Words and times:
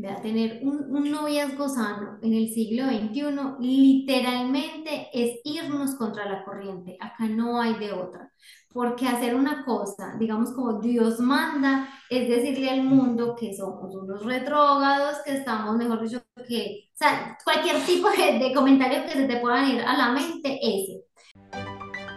Vea, 0.00 0.22
tener 0.22 0.60
un, 0.62 0.96
un 0.96 1.10
noviazgo 1.10 1.68
sano 1.68 2.18
en 2.22 2.32
el 2.32 2.48
siglo 2.48 2.86
XXI 2.86 3.22
literalmente 3.60 5.08
es 5.12 5.40
irnos 5.44 5.94
contra 5.96 6.24
la 6.24 6.42
corriente. 6.42 6.96
Acá 6.98 7.28
no 7.28 7.60
hay 7.60 7.74
de 7.74 7.92
otra. 7.92 8.32
Porque 8.72 9.06
hacer 9.06 9.34
una 9.34 9.62
cosa, 9.62 10.16
digamos 10.18 10.52
como 10.54 10.80
Dios 10.80 11.20
manda, 11.20 11.86
es 12.08 12.30
decirle 12.30 12.70
al 12.70 12.82
mundo 12.82 13.36
que 13.38 13.54
somos 13.54 13.94
unos 13.94 14.24
retrógados, 14.24 15.18
que 15.22 15.34
estamos, 15.34 15.76
mejor 15.76 16.00
dicho, 16.00 16.22
que, 16.48 16.88
o 16.94 16.96
sea, 16.96 17.36
cualquier 17.44 17.76
tipo 17.84 18.08
de, 18.08 18.38
de 18.38 18.54
comentario 18.54 19.04
que 19.04 19.12
se 19.12 19.26
te 19.26 19.36
puedan 19.36 19.68
ir 19.68 19.82
a 19.82 19.98
la 19.98 20.12
mente, 20.12 20.58
ese. 20.62 21.04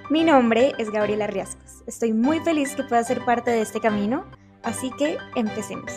Mi 0.09 0.23
nombre 0.23 0.71
es 0.77 0.89
Gabriela 0.89 1.27
Riascos. 1.27 1.83
Estoy 1.85 2.13
muy 2.13 2.39
feliz 2.39 2.75
que 2.75 2.83
pueda 2.83 3.03
ser 3.03 3.25
parte 3.25 3.51
de 3.51 3.59
este 3.59 3.81
camino, 3.81 4.23
así 4.63 4.89
que 4.97 5.17
empecemos. 5.35 5.91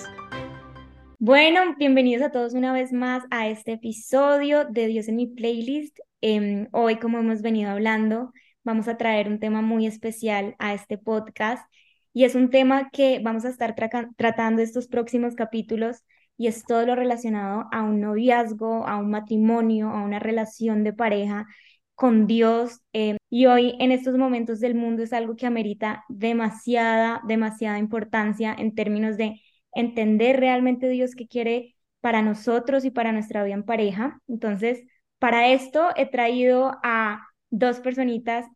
Bueno, 1.18 1.74
bienvenidos 1.78 2.22
a 2.22 2.30
todos 2.30 2.52
una 2.52 2.72
vez 2.74 2.92
más 2.92 3.24
a 3.30 3.48
este 3.48 3.72
episodio 3.72 4.66
de 4.66 4.86
Dios 4.86 5.08
en 5.08 5.16
mi 5.16 5.26
playlist. 5.26 5.98
Em, 6.20 6.68
hoy, 6.72 6.96
como 6.96 7.18
hemos 7.18 7.40
venido 7.40 7.70
hablando, 7.70 8.32
vamos 8.64 8.86
a 8.86 8.98
traer 8.98 9.28
un 9.28 9.38
tema 9.40 9.62
muy 9.62 9.86
especial 9.86 10.54
a 10.58 10.74
este 10.74 10.98
podcast 10.98 11.66
y 12.12 12.24
es 12.24 12.34
un 12.34 12.50
tema 12.50 12.90
que 12.90 13.20
vamos 13.22 13.46
a 13.46 13.48
estar 13.48 13.74
tratando 14.16 14.60
estos 14.60 14.88
próximos 14.88 15.34
capítulos 15.34 16.04
y 16.36 16.48
es 16.48 16.64
todo 16.64 16.84
lo 16.84 16.94
relacionado 16.94 17.64
a 17.72 17.82
un 17.82 18.00
noviazgo, 18.00 18.86
a 18.86 18.96
un 18.98 19.10
matrimonio, 19.10 19.88
a 19.90 20.02
una 20.02 20.18
relación 20.18 20.84
de 20.84 20.92
pareja 20.92 21.46
con 21.94 22.26
Dios. 22.26 22.80
Em, 22.92 23.16
y 23.30 23.46
hoy 23.46 23.74
en 23.80 23.90
estos 23.90 24.18
momentos 24.18 24.60
del 24.60 24.74
mundo 24.74 25.02
es 25.02 25.12
algo 25.14 25.34
que 25.36 25.46
amerita 25.46 26.04
demasiada, 26.08 27.22
demasiada 27.26 27.78
importancia 27.78 28.54
en 28.56 28.74
términos 28.74 29.16
de 29.16 29.40
entender 29.76 30.40
realmente 30.40 30.88
Dios 30.88 31.14
qué 31.14 31.26
quiere 31.26 31.76
para 32.00 32.22
nosotros 32.22 32.84
y 32.84 32.90
para 32.90 33.12
nuestra 33.12 33.44
vida 33.44 33.54
en 33.54 33.64
pareja. 33.64 34.20
Entonces, 34.28 34.82
para 35.18 35.48
esto 35.48 35.88
he 35.96 36.06
traído 36.06 36.72
a 36.82 37.26
dos 37.50 37.80
personitas 37.80 38.46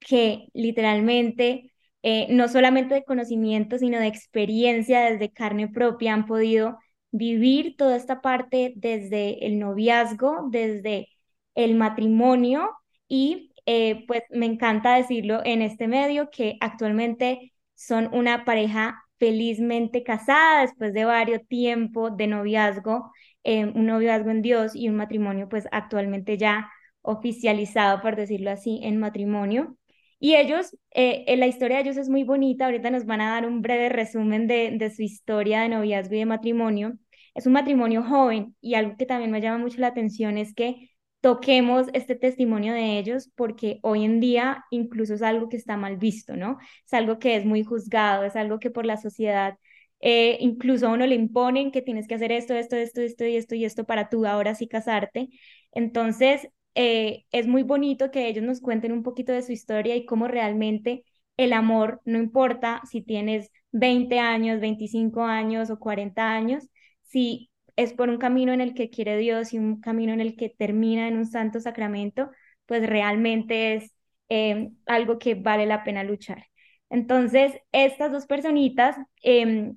que 0.00 0.48
literalmente, 0.54 1.72
eh, 2.02 2.26
no 2.30 2.48
solamente 2.48 2.94
de 2.94 3.04
conocimiento, 3.04 3.78
sino 3.78 3.98
de 3.98 4.06
experiencia 4.06 5.00
desde 5.10 5.32
carne 5.32 5.68
propia, 5.68 6.14
han 6.14 6.26
podido 6.26 6.78
vivir 7.10 7.76
toda 7.76 7.96
esta 7.96 8.20
parte 8.20 8.72
desde 8.76 9.46
el 9.46 9.58
noviazgo, 9.58 10.48
desde 10.50 11.08
el 11.54 11.74
matrimonio 11.74 12.70
y 13.08 13.52
eh, 13.66 14.04
pues 14.06 14.22
me 14.30 14.46
encanta 14.46 14.94
decirlo 14.96 15.40
en 15.44 15.62
este 15.62 15.88
medio 15.88 16.30
que 16.30 16.56
actualmente 16.60 17.52
son 17.74 18.08
una 18.12 18.44
pareja 18.44 19.02
felizmente 19.18 20.02
casada 20.02 20.62
después 20.62 20.92
de 20.92 21.04
varios 21.04 21.46
tiempos 21.48 22.16
de 22.16 22.26
noviazgo, 22.26 23.12
eh, 23.44 23.64
un 23.66 23.86
noviazgo 23.86 24.30
en 24.30 24.42
Dios 24.42 24.74
y 24.74 24.88
un 24.88 24.96
matrimonio 24.96 25.48
pues 25.48 25.66
actualmente 25.72 26.36
ya 26.38 26.70
oficializado, 27.02 28.00
por 28.02 28.16
decirlo 28.16 28.50
así, 28.50 28.80
en 28.82 28.98
matrimonio. 28.98 29.76
Y 30.18 30.34
ellos, 30.36 30.76
eh, 30.92 31.36
la 31.36 31.46
historia 31.46 31.76
de 31.76 31.82
ellos 31.84 31.96
es 31.98 32.08
muy 32.08 32.24
bonita, 32.24 32.64
ahorita 32.66 32.90
nos 32.90 33.04
van 33.06 33.20
a 33.20 33.30
dar 33.32 33.46
un 33.46 33.62
breve 33.62 33.88
resumen 33.90 34.46
de, 34.46 34.72
de 34.78 34.90
su 34.90 35.02
historia 35.02 35.60
de 35.62 35.68
noviazgo 35.68 36.14
y 36.14 36.18
de 36.18 36.26
matrimonio. 36.26 36.98
Es 37.34 37.46
un 37.46 37.52
matrimonio 37.52 38.02
joven 38.02 38.56
y 38.60 38.74
algo 38.74 38.96
que 38.96 39.06
también 39.06 39.30
me 39.30 39.40
llama 39.40 39.58
mucho 39.58 39.80
la 39.80 39.88
atención 39.88 40.38
es 40.38 40.54
que 40.54 40.90
toquemos 41.26 41.88
este 41.92 42.14
testimonio 42.14 42.72
de 42.72 42.98
ellos 43.00 43.32
porque 43.34 43.80
hoy 43.82 44.04
en 44.04 44.20
día 44.20 44.64
incluso 44.70 45.14
es 45.14 45.22
algo 45.22 45.48
que 45.48 45.56
está 45.56 45.76
mal 45.76 45.96
visto, 45.96 46.36
¿no? 46.36 46.56
Es 46.86 46.94
algo 46.94 47.18
que 47.18 47.34
es 47.34 47.44
muy 47.44 47.64
juzgado, 47.64 48.22
es 48.22 48.36
algo 48.36 48.60
que 48.60 48.70
por 48.70 48.86
la 48.86 48.96
sociedad 48.96 49.58
eh, 49.98 50.38
incluso 50.40 50.86
a 50.86 50.92
uno 50.92 51.04
le 51.04 51.16
imponen 51.16 51.72
que 51.72 51.82
tienes 51.82 52.06
que 52.06 52.14
hacer 52.14 52.30
esto, 52.30 52.54
esto, 52.54 52.76
esto, 52.76 53.00
esto 53.00 53.24
y 53.26 53.34
esto 53.36 53.56
y 53.56 53.64
esto 53.64 53.82
para 53.84 54.08
tú 54.08 54.24
ahora 54.24 54.54
sí 54.54 54.68
casarte. 54.68 55.28
Entonces, 55.72 56.48
eh, 56.76 57.24
es 57.32 57.48
muy 57.48 57.64
bonito 57.64 58.12
que 58.12 58.28
ellos 58.28 58.44
nos 58.44 58.60
cuenten 58.60 58.92
un 58.92 59.02
poquito 59.02 59.32
de 59.32 59.42
su 59.42 59.50
historia 59.50 59.96
y 59.96 60.04
cómo 60.06 60.28
realmente 60.28 61.02
el 61.36 61.52
amor, 61.54 62.00
no 62.04 62.18
importa 62.18 62.82
si 62.88 63.02
tienes 63.02 63.50
20 63.72 64.20
años, 64.20 64.60
25 64.60 65.24
años 65.24 65.70
o 65.70 65.78
40 65.80 66.30
años, 66.30 66.68
si 67.02 67.50
es 67.76 67.92
por 67.92 68.08
un 68.10 68.18
camino 68.18 68.52
en 68.52 68.60
el 68.60 68.74
que 68.74 68.90
quiere 68.90 69.16
Dios 69.18 69.52
y 69.52 69.58
un 69.58 69.80
camino 69.80 70.12
en 70.12 70.20
el 70.20 70.36
que 70.36 70.48
termina 70.50 71.08
en 71.08 71.16
un 71.16 71.26
santo 71.26 71.60
sacramento, 71.60 72.30
pues 72.66 72.86
realmente 72.86 73.74
es 73.74 73.92
em, 74.28 74.76
algo 74.86 75.18
que 75.18 75.34
vale 75.34 75.66
la 75.66 75.84
pena 75.84 76.04
luchar. 76.04 76.46
Entonces, 76.90 77.52
estas 77.72 78.12
dos 78.12 78.26
personitas 78.26 78.96
em, 79.22 79.76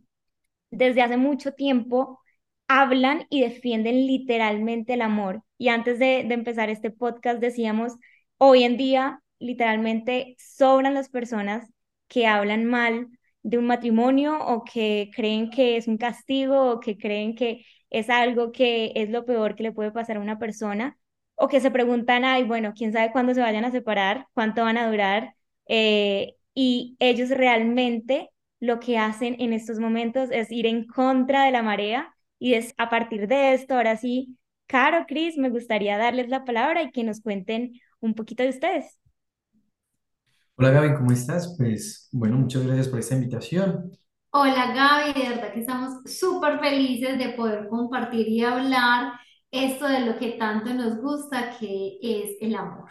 desde 0.72 1.02
hace 1.02 1.18
mucho 1.18 1.54
tiempo 1.54 2.20
hablan 2.68 3.26
y 3.30 3.42
defienden 3.42 4.08
literalmente 4.08 4.94
el 4.94 5.02
amor. 5.02 5.44
Y 5.58 5.70
antes 5.70 6.00
de 6.00 6.20
empezar 6.22 6.70
este 6.70 6.92
podcast 6.92 7.40
decíamos, 7.40 7.94
hoy 8.38 8.64
en 8.64 8.78
día 8.78 9.22
literalmente 9.40 10.36
sobran 10.40 10.94
las 10.94 11.10
personas 11.10 11.70
que 12.08 12.28
hablan 12.28 12.66
mal 12.66 13.08
de 13.44 13.58
un 13.58 13.66
matrimonio 13.68 14.38
o 14.40 14.64
que 14.66 15.10
creen 15.16 15.50
que 15.50 15.78
es 15.78 15.88
un 15.88 15.98
castigo 15.98 16.72
o 16.72 16.80
que 16.80 16.98
creen 16.98 17.36
que 17.36 17.66
es 17.89 18.09
algo 18.09 18.51
que 18.51 18.91
es 18.95 19.09
lo 19.09 19.25
peor 19.25 19.55
que 19.55 19.63
le 19.63 19.72
puede 19.72 19.91
pasar 19.91 20.17
a 20.17 20.22
una 20.22 20.39
persona, 20.39 20.97
o 21.35 21.47
que 21.47 21.61
se 21.61 21.72
preguntan, 21.72 22.25
ay, 22.25 22.44
bueno, 22.44 22.73
quién 22.75 22.94
sabe 22.94 23.11
cuándo 23.11 23.33
se 23.33 23.41
vayan 23.41 23.66
a 23.66 23.72
separar, 23.72 24.27
cuánto 24.33 24.63
van 24.63 24.77
a 24.77 24.89
durar, 24.89 25.35
eh, 25.67 26.35
y 26.53 26.95
ellos 27.00 27.29
realmente 27.29 28.29
lo 28.59 28.79
que 28.79 28.97
hacen 28.97 29.35
en 29.39 29.53
estos 29.53 29.79
momentos 29.79 30.29
es 30.31 30.51
ir 30.51 30.66
en 30.66 30.85
contra 30.85 31.45
de 31.45 31.51
la 31.51 31.63
marea, 31.63 32.13
y 32.39 32.53
es, 32.55 32.73
a 32.77 32.89
partir 32.89 33.27
de 33.27 33.53
esto, 33.53 33.75
ahora 33.75 33.97
sí, 33.97 34.38
Caro, 34.67 35.06
Cris, 35.07 35.38
me 35.38 35.50
gustaría 35.50 35.97
darles 35.97 36.29
la 36.29 36.45
palabra 36.45 36.83
y 36.83 36.91
que 36.91 37.03
nos 37.03 37.21
cuenten 37.21 37.73
un 38.01 38.13
poquito 38.13 38.44
de 38.44 38.50
ustedes. 38.50 39.00
Hola 40.56 40.71
Gaby, 40.71 40.94
¿cómo 40.95 41.11
estás? 41.11 41.56
Pues 41.57 42.09
bueno, 42.11 42.38
muchas 42.38 42.66
gracias 42.66 42.88
por 42.89 43.00
esta 43.00 43.16
invitación. 43.16 43.97
Hola 44.31 44.73
Gaby, 44.73 45.19
de 45.22 45.29
verdad 45.29 45.53
que 45.53 45.59
estamos 45.62 46.03
súper 46.06 46.59
felices 46.59 47.17
de 47.17 47.29
poder 47.29 47.67
compartir 47.67 48.28
y 48.28 48.44
hablar 48.44 49.13
esto 49.51 49.88
de 49.88 50.01
lo 50.06 50.17
que 50.19 50.31
tanto 50.34 50.73
nos 50.73 50.97
gusta, 51.01 51.57
que 51.59 51.97
es 52.01 52.38
el 52.41 52.56
amor. 52.56 52.89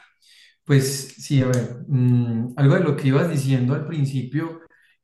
Pues 0.65 1.15
sí, 1.19 1.41
a 1.43 1.47
ver, 1.47 1.85
mm, 1.89 2.55
algo 2.57 2.75
de 2.75 2.81
lo 2.85 2.97
que 2.97 3.09
ibas 3.09 3.31
diciendo 3.31 3.75
al 3.75 3.87
principio, 3.87 4.61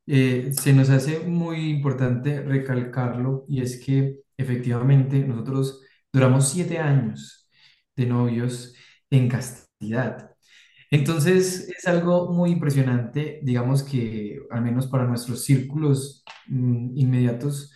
eh, 0.06 0.50
se 0.53 0.73
nos 0.75 0.91
hace 0.91 1.21
muy 1.21 1.71
importante 1.71 2.43
recalcarlo 2.43 3.44
y 3.49 3.62
es 3.62 3.81
que 3.84 4.19
efectivamente 4.37 5.21
nosotros 5.21 5.81
duramos 6.12 6.49
siete 6.50 6.78
años 6.78 7.49
de 7.97 8.06
novios 8.06 8.75
en 9.11 9.28
castidad. 9.28 10.34
Entonces 10.94 11.69
es 11.77 11.88
algo 11.88 12.32
muy 12.32 12.50
impresionante, 12.53 13.41
digamos 13.43 13.82
que 13.82 14.38
al 14.50 14.62
menos 14.62 14.87
para 14.87 15.06
nuestros 15.06 15.43
círculos 15.44 16.22
mm, 16.47 16.97
inmediatos 16.97 17.72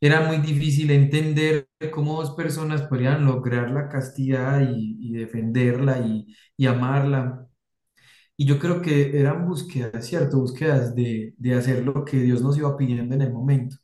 era 0.00 0.20
muy 0.20 0.36
difícil 0.38 0.90
entender 0.90 1.68
cómo 1.90 2.20
dos 2.20 2.32
personas 2.36 2.82
podrían 2.82 3.24
lograr 3.24 3.70
la 3.70 3.88
castidad 3.88 4.60
y, 4.60 5.12
defenderla 5.14 5.98
y, 6.58 6.66
amarla. 6.66 7.48
Y 8.36 8.46
yo 8.46 8.58
creo 8.58 8.80
que 8.82 9.18
eran 9.18 9.46
búsquedas, 9.48 10.06
¿cierto? 10.06 10.38
Búsquedas 10.40 10.94
de, 10.94 11.34
hacer 11.56 11.84
lo 11.84 12.04
que 12.04 12.18
Dios 12.18 12.42
nos 12.42 12.56
iba 12.58 12.76
pidiendo 12.76 13.14
en 13.14 13.22
el 13.22 13.32
momento. 13.32 13.76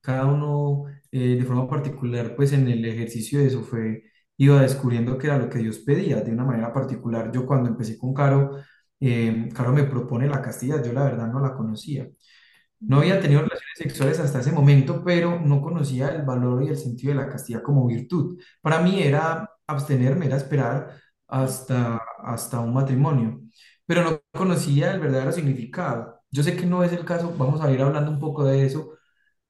Cada 0.00 0.26
uno 0.26 0.86
eh, 1.12 1.36
de 1.36 1.44
forma 1.44 1.68
particular, 1.68 2.34
pues 2.36 2.52
en 2.52 2.68
el 2.68 2.84
ejercicio 2.84 3.40
de 3.40 3.46
eso 3.48 3.62
fue 3.62 4.04
iba 4.40 4.62
descubriendo 4.62 5.18
que 5.18 5.28
era 5.28 5.38
lo 5.38 5.48
que 5.50 5.60
Dios 5.60 5.80
pedía 5.80 6.22
de 6.22 6.32
una 6.32 6.44
manera 6.46 6.72
particular. 6.72 7.32
Yo 7.32 7.46
cuando 7.46 7.70
empecé 7.70 7.98
con 7.98 8.14
Caro, 8.14 8.58
eh, 9.00 9.48
Caro 9.54 9.72
me 9.72 9.84
propone 9.84 10.28
la 10.28 10.42
castidad, 10.42 10.84
yo 10.84 10.92
la 10.92 11.04
verdad 11.04 11.28
no 11.28 11.40
la 11.40 11.54
conocía. 11.54 12.08
No 12.80 12.98
había 12.98 13.20
tenido 13.20 13.42
relaciones 13.42 13.76
sexuales 13.78 14.20
hasta 14.20 14.40
ese 14.40 14.52
momento, 14.52 15.02
pero 15.04 15.38
no 15.40 15.60
conocía 15.62 16.08
el 16.08 16.22
valor 16.22 16.62
y 16.64 16.68
el 16.68 16.76
sentido 16.78 17.12
de 17.14 17.20
la 17.20 17.28
castidad 17.28 17.62
como 17.62 17.86
virtud. 17.86 18.40
Para 18.62 18.80
mí 18.80 19.02
era 19.02 19.50
abstenerme, 19.66 20.26
era 20.26 20.36
esperar 20.38 20.96
hasta, 21.28 22.00
hasta 22.24 22.60
un 22.60 22.72
matrimonio, 22.74 23.40
pero 23.86 24.02
no 24.04 24.22
conocía 24.32 24.92
el 24.94 25.00
verdadero 25.00 25.32
significado. 25.32 26.20
Yo 26.30 26.42
sé 26.42 26.56
que 26.56 26.66
no 26.66 26.82
es 26.84 26.92
el 26.92 27.04
caso, 27.04 27.34
vamos 27.36 27.60
a 27.60 27.70
ir 27.72 27.82
hablando 27.82 28.10
un 28.10 28.20
poco 28.20 28.44
de 28.44 28.64
eso, 28.66 28.92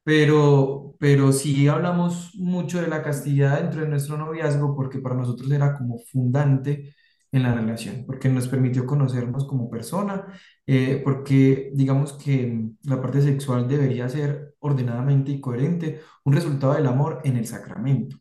pero, 0.03 0.90
pero 1.01 1.31
sí 1.31 1.67
hablamos 1.67 2.35
mucho 2.35 2.79
de 2.79 2.87
la 2.87 3.01
castidad 3.01 3.59
dentro 3.59 3.81
de 3.81 3.87
nuestro 3.87 4.17
noviazgo 4.17 4.75
porque 4.75 4.99
para 4.99 5.15
nosotros 5.15 5.49
era 5.51 5.75
como 5.75 5.97
fundante 5.97 6.93
en 7.31 7.41
la 7.41 7.55
relación, 7.55 8.03
porque 8.05 8.29
nos 8.29 8.47
permitió 8.47 8.85
conocernos 8.85 9.47
como 9.47 9.67
persona, 9.67 10.27
eh, 10.67 11.01
porque 11.03 11.71
digamos 11.73 12.13
que 12.13 12.69
la 12.83 13.01
parte 13.01 13.19
sexual 13.23 13.67
debería 13.67 14.07
ser 14.09 14.53
ordenadamente 14.59 15.31
y 15.31 15.41
coherente, 15.41 16.01
un 16.23 16.33
resultado 16.33 16.75
del 16.75 16.85
amor 16.85 17.21
en 17.23 17.37
el 17.37 17.47
sacramento. 17.47 18.17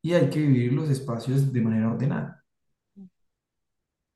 Y 0.00 0.14
hay 0.14 0.30
que 0.30 0.38
vivir 0.38 0.72
los 0.72 0.90
espacios 0.90 1.52
de 1.52 1.60
manera 1.62 1.90
ordenada. 1.90 2.44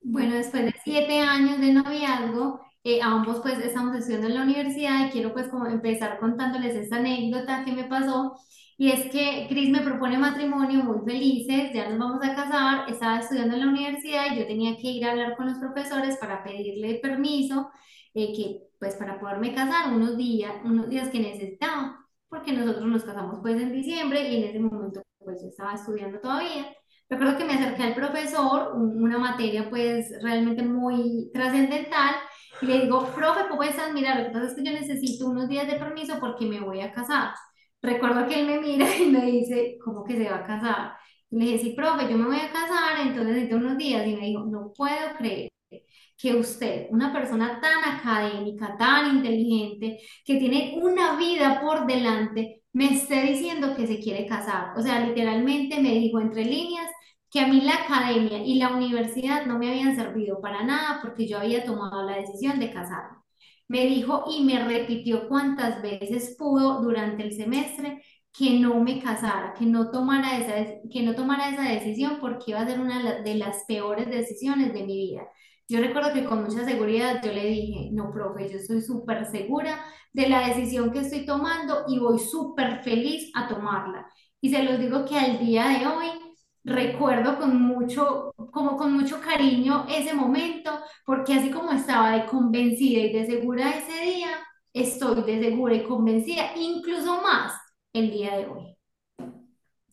Bueno, 0.02 0.36
después 0.36 0.66
de 0.66 0.74
siete 0.84 1.18
años 1.20 1.58
de 1.58 1.72
noviazgo, 1.72 2.60
eh, 2.96 3.00
ambos 3.02 3.40
pues 3.42 3.58
estamos 3.60 3.96
estudiando 3.96 4.28
en 4.28 4.34
la 4.34 4.42
universidad 4.42 5.06
y 5.06 5.10
quiero 5.10 5.32
pues 5.32 5.48
como 5.48 5.66
empezar 5.66 6.18
contándoles 6.18 6.74
esta 6.76 6.96
anécdota 6.96 7.64
que 7.64 7.72
me 7.72 7.84
pasó 7.84 8.34
Y 8.76 8.90
es 8.92 9.10
que 9.10 9.46
Chris 9.48 9.70
me 9.70 9.80
propone 9.82 10.18
matrimonio 10.18 10.84
muy 10.84 10.98
felices, 11.04 11.72
ya 11.74 11.88
nos 11.88 11.98
vamos 11.98 12.20
a 12.24 12.34
casar, 12.36 12.88
estaba 12.90 13.18
estudiando 13.20 13.54
en 13.56 13.60
la 13.66 13.68
universidad 13.72 14.26
y 14.32 14.38
yo 14.38 14.46
tenía 14.46 14.76
que 14.76 14.88
ir 14.88 15.04
a 15.04 15.10
hablar 15.12 15.36
con 15.36 15.46
los 15.48 15.58
profesores 15.58 16.16
para 16.18 16.44
pedirle 16.44 17.00
permiso, 17.02 17.70
eh, 18.14 18.32
que 18.34 18.62
pues 18.78 18.94
para 18.96 19.18
poderme 19.20 19.54
casar 19.54 19.92
unos 19.92 20.16
días, 20.16 20.52
unos 20.64 20.88
días 20.88 21.08
que 21.10 21.18
necesitaba, 21.20 21.98
porque 22.28 22.52
nosotros 22.52 22.86
nos 22.86 23.04
casamos 23.04 23.38
pues 23.42 23.60
en 23.60 23.72
diciembre 23.72 24.28
y 24.28 24.36
en 24.36 24.48
ese 24.50 24.60
momento 24.60 25.02
pues 25.18 25.40
yo 25.42 25.48
estaba 25.48 25.74
estudiando 25.74 26.20
todavía. 26.20 26.66
Recuerdo 27.10 27.38
que 27.38 27.44
me 27.44 27.54
acerqué 27.54 27.82
al 27.84 27.94
profesor, 27.94 28.72
un- 28.76 29.02
una 29.02 29.18
materia 29.18 29.68
pues 29.70 30.10
realmente 30.22 30.62
muy 30.62 31.30
trascendental, 31.32 32.14
y 32.60 32.66
le 32.66 32.80
digo, 32.80 33.06
profe, 33.14 33.42
¿cómo 33.48 33.62
estás? 33.62 33.92
Mira, 33.92 34.18
lo 34.18 34.26
que 34.26 34.30
pasa 34.32 34.46
es 34.46 34.54
que 34.54 34.64
yo 34.64 34.72
necesito 34.72 35.26
unos 35.28 35.48
días 35.48 35.66
de 35.66 35.76
permiso 35.76 36.18
porque 36.20 36.46
me 36.46 36.60
voy 36.60 36.80
a 36.80 36.92
casar. 36.92 37.34
Recuerdo 37.82 38.26
que 38.26 38.40
él 38.40 38.46
me 38.46 38.60
mira 38.60 38.86
y 38.98 39.06
me 39.06 39.24
dice, 39.26 39.78
¿cómo 39.84 40.04
que 40.04 40.16
se 40.16 40.28
va 40.30 40.38
a 40.38 40.46
casar? 40.46 40.92
Y 41.30 41.38
le 41.38 41.44
dije, 41.44 41.58
sí, 41.58 41.70
profe, 41.70 42.10
yo 42.10 42.16
me 42.18 42.26
voy 42.26 42.38
a 42.38 42.50
casar, 42.52 43.00
entonces 43.06 43.26
necesito 43.26 43.56
unos 43.56 43.76
días. 43.78 44.06
Y 44.06 44.16
me 44.16 44.26
dijo, 44.26 44.44
no 44.46 44.72
puedo 44.76 45.16
creer 45.18 45.50
que 46.16 46.34
usted, 46.34 46.88
una 46.90 47.12
persona 47.12 47.60
tan 47.60 47.84
académica, 47.84 48.76
tan 48.76 49.16
inteligente, 49.16 50.00
que 50.24 50.36
tiene 50.36 50.74
una 50.82 51.16
vida 51.16 51.60
por 51.60 51.86
delante, 51.86 52.62
me 52.72 52.92
esté 52.94 53.22
diciendo 53.22 53.74
que 53.76 53.86
se 53.86 54.00
quiere 54.00 54.26
casar. 54.26 54.76
O 54.76 54.82
sea, 54.82 55.00
literalmente 55.00 55.80
me 55.80 55.94
dijo 55.94 56.20
entre 56.20 56.44
líneas 56.44 56.88
que 57.30 57.40
a 57.40 57.46
mí 57.48 57.60
la 57.60 57.74
academia 57.74 58.38
y 58.44 58.56
la 58.56 58.70
universidad 58.74 59.46
no 59.46 59.58
me 59.58 59.68
habían 59.70 59.94
servido 59.96 60.40
para 60.40 60.64
nada 60.64 61.00
porque 61.02 61.26
yo 61.28 61.38
había 61.38 61.64
tomado 61.64 62.02
la 62.08 62.16
decisión 62.16 62.58
de 62.58 62.72
casarme. 62.72 63.18
Me 63.68 63.86
dijo 63.86 64.24
y 64.30 64.44
me 64.44 64.64
repitió 64.64 65.28
cuántas 65.28 65.82
veces 65.82 66.36
pudo 66.38 66.80
durante 66.80 67.22
el 67.22 67.32
semestre 67.34 68.02
que 68.32 68.58
no 68.60 68.80
me 68.80 69.02
casara, 69.02 69.54
que 69.54 69.66
no 69.66 69.90
tomara 69.90 70.38
esa, 70.38 70.80
que 70.90 71.02
no 71.02 71.14
tomara 71.14 71.50
esa 71.50 71.62
decisión 71.68 72.18
porque 72.20 72.52
iba 72.52 72.60
a 72.60 72.66
ser 72.66 72.80
una 72.80 73.20
de 73.22 73.34
las 73.34 73.64
peores 73.66 74.08
decisiones 74.08 74.72
de 74.72 74.84
mi 74.84 74.96
vida. 74.96 75.22
Yo 75.68 75.80
recuerdo 75.80 76.14
que 76.14 76.24
con 76.24 76.44
mucha 76.44 76.64
seguridad 76.64 77.20
yo 77.22 77.32
le 77.32 77.44
dije, 77.44 77.90
no, 77.92 78.10
profe, 78.10 78.48
yo 78.48 78.56
estoy 78.56 78.80
súper 78.80 79.26
segura 79.26 79.78
de 80.12 80.28
la 80.28 80.48
decisión 80.48 80.90
que 80.92 81.00
estoy 81.00 81.26
tomando 81.26 81.84
y 81.88 81.98
voy 81.98 82.18
súper 82.18 82.82
feliz 82.82 83.30
a 83.34 83.48
tomarla. 83.48 84.06
Y 84.40 84.50
se 84.50 84.62
los 84.62 84.78
digo 84.78 85.04
que 85.04 85.18
al 85.18 85.38
día 85.40 85.68
de 85.68 85.86
hoy 85.86 86.06
recuerdo 86.68 87.38
con 87.38 87.60
mucho, 87.60 88.32
como 88.52 88.76
con 88.76 88.92
mucho 88.92 89.20
cariño 89.20 89.86
ese 89.88 90.14
momento, 90.14 90.70
porque 91.04 91.34
así 91.34 91.50
como 91.50 91.72
estaba 91.72 92.12
de 92.12 92.26
convencida 92.26 93.00
y 93.00 93.12
de 93.12 93.26
segura 93.26 93.70
ese 93.70 94.04
día, 94.04 94.28
estoy 94.72 95.22
de 95.22 95.40
segura 95.40 95.74
y 95.74 95.82
convencida, 95.82 96.52
incluso 96.56 97.20
más 97.22 97.54
el 97.92 98.10
día 98.10 98.36
de 98.36 98.46
hoy. 98.46 98.76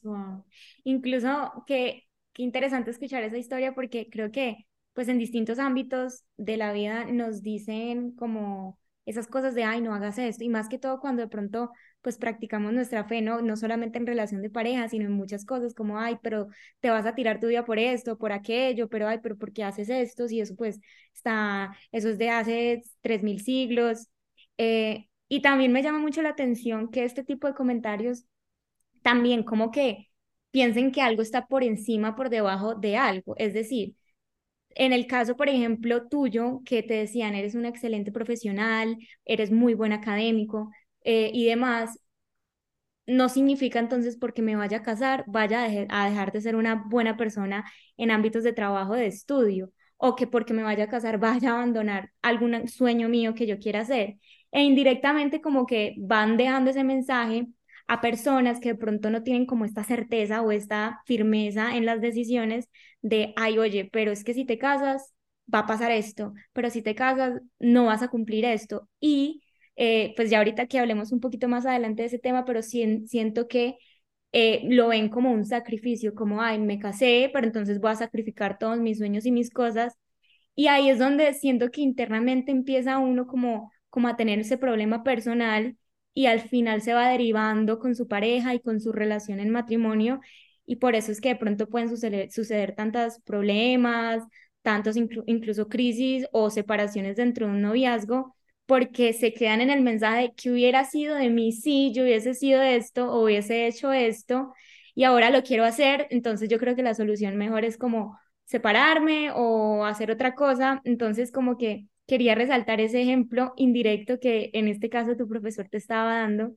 Wow. 0.03 0.43
Incluso 0.83 1.63
que 1.65 2.03
qué 2.33 2.43
interesante 2.43 2.91
escuchar 2.91 3.23
esa 3.23 3.37
historia 3.37 3.73
porque 3.73 4.07
creo 4.11 4.31
que 4.31 4.67
pues 4.93 5.07
en 5.07 5.17
distintos 5.17 5.59
ámbitos 5.59 6.23
de 6.37 6.57
la 6.57 6.71
vida 6.71 7.05
nos 7.05 7.41
dicen 7.41 8.11
como 8.15 8.79
esas 9.05 9.27
cosas 9.27 9.55
de, 9.55 9.63
ay, 9.63 9.81
no 9.81 9.93
hagas 9.93 10.17
esto, 10.17 10.43
y 10.43 10.49
más 10.49 10.67
que 10.69 10.79
todo 10.79 10.99
cuando 10.99 11.21
de 11.21 11.27
pronto 11.27 11.71
pues 12.05 12.17
practicamos 12.19 12.71
nuestra 12.71 13.03
fe, 13.05 13.19
¿no? 13.23 13.41
No 13.41 13.57
solamente 13.57 13.97
en 13.97 14.05
relación 14.05 14.43
de 14.43 14.51
pareja, 14.51 14.87
sino 14.89 15.05
en 15.05 15.11
muchas 15.13 15.43
cosas 15.43 15.73
como, 15.73 15.97
ay, 15.99 16.19
pero 16.21 16.47
te 16.81 16.91
vas 16.91 17.07
a 17.07 17.15
tirar 17.15 17.39
tu 17.39 17.47
vida 17.47 17.65
por 17.65 17.79
esto, 17.79 18.19
por 18.19 18.31
aquello, 18.31 18.87
pero, 18.89 19.07
ay, 19.07 19.17
pero 19.23 19.35
¿por 19.39 19.51
qué 19.53 19.63
haces 19.63 19.89
esto? 19.89 20.27
Si 20.27 20.39
eso 20.39 20.55
pues 20.55 20.79
está, 21.15 21.75
eso 21.91 22.09
es 22.09 22.19
de 22.19 22.29
hace 22.29 22.83
tres 23.01 23.23
mil 23.23 23.41
siglos. 23.41 24.07
Eh, 24.59 25.07
y 25.29 25.41
también 25.41 25.71
me 25.71 25.81
llama 25.81 25.97
mucho 25.97 26.21
la 26.21 26.29
atención 26.29 26.91
que 26.91 27.05
este 27.05 27.23
tipo 27.23 27.47
de 27.47 27.55
comentarios 27.55 28.25
también 29.03 29.43
como 29.43 29.71
que 29.71 30.09
piensen 30.51 30.91
que 30.91 31.01
algo 31.01 31.21
está 31.23 31.47
por 31.47 31.63
encima, 31.63 32.15
por 32.15 32.29
debajo 32.29 32.75
de 32.75 32.97
algo. 32.97 33.35
Es 33.37 33.53
decir, 33.55 33.95
en 34.75 34.93
el 34.93 35.07
caso, 35.07 35.37
por 35.37 35.49
ejemplo, 35.49 36.07
tuyo, 36.07 36.61
que 36.65 36.83
te 36.83 36.95
decían, 36.95 37.35
eres 37.35 37.55
un 37.55 37.65
excelente 37.65 38.11
profesional, 38.11 38.97
eres 39.25 39.51
muy 39.51 39.73
buen 39.73 39.93
académico 39.93 40.71
eh, 41.05 41.31
y 41.33 41.45
demás, 41.47 41.99
no 43.07 43.29
significa 43.29 43.79
entonces 43.79 44.17
porque 44.17 44.41
me 44.41 44.55
vaya 44.55 44.77
a 44.77 44.83
casar, 44.83 45.23
vaya 45.27 45.61
a, 45.63 46.03
a 46.05 46.09
dejar 46.09 46.31
de 46.31 46.41
ser 46.41 46.55
una 46.55 46.75
buena 46.87 47.17
persona 47.17 47.65
en 47.97 48.11
ámbitos 48.11 48.43
de 48.43 48.53
trabajo, 48.53 48.93
de 48.95 49.05
estudio, 49.07 49.71
o 49.97 50.15
que 50.15 50.27
porque 50.27 50.53
me 50.53 50.63
vaya 50.63 50.85
a 50.85 50.89
casar 50.89 51.17
vaya 51.19 51.51
a 51.51 51.53
abandonar 51.55 52.11
algún 52.21 52.67
sueño 52.67 53.09
mío 53.09 53.35
que 53.35 53.45
yo 53.47 53.59
quiera 53.59 53.81
hacer. 53.81 54.17
E 54.51 54.63
indirectamente 54.63 55.41
como 55.41 55.65
que 55.65 55.95
van 55.97 56.37
dejando 56.37 56.69
ese 56.71 56.83
mensaje 56.83 57.47
a 57.87 58.01
personas 58.01 58.59
que 58.59 58.69
de 58.69 58.75
pronto 58.75 59.09
no 59.11 59.21
tienen 59.23 59.45
como 59.45 59.65
esta 59.65 59.83
certeza 59.83 60.41
o 60.41 60.51
esta 60.51 61.01
firmeza 61.05 61.75
en 61.75 61.85
las 61.85 62.01
decisiones 62.01 62.69
de, 63.01 63.33
ay, 63.35 63.59
oye, 63.59 63.89
pero 63.91 64.11
es 64.11 64.23
que 64.23 64.33
si 64.33 64.45
te 64.45 64.57
casas, 64.57 65.13
va 65.53 65.59
a 65.59 65.65
pasar 65.67 65.91
esto, 65.91 66.33
pero 66.53 66.69
si 66.71 66.81
te 66.81 66.95
casas, 66.95 67.39
no 67.59 67.85
vas 67.85 68.01
a 68.01 68.07
cumplir 68.07 68.45
esto. 68.45 68.89
Y 68.99 69.41
eh, 69.75 70.13
pues 70.15 70.29
ya 70.29 70.37
ahorita 70.39 70.67
que 70.67 70.79
hablemos 70.79 71.11
un 71.11 71.19
poquito 71.19 71.47
más 71.47 71.65
adelante 71.65 72.03
de 72.03 72.07
ese 72.07 72.19
tema, 72.19 72.45
pero 72.45 72.61
sien- 72.61 73.07
siento 73.07 73.47
que 73.47 73.77
eh, 74.31 74.61
lo 74.69 74.89
ven 74.89 75.09
como 75.09 75.31
un 75.31 75.45
sacrificio, 75.45 76.13
como, 76.15 76.41
ay, 76.41 76.59
me 76.59 76.79
casé, 76.79 77.29
pero 77.33 77.47
entonces 77.47 77.79
voy 77.79 77.91
a 77.91 77.95
sacrificar 77.95 78.57
todos 78.59 78.79
mis 78.79 78.97
sueños 78.99 79.25
y 79.25 79.31
mis 79.31 79.49
cosas. 79.51 79.97
Y 80.55 80.67
ahí 80.67 80.89
es 80.89 80.99
donde 80.99 81.33
siento 81.33 81.69
que 81.71 81.81
internamente 81.81 82.51
empieza 82.51 82.97
uno 82.97 83.27
como, 83.27 83.71
como 83.89 84.07
a 84.07 84.15
tener 84.17 84.39
ese 84.39 84.57
problema 84.57 85.03
personal 85.03 85.77
y 86.13 86.27
al 86.27 86.39
final 86.41 86.81
se 86.81 86.93
va 86.93 87.09
derivando 87.09 87.77
con 87.79 87.95
su 87.95 88.07
pareja 88.07 88.53
y 88.55 88.59
con 88.61 88.79
su 88.79 88.91
relación 88.93 89.39
en 89.39 89.49
matrimonio. 89.49 90.21
Y 90.65 90.77
por 90.77 90.95
eso 90.95 91.11
es 91.11 91.21
que 91.21 91.29
de 91.29 91.35
pronto 91.35 91.67
pueden 91.69 91.89
suceder, 91.89 92.31
suceder 92.31 92.73
tantos 92.75 93.19
problemas, 93.25 94.23
tantos 94.61 94.95
inclu- 94.97 95.23
incluso 95.27 95.67
crisis 95.69 96.25
o 96.31 96.49
separaciones 96.49 97.17
dentro 97.17 97.47
de 97.47 97.53
un 97.53 97.61
noviazgo, 97.61 98.34
porque 98.65 99.13
se 99.13 99.33
quedan 99.33 99.61
en 99.61 99.69
el 99.69 99.81
mensaje 99.81 100.21
de 100.23 100.33
que 100.33 100.51
hubiera 100.51 100.85
sido 100.85 101.15
de 101.15 101.29
mí 101.29 101.51
si 101.51 101.91
yo 101.93 102.03
hubiese 102.03 102.33
sido 102.33 102.61
esto 102.61 103.11
o 103.11 103.23
hubiese 103.25 103.67
hecho 103.67 103.91
esto 103.93 104.53
y 104.95 105.03
ahora 105.03 105.29
lo 105.29 105.43
quiero 105.43 105.65
hacer. 105.65 106.07
Entonces 106.09 106.49
yo 106.49 106.57
creo 106.59 106.75
que 106.75 106.83
la 106.83 106.93
solución 106.95 107.35
mejor 107.37 107.65
es 107.65 107.77
como 107.77 108.17
separarme 108.45 109.31
o 109.33 109.85
hacer 109.85 110.11
otra 110.11 110.35
cosa. 110.35 110.81
Entonces, 110.83 111.31
como 111.31 111.57
que 111.57 111.87
quería 112.07 112.35
resaltar 112.35 112.79
ese 112.81 113.01
ejemplo 113.01 113.53
indirecto 113.57 114.19
que 114.19 114.49
en 114.53 114.67
este 114.67 114.89
caso 114.89 115.15
tu 115.17 115.27
profesor 115.27 115.67
te 115.69 115.77
estaba 115.77 116.15
dando, 116.19 116.55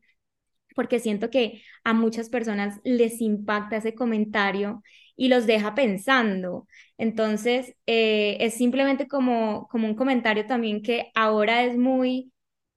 porque 0.74 1.00
siento 1.00 1.30
que 1.30 1.62
a 1.84 1.92
muchas 1.94 2.28
personas 2.30 2.80
les 2.84 3.20
impacta 3.20 3.76
ese 3.78 3.94
comentario 3.94 4.82
y 5.18 5.28
los 5.28 5.46
deja 5.46 5.74
pensando. 5.74 6.68
Entonces, 6.96 7.74
eh, 7.86 8.36
es 8.40 8.54
simplemente 8.54 9.08
como, 9.08 9.68
como 9.68 9.88
un 9.88 9.96
comentario 9.96 10.46
también 10.46 10.80
que 10.82 11.10
ahora 11.14 11.64
es 11.64 11.76
muy, 11.76 12.32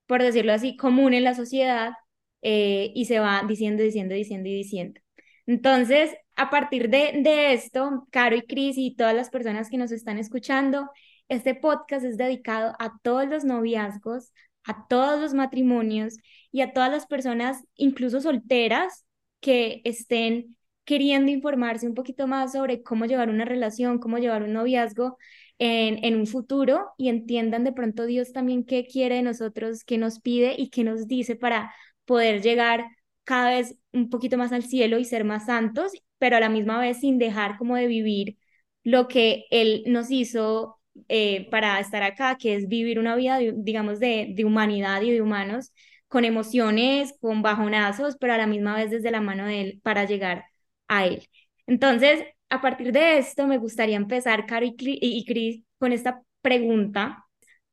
por 0.07 0.23
decirlo 0.23 0.53
así, 0.53 0.75
común 0.75 1.13
en 1.13 1.23
la 1.23 1.35
sociedad 1.35 1.93
eh, 2.41 2.91
y 2.95 3.05
se 3.05 3.19
va 3.19 3.43
diciendo, 3.47 3.83
diciendo, 3.83 4.15
diciendo 4.15 4.49
y 4.49 4.55
diciendo. 4.55 5.01
Entonces, 5.45 6.15
a 6.35 6.49
partir 6.49 6.89
de, 6.89 7.21
de 7.21 7.53
esto, 7.53 8.07
Caro 8.11 8.35
y 8.35 8.41
Cris 8.41 8.77
y 8.77 8.95
todas 8.95 9.15
las 9.15 9.29
personas 9.29 9.69
que 9.69 9.77
nos 9.77 9.91
están 9.91 10.17
escuchando, 10.17 10.89
este 11.29 11.53
podcast 11.55 12.03
es 12.05 12.17
dedicado 12.17 12.73
a 12.79 12.93
todos 13.03 13.27
los 13.27 13.43
noviazgos, 13.45 14.33
a 14.63 14.87
todos 14.87 15.19
los 15.21 15.35
matrimonios 15.35 16.17
y 16.51 16.61
a 16.61 16.73
todas 16.73 16.91
las 16.91 17.05
personas, 17.05 17.63
incluso 17.75 18.19
solteras, 18.19 19.05
que 19.41 19.81
estén 19.83 20.57
queriendo 20.91 21.31
informarse 21.31 21.87
un 21.87 21.93
poquito 21.95 22.27
más 22.27 22.51
sobre 22.51 22.83
cómo 22.83 23.05
llevar 23.05 23.29
una 23.29 23.45
relación, 23.45 23.97
cómo 23.99 24.17
llevar 24.17 24.43
un 24.43 24.51
noviazgo 24.51 25.17
en, 25.57 26.03
en 26.03 26.17
un 26.17 26.27
futuro 26.27 26.89
y 26.97 27.07
entiendan 27.07 27.63
de 27.63 27.71
pronto 27.71 28.05
Dios 28.05 28.33
también 28.33 28.65
qué 28.65 28.85
quiere 28.85 29.15
de 29.15 29.21
nosotros, 29.21 29.85
qué 29.85 29.97
nos 29.97 30.19
pide 30.19 30.53
y 30.57 30.69
qué 30.69 30.83
nos 30.83 31.07
dice 31.07 31.37
para 31.37 31.73
poder 32.03 32.41
llegar 32.41 32.85
cada 33.23 33.51
vez 33.51 33.77
un 33.93 34.09
poquito 34.09 34.37
más 34.37 34.51
al 34.51 34.63
cielo 34.63 34.99
y 34.99 35.05
ser 35.05 35.23
más 35.23 35.45
santos, 35.45 35.93
pero 36.17 36.35
a 36.35 36.41
la 36.41 36.49
misma 36.49 36.77
vez 36.77 36.99
sin 36.99 37.19
dejar 37.19 37.57
como 37.57 37.77
de 37.77 37.87
vivir 37.87 38.37
lo 38.83 39.07
que 39.07 39.45
Él 39.49 39.83
nos 39.87 40.11
hizo 40.11 40.81
eh, 41.07 41.47
para 41.51 41.79
estar 41.79 42.03
acá, 42.03 42.35
que 42.37 42.55
es 42.55 42.67
vivir 42.67 42.99
una 42.99 43.15
vida, 43.15 43.39
digamos, 43.39 43.99
de, 44.01 44.33
de 44.35 44.43
humanidad 44.45 45.01
y 45.03 45.11
de 45.11 45.21
humanos, 45.21 45.71
con 46.09 46.25
emociones, 46.25 47.13
con 47.21 47.41
bajonazos, 47.41 48.17
pero 48.19 48.33
a 48.33 48.37
la 48.37 48.47
misma 48.47 48.75
vez 48.75 48.91
desde 48.91 49.11
la 49.11 49.21
mano 49.21 49.45
de 49.45 49.61
Él 49.61 49.79
para 49.83 50.03
llegar 50.05 50.50
Él. 50.99 51.27
Entonces, 51.67 52.23
a 52.49 52.61
partir 52.61 52.91
de 52.91 53.17
esto, 53.17 53.47
me 53.47 53.57
gustaría 53.57 53.95
empezar, 53.95 54.45
Caro 54.45 54.65
y 54.65 55.25
Cris, 55.25 55.63
con 55.79 55.93
esta 55.93 56.21
pregunta. 56.41 57.25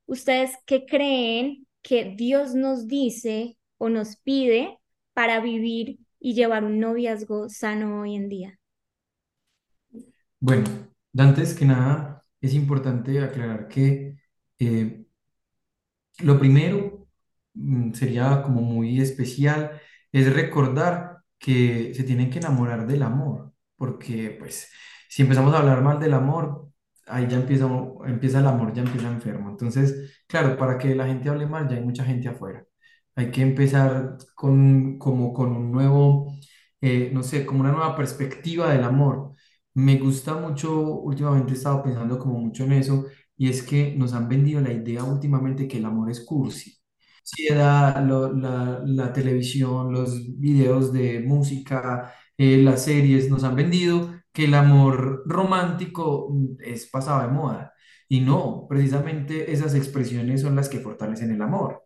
¿Ustedes 0.07 0.53
qué 0.67 0.87
creen 0.87 1.67
que 1.83 2.15
Dios 2.17 2.55
nos 2.55 2.87
dice 2.87 3.59
o 3.77 3.89
nos 3.89 4.17
pide 4.17 4.79
para 5.15 5.41
vivir 5.41 5.99
y 6.21 6.35
llevar 6.35 6.65
un 6.65 6.81
noviazgo 6.81 7.49
sano 7.49 8.01
hoy 8.01 8.15
en 8.15 8.29
día? 8.29 8.59
Bueno, 10.41 10.65
antes 11.17 11.55
que 11.55 11.65
nada, 11.65 12.25
es 12.41 12.55
importante 12.55 13.21
aclarar 13.21 13.69
que 13.69 14.17
eh, 14.59 15.05
lo 16.21 16.39
primero 16.39 17.09
mm, 17.55 17.93
sería 17.93 18.43
como 18.43 18.61
muy 18.63 19.01
especial, 19.01 19.81
es 20.13 20.33
recordar 20.33 21.18
que 21.39 21.95
se 21.95 22.05
tienen 22.05 22.31
que 22.31 22.39
enamorar 22.39 22.87
del 22.87 23.03
amor, 23.03 23.53
porque 23.77 24.37
pues 24.39 24.71
si 25.09 25.23
empezamos 25.23 25.55
a 25.55 25.59
hablar 25.59 25.83
mal 25.83 26.01
del 26.01 26.15
amor, 26.15 26.69
ahí 27.07 27.27
ya 27.29 27.37
empieza, 27.39 27.69
empieza 28.07 28.41
el 28.41 28.47
amor, 28.47 28.73
ya 28.75 28.83
empieza 28.83 29.09
enfermo. 29.09 29.51
Entonces, 29.51 30.23
claro, 30.27 30.57
para 30.57 30.79
que 30.79 30.95
la 30.95 31.07
gente 31.07 31.29
hable 31.29 31.47
mal, 31.47 31.69
ya 31.69 31.77
hay 31.77 31.83
mucha 31.85 32.05
gente 32.05 32.29
afuera. 32.29 32.65
Hay 33.17 33.31
que 33.31 33.43
empezar 33.43 34.17
con, 34.35 34.99
como 34.99 35.33
con 35.33 35.51
un 35.57 35.73
nuevo, 35.73 36.33
eh, 36.81 37.11
no 37.13 37.23
sé, 37.23 37.45
como 37.47 37.61
una 37.61 37.73
nueva 37.73 37.97
perspectiva 37.97 38.73
del 38.73 38.85
amor. 38.85 39.35
Me 39.75 39.99
gusta 39.99 40.35
mucho, 40.35 40.73
últimamente 41.01 41.53
he 41.53 41.57
estado 41.57 41.83
pensando 41.83 42.19
como 42.19 42.39
mucho 42.41 42.65
en 42.65 42.73
eso, 42.73 43.07
y 43.37 43.49
es 43.49 43.63
que 43.63 43.95
nos 43.97 44.13
han 44.15 44.29
vendido 44.29 44.61
la 44.61 44.73
idea 44.73 45.05
últimamente 45.05 45.69
que 45.69 45.79
el 45.79 45.85
amor 45.85 46.11
es 46.11 46.21
cursi. 46.25 46.78
Lo- 48.07 48.33
la, 48.33 48.83
la 48.87 49.13
televisión, 49.13 49.93
los 49.93 50.39
videos 50.39 50.93
de 50.93 51.21
música, 51.21 52.13
eh, 52.37 52.59
las 52.59 52.85
series 52.85 53.29
nos 53.31 53.45
han 53.45 53.57
vendido 53.57 54.15
que 54.33 54.45
el 54.45 54.55
amor 54.55 55.23
romántico 55.27 56.29
mm, 56.31 56.57
es 56.63 56.87
pasado 56.89 57.23
de 57.23 57.29
moda. 57.29 57.73
Y 58.09 58.21
no, 58.21 58.67
precisamente 58.69 59.53
esas 59.53 59.75
expresiones 59.75 60.41
son 60.43 60.57
las 60.57 60.69
que 60.69 60.81
fortalecen 60.81 61.31
el 61.33 61.43
amor. 61.43 61.85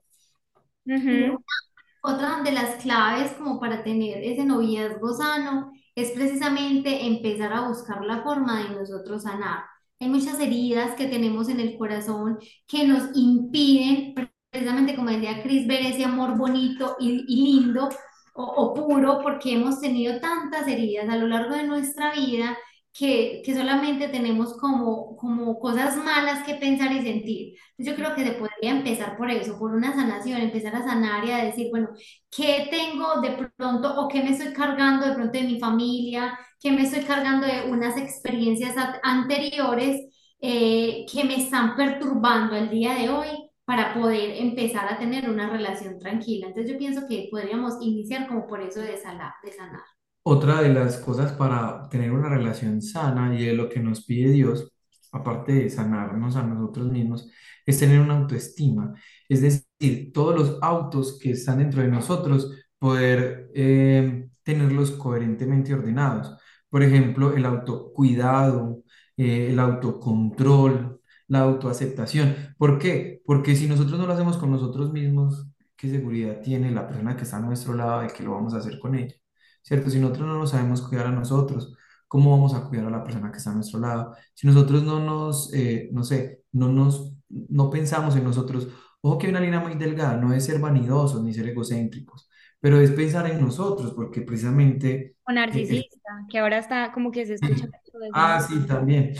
Otra 2.02 2.42
de 2.42 2.52
las 2.52 2.82
claves 2.82 3.32
como 3.32 3.60
para 3.60 3.84
tener 3.84 4.22
ese 4.24 4.44
noviazgo 4.44 5.14
sano 5.14 5.72
es 5.94 6.10
precisamente 6.12 7.06
empezar 7.06 7.52
a 7.52 7.68
buscar 7.68 8.04
la 8.04 8.22
forma 8.22 8.62
de 8.62 8.70
nosotros 8.74 9.22
sanar. 9.22 9.64
Hay 10.00 10.08
muchas 10.08 10.40
heridas 10.40 10.96
que 10.96 11.06
tenemos 11.06 11.48
en 11.48 11.60
el 11.60 11.78
corazón 11.78 12.38
que 12.66 12.86
nos 12.86 13.10
impiden, 13.16 14.14
precisamente 14.52 14.96
como 14.96 15.10
decía 15.10 15.42
Cris, 15.42 15.66
ver 15.68 15.82
ese 15.86 16.04
amor 16.04 16.38
bonito 16.38 16.96
y, 17.00 17.24
y 17.28 17.44
lindo 17.62 17.90
o, 18.34 18.44
o 18.44 18.74
puro 18.74 19.20
porque 19.22 19.54
hemos 19.54 19.80
tenido 19.80 20.20
tantas 20.20 20.68
heridas 20.68 21.08
a 21.10 21.16
lo 21.18 21.28
largo 21.28 21.54
de 21.56 21.64
nuestra 21.64 22.12
vida 22.14 22.58
que, 22.94 23.42
que 23.44 23.54
solamente 23.56 24.08
tenemos 24.08 24.56
como, 24.58 25.16
como 25.16 25.58
cosas 25.58 25.96
malas 25.96 26.44
que 26.46 26.54
pensar 26.56 26.92
y 26.92 27.02
sentir. 27.02 27.54
Yo 27.78 27.94
creo 27.96 28.14
que 28.14 28.24
se 28.24 28.32
podría 28.32 28.70
empezar 28.72 29.16
por 29.16 29.30
eso, 29.30 29.58
por 29.58 29.72
una 29.74 29.94
sanación, 29.94 30.40
empezar 30.42 30.76
a 30.76 30.84
sanar 30.84 31.24
y 31.26 31.32
a 31.32 31.44
decir, 31.44 31.68
bueno, 31.72 31.88
¿qué 32.30 32.68
tengo 32.70 33.20
de 33.22 33.48
pronto 33.56 34.00
o 34.00 34.08
qué 34.08 34.22
me 34.22 34.30
estoy 34.30 34.52
cargando 34.52 35.06
de 35.06 35.14
pronto 35.14 35.38
de 35.38 35.44
mi 35.46 35.58
familia? 35.60 36.38
¿Qué 36.60 36.72
me 36.72 36.82
estoy 36.84 37.02
cargando 37.04 37.46
de 37.46 37.70
unas 37.70 37.96
experiencias 37.98 38.76
anteriores 39.02 39.98
eh, 40.40 41.06
que 41.12 41.24
me 41.24 41.36
están 41.36 41.76
perturbando 41.76 42.56
el 42.56 42.70
día 42.70 42.94
de 42.94 43.08
hoy 43.10 43.28
para 43.72 43.94
poder 43.94 44.32
empezar 44.36 44.86
a 44.92 44.98
tener 44.98 45.30
una 45.30 45.48
relación 45.48 45.98
tranquila? 45.98 46.48
Entonces 46.48 46.70
yo 46.70 46.76
pienso 46.76 47.08
que 47.08 47.28
podríamos 47.30 47.78
iniciar 47.80 48.28
como 48.28 48.46
por 48.46 48.60
eso 48.60 48.80
de 48.80 48.98
sanar, 48.98 49.32
de 49.42 49.50
sanar. 49.50 49.80
Otra 50.22 50.60
de 50.60 50.68
las 50.68 50.98
cosas 50.98 51.32
para 51.32 51.88
tener 51.88 52.12
una 52.12 52.28
relación 52.28 52.82
sana 52.82 53.34
y 53.34 53.46
de 53.46 53.54
lo 53.54 53.70
que 53.70 53.80
nos 53.80 54.04
pide 54.04 54.30
Dios, 54.30 54.70
aparte 55.10 55.52
de 55.54 55.70
sanarnos 55.70 56.36
a 56.36 56.42
nosotros 56.42 56.92
mismos, 56.92 57.30
es 57.64 57.78
tener 57.78 57.98
una 57.98 58.18
autoestima. 58.18 58.92
Es 59.26 59.40
decir, 59.40 60.12
todos 60.12 60.34
los 60.38 60.58
autos 60.60 61.18
que 61.18 61.30
están 61.30 61.60
dentro 61.60 61.80
de 61.80 61.88
nosotros, 61.88 62.52
poder 62.78 63.48
eh, 63.54 64.28
tenerlos 64.42 64.90
coherentemente 64.90 65.72
ordenados. 65.72 66.36
Por 66.68 66.82
ejemplo, 66.82 67.34
el 67.34 67.46
autocuidado, 67.46 68.82
eh, 69.16 69.48
el 69.48 69.58
autocontrol, 69.58 71.00
la 71.32 71.40
autoaceptación. 71.40 72.54
¿Por 72.58 72.78
qué? 72.78 73.22
Porque 73.26 73.56
si 73.56 73.66
nosotros 73.68 73.98
no 73.98 74.06
lo 74.06 74.12
hacemos 74.12 74.36
con 74.38 74.50
nosotros 74.50 74.92
mismos, 74.92 75.46
¿qué 75.76 75.88
seguridad 75.90 76.40
tiene 76.42 76.70
la 76.70 76.86
persona 76.86 77.16
que 77.16 77.22
está 77.24 77.38
a 77.38 77.40
nuestro 77.40 77.74
lado 77.74 78.02
de 78.02 78.08
que 78.08 78.22
lo 78.22 78.32
vamos 78.32 78.54
a 78.54 78.58
hacer 78.58 78.78
con 78.78 78.94
ella? 78.94 79.14
¿cierto? 79.62 79.90
Si 79.90 79.98
nosotros 79.98 80.26
no 80.26 80.38
nos 80.38 80.50
sabemos 80.50 80.82
cuidar 80.82 81.06
a 81.06 81.10
nosotros, 81.12 81.74
¿cómo 82.08 82.30
vamos 82.32 82.54
a 82.54 82.68
cuidar 82.68 82.86
a 82.86 82.90
la 82.90 83.04
persona 83.04 83.30
que 83.30 83.38
está 83.38 83.50
a 83.50 83.54
nuestro 83.54 83.80
lado? 83.80 84.14
Si 84.34 84.46
nosotros 84.46 84.82
no 84.82 85.00
nos, 85.00 85.52
eh, 85.54 85.88
no 85.92 86.04
sé, 86.04 86.42
no 86.52 86.68
nos, 86.68 87.14
no 87.28 87.70
pensamos 87.70 88.16
en 88.16 88.24
nosotros, 88.24 88.68
ojo 89.00 89.18
que 89.18 89.26
hay 89.26 89.30
una 89.32 89.40
línea 89.40 89.60
muy 89.60 89.74
delgada, 89.74 90.16
no 90.16 90.32
es 90.32 90.44
ser 90.44 90.60
vanidosos 90.60 91.22
ni 91.22 91.32
ser 91.34 91.48
egocéntricos, 91.48 92.28
pero 92.60 92.80
es 92.80 92.90
pensar 92.90 93.30
en 93.30 93.40
nosotros, 93.40 93.92
porque 93.94 94.22
precisamente... 94.22 95.16
O 95.26 95.30
eh, 95.30 95.34
es- 95.34 95.34
narcisista, 95.34 96.10
que 96.28 96.38
ahora 96.38 96.58
está 96.58 96.92
como 96.92 97.10
que 97.10 97.26
se 97.26 97.34
escucha 97.34 97.66
ah, 98.12 98.40
sí, 98.40 98.60
también. 98.66 99.14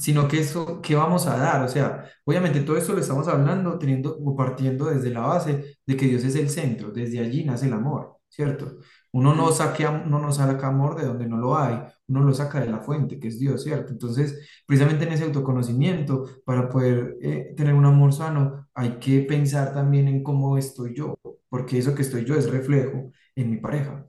Sino 0.00 0.28
que 0.28 0.40
eso, 0.40 0.80
¿qué 0.82 0.94
vamos 0.94 1.26
a 1.26 1.36
dar? 1.36 1.62
O 1.64 1.68
sea, 1.68 2.04
obviamente 2.24 2.60
todo 2.62 2.76
esto 2.78 2.94
lo 2.94 3.00
estamos 3.00 3.28
hablando 3.28 3.78
teniendo 3.78 4.16
o 4.24 4.34
partiendo 4.36 4.86
desde 4.86 5.10
la 5.10 5.20
base 5.20 5.78
de 5.86 5.96
que 5.96 6.06
Dios 6.06 6.24
es 6.24 6.36
el 6.36 6.48
centro, 6.50 6.90
desde 6.90 7.20
allí 7.20 7.44
nace 7.44 7.66
el 7.66 7.74
amor, 7.74 8.16
¿cierto? 8.28 8.78
Uno 9.12 9.34
no 9.34 9.52
saque, 9.52 9.84
am- 9.86 10.08
no 10.08 10.32
saca 10.32 10.68
amor 10.68 10.96
de 10.96 11.04
donde 11.06 11.26
no 11.26 11.36
lo 11.36 11.56
hay, 11.58 11.80
uno 12.08 12.22
lo 12.24 12.32
saca 12.34 12.60
de 12.60 12.68
la 12.70 12.80
fuente, 12.80 13.18
que 13.20 13.28
es 13.28 13.38
Dios, 13.38 13.62
¿cierto? 13.64 13.92
Entonces, 13.92 14.48
precisamente 14.66 15.04
en 15.04 15.12
ese 15.12 15.24
autoconocimiento, 15.24 16.24
para 16.44 16.68
poder 16.68 17.16
eh, 17.22 17.54
tener 17.56 17.74
un 17.74 17.84
amor 17.86 18.12
sano, 18.14 18.68
hay 18.74 18.98
que 19.00 19.20
pensar 19.22 19.74
también 19.74 20.08
en 20.08 20.22
cómo 20.22 20.56
estoy 20.58 20.94
yo, 20.94 21.18
porque 21.48 21.78
eso 21.78 21.94
que 21.94 22.02
estoy 22.02 22.24
yo 22.24 22.34
es 22.36 22.50
reflejo 22.50 23.10
en 23.34 23.50
mi 23.50 23.56
pareja. 23.58 24.06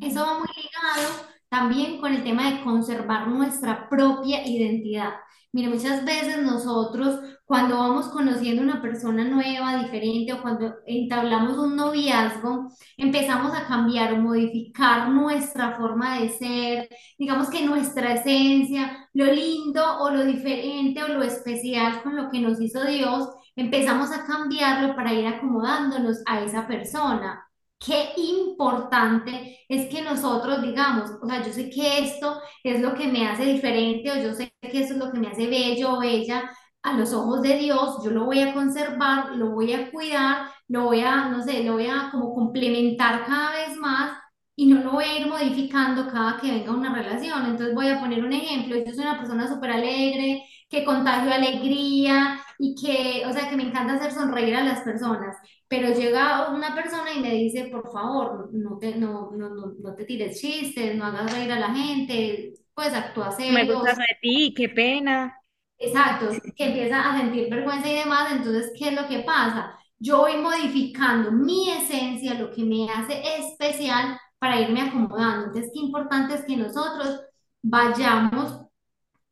Eso 0.00 0.20
va 0.22 0.38
muy 0.38 0.48
ligado 0.56 1.28
también 1.48 2.00
con 2.00 2.14
el 2.14 2.24
tema 2.24 2.50
de 2.50 2.62
conservar 2.62 3.28
nuestra 3.28 3.88
propia 3.88 4.46
identidad. 4.46 5.14
Mire, 5.52 5.68
muchas 5.68 6.04
veces 6.04 6.42
nosotros 6.42 7.20
cuando 7.48 7.78
vamos 7.78 8.08
conociendo 8.08 8.60
una 8.62 8.82
persona 8.82 9.24
nueva, 9.24 9.82
diferente 9.82 10.34
o 10.34 10.42
cuando 10.42 10.74
entablamos 10.86 11.56
un 11.56 11.76
noviazgo, 11.76 12.68
empezamos 12.98 13.54
a 13.54 13.66
cambiar 13.66 14.12
o 14.12 14.18
modificar 14.18 15.08
nuestra 15.08 15.74
forma 15.78 16.20
de 16.20 16.28
ser, 16.28 16.88
digamos 17.18 17.48
que 17.48 17.64
nuestra 17.64 18.12
esencia, 18.12 19.08
lo 19.14 19.24
lindo 19.32 19.82
o 20.00 20.10
lo 20.10 20.24
diferente 20.26 21.02
o 21.02 21.08
lo 21.08 21.22
especial 21.22 22.02
con 22.02 22.16
lo 22.16 22.30
que 22.30 22.40
nos 22.40 22.60
hizo 22.60 22.84
Dios, 22.84 23.30
empezamos 23.56 24.12
a 24.12 24.26
cambiarlo 24.26 24.94
para 24.94 25.14
ir 25.14 25.26
acomodándonos 25.26 26.18
a 26.26 26.42
esa 26.42 26.66
persona. 26.68 27.47
Qué 27.80 28.10
importante 28.16 29.60
es 29.68 29.88
que 29.88 30.02
nosotros 30.02 30.60
digamos, 30.62 31.10
o 31.22 31.26
sea, 31.28 31.44
yo 31.44 31.52
sé 31.52 31.70
que 31.70 32.00
esto 32.00 32.40
es 32.64 32.80
lo 32.80 32.94
que 32.94 33.06
me 33.06 33.26
hace 33.28 33.44
diferente 33.44 34.10
o 34.10 34.16
yo 34.20 34.34
sé 34.34 34.52
que 34.60 34.80
esto 34.80 34.94
es 34.94 34.98
lo 34.98 35.12
que 35.12 35.18
me 35.20 35.28
hace 35.28 35.46
bello 35.46 35.92
o 35.94 36.00
bella 36.00 36.50
a 36.82 36.92
los 36.94 37.12
ojos 37.12 37.40
de 37.42 37.56
Dios, 37.58 37.98
yo 38.04 38.10
lo 38.10 38.24
voy 38.24 38.40
a 38.40 38.52
conservar, 38.54 39.30
lo 39.36 39.50
voy 39.50 39.72
a 39.74 39.90
cuidar, 39.92 40.48
lo 40.68 40.84
voy 40.84 41.00
a, 41.02 41.28
no 41.28 41.42
sé, 41.42 41.62
lo 41.64 41.74
voy 41.74 41.86
a 41.86 42.08
como 42.10 42.34
complementar 42.34 43.24
cada 43.26 43.52
vez 43.52 43.76
más 43.76 44.18
y 44.56 44.66
no 44.66 44.82
lo 44.82 44.92
voy 44.92 45.04
a 45.04 45.18
ir 45.20 45.26
modificando 45.28 46.08
cada 46.08 46.36
que 46.40 46.50
venga 46.50 46.72
una 46.72 46.92
relación. 46.94 47.46
Entonces 47.46 47.74
voy 47.74 47.88
a 47.88 48.00
poner 48.00 48.24
un 48.24 48.32
ejemplo, 48.32 48.76
yo 48.76 48.92
soy 48.92 49.04
una 49.04 49.18
persona 49.18 49.46
súper 49.48 49.70
alegre, 49.70 50.42
que 50.68 50.84
contagio 50.84 51.32
alegría 51.32 52.40
y 52.58 52.74
que, 52.74 53.24
o 53.26 53.32
sea, 53.32 53.48
que 53.48 53.56
me 53.56 53.64
encanta 53.64 53.94
hacer 53.94 54.12
sonreír 54.12 54.56
a 54.56 54.64
las 54.64 54.80
personas. 54.80 55.36
Pero 55.68 55.90
llega 55.94 56.50
una 56.50 56.74
persona 56.74 57.12
y 57.14 57.20
me 57.20 57.34
dice, 57.34 57.66
por 57.70 57.90
favor, 57.92 58.50
no 58.54 58.78
te, 58.78 58.96
no, 58.96 59.30
no, 59.32 59.50
no, 59.50 59.74
no 59.78 59.94
te 59.94 60.04
tires 60.04 60.40
chistes, 60.40 60.96
no 60.96 61.04
hagas 61.06 61.30
reír 61.32 61.52
a 61.52 61.60
la 61.60 61.74
gente, 61.74 62.54
pues 62.74 62.94
actúa 62.94 63.32
me 63.48 63.64
serio. 63.64 63.66
gusta 63.66 63.90
eso 63.92 64.00
de 64.00 64.16
ti, 64.22 64.54
qué 64.56 64.68
pena. 64.68 65.34
Exacto, 65.78 66.30
que 66.56 66.64
empieza 66.66 67.08
a 67.12 67.18
sentir 67.18 67.48
vergüenza 67.50 67.88
y 67.88 67.94
demás. 67.96 68.32
Entonces, 68.32 68.72
¿qué 68.78 68.88
es 68.88 68.94
lo 69.00 69.06
que 69.08 69.20
pasa? 69.20 69.78
Yo 69.98 70.18
voy 70.18 70.36
modificando 70.36 71.30
mi 71.32 71.70
esencia, 71.70 72.34
lo 72.34 72.50
que 72.50 72.64
me 72.64 72.88
hace 72.90 73.20
especial 73.38 74.18
para 74.38 74.60
irme 74.60 74.82
acomodando. 74.82 75.46
Entonces, 75.46 75.70
qué 75.72 75.80
importante 75.80 76.34
es 76.34 76.44
que 76.44 76.56
nosotros 76.56 77.20
vayamos 77.62 78.60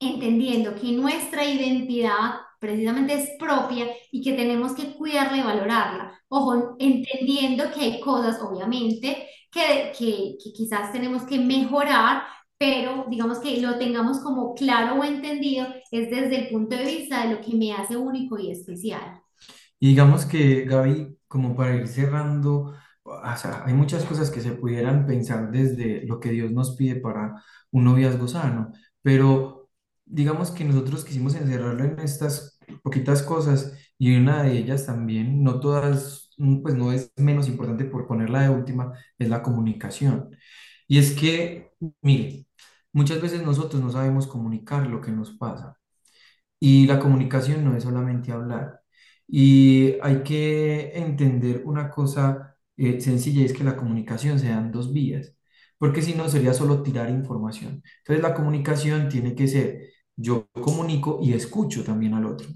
entendiendo 0.00 0.74
que 0.76 0.92
nuestra 0.92 1.44
identidad 1.46 2.40
precisamente 2.58 3.14
es 3.14 3.30
propia 3.38 3.86
y 4.10 4.22
que 4.22 4.32
tenemos 4.34 4.72
que 4.74 4.94
cuidarla 4.94 5.38
y 5.38 5.42
valorarla. 5.42 6.20
Ojo, 6.28 6.76
entendiendo 6.78 7.64
que 7.72 7.80
hay 7.80 8.00
cosas, 8.00 8.40
obviamente, 8.40 9.28
que, 9.50 9.92
que, 9.98 10.36
quizás 10.54 10.92
tenemos 10.92 11.22
que 11.24 11.38
mejorar, 11.38 12.22
pero 12.58 13.06
digamos 13.08 13.38
que 13.38 13.60
lo 13.60 13.78
tengamos 13.78 14.20
como 14.20 14.54
claro 14.54 15.00
o 15.00 15.04
entendido, 15.04 15.66
es 15.90 16.10
desde 16.10 16.40
el 16.40 16.48
punto 16.48 16.76
de 16.76 16.84
vista 16.84 17.22
de 17.26 17.34
lo 17.34 17.40
que 17.40 17.54
me 17.54 17.72
hace 17.72 17.96
único 17.96 18.38
y 18.38 18.50
especial. 18.50 19.20
Y 19.78 19.88
digamos 19.88 20.24
que, 20.24 20.64
Gaby, 20.64 21.18
como 21.28 21.54
para 21.54 21.76
ir 21.76 21.88
cerrando, 21.88 22.74
hay 23.64 23.74
muchas 23.74 24.04
cosas 24.04 24.30
que 24.30 24.40
se 24.40 24.52
pudieran 24.52 25.06
pensar 25.06 25.50
desde 25.50 26.04
lo 26.06 26.18
que 26.18 26.30
Dios 26.30 26.50
nos 26.50 26.76
pide 26.76 26.96
para 26.96 27.42
un 27.70 27.84
noviazgo 27.84 28.26
sano, 28.26 28.72
pero 29.02 29.55
digamos 30.06 30.50
que 30.52 30.64
nosotros 30.64 31.04
quisimos 31.04 31.34
encerrarlo 31.36 31.84
en 31.84 31.98
estas 32.00 32.58
poquitas 32.82 33.22
cosas 33.22 33.74
y 33.98 34.16
una 34.16 34.42
de 34.44 34.58
ellas 34.58 34.86
también, 34.86 35.42
no 35.44 35.60
todas, 35.60 36.30
mm, 36.38 36.62
pues 36.62 36.74
no 36.76 36.92
es 36.92 37.12
menos 37.16 37.48
importante 37.48 37.84
por 37.86 38.06
ponerla 38.08 38.42
de 38.42 38.50
última, 38.50 38.94
es 39.18 39.28
la 39.28 39.42
comunicación. 39.42 40.36
Y 40.88 40.98
es 40.98 41.12
que, 41.12 41.72
mire, 42.02 42.46
muchas 42.92 43.20
veces 43.20 43.42
nosotros 43.44 43.82
no 43.82 43.90
sabemos 43.90 44.26
comunicar 44.26 44.86
lo 44.88 45.00
que 45.00 45.12
nos 45.12 45.32
pasa. 45.32 45.78
Y 46.58 46.86
la 46.86 46.98
comunicación 46.98 47.64
no 47.64 47.76
es 47.76 47.84
solamente 47.84 48.32
hablar. 48.32 48.80
Y 49.28 49.96
hay 50.02 50.22
que 50.22 50.92
entender 50.98 51.62
una 51.64 51.90
cosa 51.90 52.56
eh, 52.76 53.00
sencilla, 53.00 53.44
es 53.44 53.52
que 53.52 53.64
la 53.64 53.76
comunicación 53.76 54.38
se 54.38 54.48
da 54.48 54.58
en 54.58 54.72
dos 54.72 54.92
vías. 54.92 55.32
porque 55.78 56.00
si 56.02 56.14
no 56.14 56.28
sería 56.28 56.54
solo 56.54 56.82
tirar 56.82 57.10
información. 57.10 57.82
Entonces 57.98 58.22
la 58.22 58.34
comunicación 58.34 59.08
tiene 59.10 59.34
que 59.34 59.46
ser 59.48 59.85
yo 60.16 60.48
comunico 60.52 61.20
y 61.22 61.32
escucho 61.34 61.84
también 61.84 62.14
al 62.14 62.26
otro. 62.26 62.48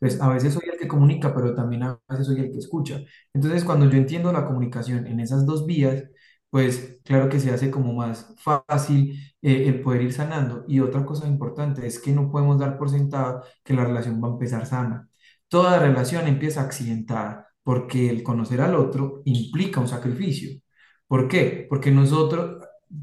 Entonces, 0.00 0.20
a 0.20 0.28
veces 0.28 0.54
soy 0.54 0.64
el 0.72 0.78
que 0.78 0.88
comunica, 0.88 1.34
pero 1.34 1.54
también 1.54 1.82
a 1.84 2.00
veces 2.08 2.26
soy 2.26 2.40
el 2.40 2.50
que 2.52 2.58
escucha. 2.58 3.00
Entonces, 3.32 3.64
cuando 3.64 3.88
yo 3.90 3.96
entiendo 3.98 4.32
la 4.32 4.46
comunicación 4.46 5.06
en 5.06 5.20
esas 5.20 5.46
dos 5.46 5.66
vías, 5.66 6.04
pues 6.50 7.00
claro 7.04 7.28
que 7.28 7.40
se 7.40 7.50
hace 7.50 7.70
como 7.70 7.92
más 7.94 8.34
fácil 8.38 9.12
eh, 9.42 9.68
el 9.68 9.80
poder 9.82 10.02
ir 10.02 10.12
sanando. 10.12 10.64
Y 10.68 10.80
otra 10.80 11.04
cosa 11.04 11.26
importante 11.26 11.86
es 11.86 11.98
que 11.98 12.12
no 12.12 12.30
podemos 12.30 12.58
dar 12.58 12.78
por 12.78 12.90
sentado 12.90 13.42
que 13.64 13.74
la 13.74 13.84
relación 13.84 14.22
va 14.22 14.28
a 14.28 14.32
empezar 14.32 14.66
sana. 14.66 15.08
Toda 15.48 15.78
relación 15.78 16.26
empieza 16.28 16.62
accidentada 16.62 17.48
porque 17.62 18.10
el 18.10 18.22
conocer 18.22 18.60
al 18.60 18.74
otro 18.74 19.22
implica 19.24 19.80
un 19.80 19.88
sacrificio. 19.88 20.60
¿Por 21.06 21.28
qué? 21.28 21.66
Porque 21.68 21.90
nosotros, 21.90 22.62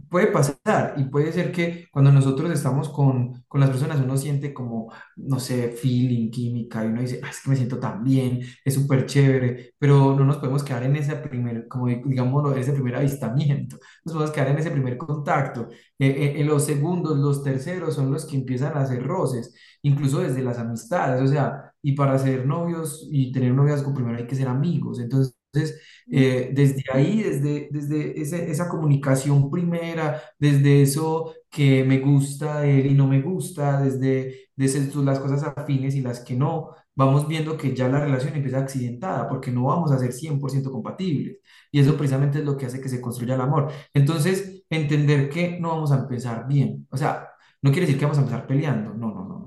puede 0.10 0.28
pasar 0.28 0.94
y 0.98 1.04
puede 1.06 1.32
ser 1.34 1.52
que 1.52 1.88
cuando 1.92 2.12
nosotros 2.12 2.52
estamos 2.52 2.90
con, 2.90 3.44
con 3.48 3.60
las 3.62 3.70
personas 3.70 4.00
uno 4.00 4.18
siente 4.18 4.54
como, 4.54 4.92
no 5.18 5.40
sé, 5.40 5.70
feeling, 5.72 6.30
química 6.32 6.84
y 6.84 6.88
uno 6.88 7.02
dice, 7.02 7.20
ah, 7.24 7.30
es 7.30 7.42
que 7.42 7.50
me 7.50 7.56
siento 7.56 7.80
tan 7.80 8.04
bien, 8.04 8.42
es 8.64 8.74
súper 8.74 9.06
chévere, 9.06 9.74
pero 9.78 10.16
no 10.16 10.24
nos 10.26 10.38
podemos 10.38 10.64
quedar 10.64 10.84
en 10.84 10.96
ese 10.96 11.16
primer, 11.18 11.68
como 11.68 11.88
digamos, 11.88 12.56
ese 12.58 12.74
primer 12.74 12.96
avistamiento, 12.96 13.78
nos 14.06 14.14
podemos 14.14 14.32
quedar 14.34 14.50
en 14.50 14.58
ese 14.60 14.72
primer 14.72 14.98
contacto. 14.98 15.68
Eh, 16.00 16.08
eh, 16.08 16.34
en 16.42 16.48
los 16.48 16.66
segundos, 16.66 17.18
los 17.18 17.44
terceros 17.44 17.96
son 17.96 18.12
los 18.12 18.26
que 18.26 18.36
empiezan 18.38 18.78
a 18.78 18.82
hacer 18.82 19.04
roces, 19.04 19.54
incluso 19.82 20.20
desde 20.20 20.44
las 20.44 20.58
amistades, 20.60 21.22
o 21.22 21.28
sea, 21.28 21.74
y 21.82 21.94
para 21.94 22.18
ser 22.18 22.46
novios 22.46 23.08
y 23.12 23.32
tener 23.32 23.52
un 23.52 23.58
noviazgo 23.58 23.94
primero 23.94 24.18
hay 24.18 24.28
que 24.28 24.36
ser 24.36 24.48
amigos, 24.48 25.00
entonces 25.00 25.36
entonces, 25.54 25.80
eh, 26.12 26.50
desde 26.54 26.84
ahí, 26.92 27.22
desde, 27.24 27.70
desde 27.72 28.20
esa 28.52 28.68
comunicación 28.70 29.50
primera, 29.52 30.22
desde 30.40 30.82
eso 30.82 31.34
que 31.50 31.84
me 31.84 32.00
gusta 32.00 32.62
de 32.62 32.80
él 32.82 32.88
y 32.88 32.94
no 32.96 33.08
me 33.08 33.22
gusta, 33.22 33.82
desde, 33.82 34.50
desde 34.56 35.04
las 35.04 35.20
cosas 35.20 35.44
afines 35.56 35.96
y 35.96 36.02
las 36.02 36.20
que 36.22 36.36
no, 36.36 36.72
vamos 36.96 37.28
viendo 37.28 37.58
que 37.58 37.76
ya 37.76 37.88
la 37.88 38.00
relación 38.00 38.36
empieza 38.36 38.60
accidentada, 38.60 39.28
porque 39.30 39.52
no 39.52 39.66
vamos 39.66 39.92
a 39.92 40.00
ser 40.00 40.12
100% 40.14 40.72
compatibles. 40.72 41.38
Y 41.72 41.80
eso 41.80 41.98
precisamente 41.98 42.40
es 42.40 42.46
lo 42.46 42.58
que 42.58 42.66
hace 42.68 42.82
que 42.82 42.90
se 42.90 43.02
construya 43.02 43.36
el 43.36 43.42
amor. 43.42 43.72
Entonces, 43.94 44.64
entender 44.70 45.30
que 45.30 45.60
no 45.60 45.70
vamos 45.70 45.92
a 45.92 46.00
empezar 46.00 46.48
bien. 46.48 46.88
O 46.92 46.98
sea, 46.98 47.30
no 47.62 47.72
quiere 47.72 47.86
decir 47.86 47.98
que 48.00 48.06
vamos 48.06 48.18
a 48.18 48.22
empezar 48.22 48.48
peleando, 48.48 48.94
no, 48.94 49.08
no, 49.14 49.26
no. 49.28 49.43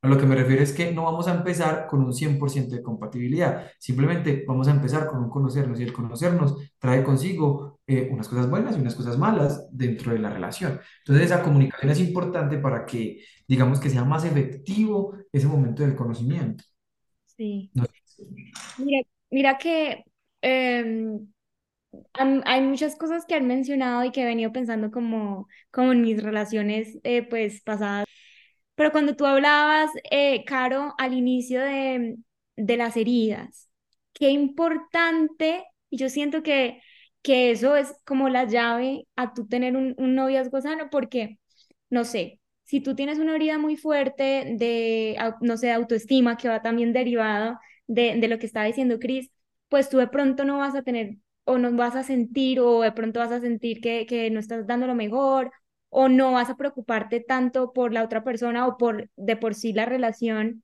A 0.00 0.06
lo 0.06 0.16
que 0.16 0.26
me 0.26 0.36
refiero 0.36 0.62
es 0.62 0.72
que 0.72 0.92
no 0.92 1.04
vamos 1.04 1.26
a 1.26 1.34
empezar 1.34 1.88
con 1.88 2.04
un 2.04 2.12
100% 2.12 2.76
de 2.76 2.82
compatibilidad, 2.82 3.72
simplemente 3.80 4.44
vamos 4.46 4.68
a 4.68 4.70
empezar 4.70 5.08
con 5.08 5.24
un 5.24 5.28
conocernos 5.28 5.80
y 5.80 5.82
el 5.82 5.92
conocernos 5.92 6.54
trae 6.78 7.02
consigo 7.02 7.80
eh, 7.84 8.08
unas 8.12 8.28
cosas 8.28 8.48
buenas 8.48 8.76
y 8.76 8.80
unas 8.80 8.94
cosas 8.94 9.18
malas 9.18 9.68
dentro 9.72 10.12
de 10.12 10.20
la 10.20 10.30
relación. 10.30 10.80
Entonces 11.00 11.26
esa 11.26 11.42
comunicación 11.42 11.90
es 11.90 11.98
importante 11.98 12.58
para 12.58 12.86
que, 12.86 13.24
digamos, 13.48 13.80
que 13.80 13.90
sea 13.90 14.04
más 14.04 14.24
efectivo 14.24 15.16
ese 15.32 15.48
momento 15.48 15.82
del 15.82 15.96
conocimiento. 15.96 16.62
Sí. 17.24 17.72
Mira, 18.78 19.02
mira 19.30 19.58
que 19.58 20.04
em, 20.42 21.26
hay 22.14 22.60
muchas 22.62 22.94
cosas 22.94 23.24
que 23.26 23.34
han 23.34 23.48
mencionado 23.48 24.04
y 24.04 24.12
que 24.12 24.22
he 24.22 24.26
venido 24.26 24.52
pensando 24.52 24.92
como, 24.92 25.48
como 25.72 25.90
en 25.90 26.02
mis 26.02 26.22
relaciones 26.22 26.98
eh, 27.02 27.22
pues 27.28 27.62
pasadas 27.62 28.04
pero 28.78 28.92
cuando 28.92 29.16
tú 29.16 29.26
hablabas, 29.26 29.90
eh, 30.10 30.44
Caro, 30.46 30.94
al 30.98 31.14
inicio 31.14 31.60
de, 31.62 32.16
de 32.56 32.78
las 32.78 32.96
heridas, 32.96 33.70
qué 34.14 34.30
importante, 34.30 35.64
y 35.90 35.98
yo 35.98 36.08
siento 36.10 36.42
que, 36.44 36.80
que 37.22 37.50
eso 37.50 37.76
es 37.76 37.94
como 38.06 38.30
la 38.30 38.44
llave 38.46 39.06
a 39.16 39.34
tú 39.34 39.48
tener 39.48 39.76
un, 39.76 39.94
un 39.98 40.14
noviazgo 40.16 40.60
sano, 40.62 40.90
porque, 40.90 41.38
no 41.90 42.04
sé, 42.04 42.40
si 42.64 42.80
tú 42.80 42.94
tienes 42.94 43.18
una 43.18 43.34
herida 43.36 43.58
muy 43.58 43.76
fuerte 43.76 44.54
de, 44.58 45.18
no 45.42 45.56
sé, 45.56 45.72
autoestima, 45.72 46.36
que 46.36 46.48
va 46.48 46.62
también 46.62 46.92
derivado 46.92 47.58
de, 47.88 48.16
de 48.20 48.28
lo 48.28 48.38
que 48.38 48.46
estaba 48.46 48.66
diciendo 48.66 48.98
Cris, 49.00 49.30
pues 49.68 49.88
tú 49.88 49.98
de 49.98 50.08
pronto 50.08 50.44
no 50.44 50.58
vas 50.58 50.74
a 50.74 50.82
tener 50.82 51.16
o 51.44 51.58
no 51.58 51.72
vas 51.76 51.96
a 51.96 52.02
sentir 52.04 52.60
o 52.60 52.82
de 52.82 52.92
pronto 52.92 53.20
vas 53.20 53.32
a 53.32 53.40
sentir 53.40 53.80
que, 53.80 54.06
que 54.06 54.30
no 54.30 54.40
estás 54.40 54.66
dando 54.66 54.86
lo 54.86 54.94
mejor 54.94 55.50
o 55.90 56.08
no 56.08 56.32
vas 56.32 56.50
a 56.50 56.56
preocuparte 56.56 57.20
tanto 57.20 57.72
por 57.72 57.92
la 57.92 58.04
otra 58.04 58.24
persona 58.24 58.66
o 58.66 58.76
por 58.76 59.10
de 59.16 59.36
por 59.36 59.54
sí 59.54 59.72
la 59.72 59.86
relación, 59.86 60.62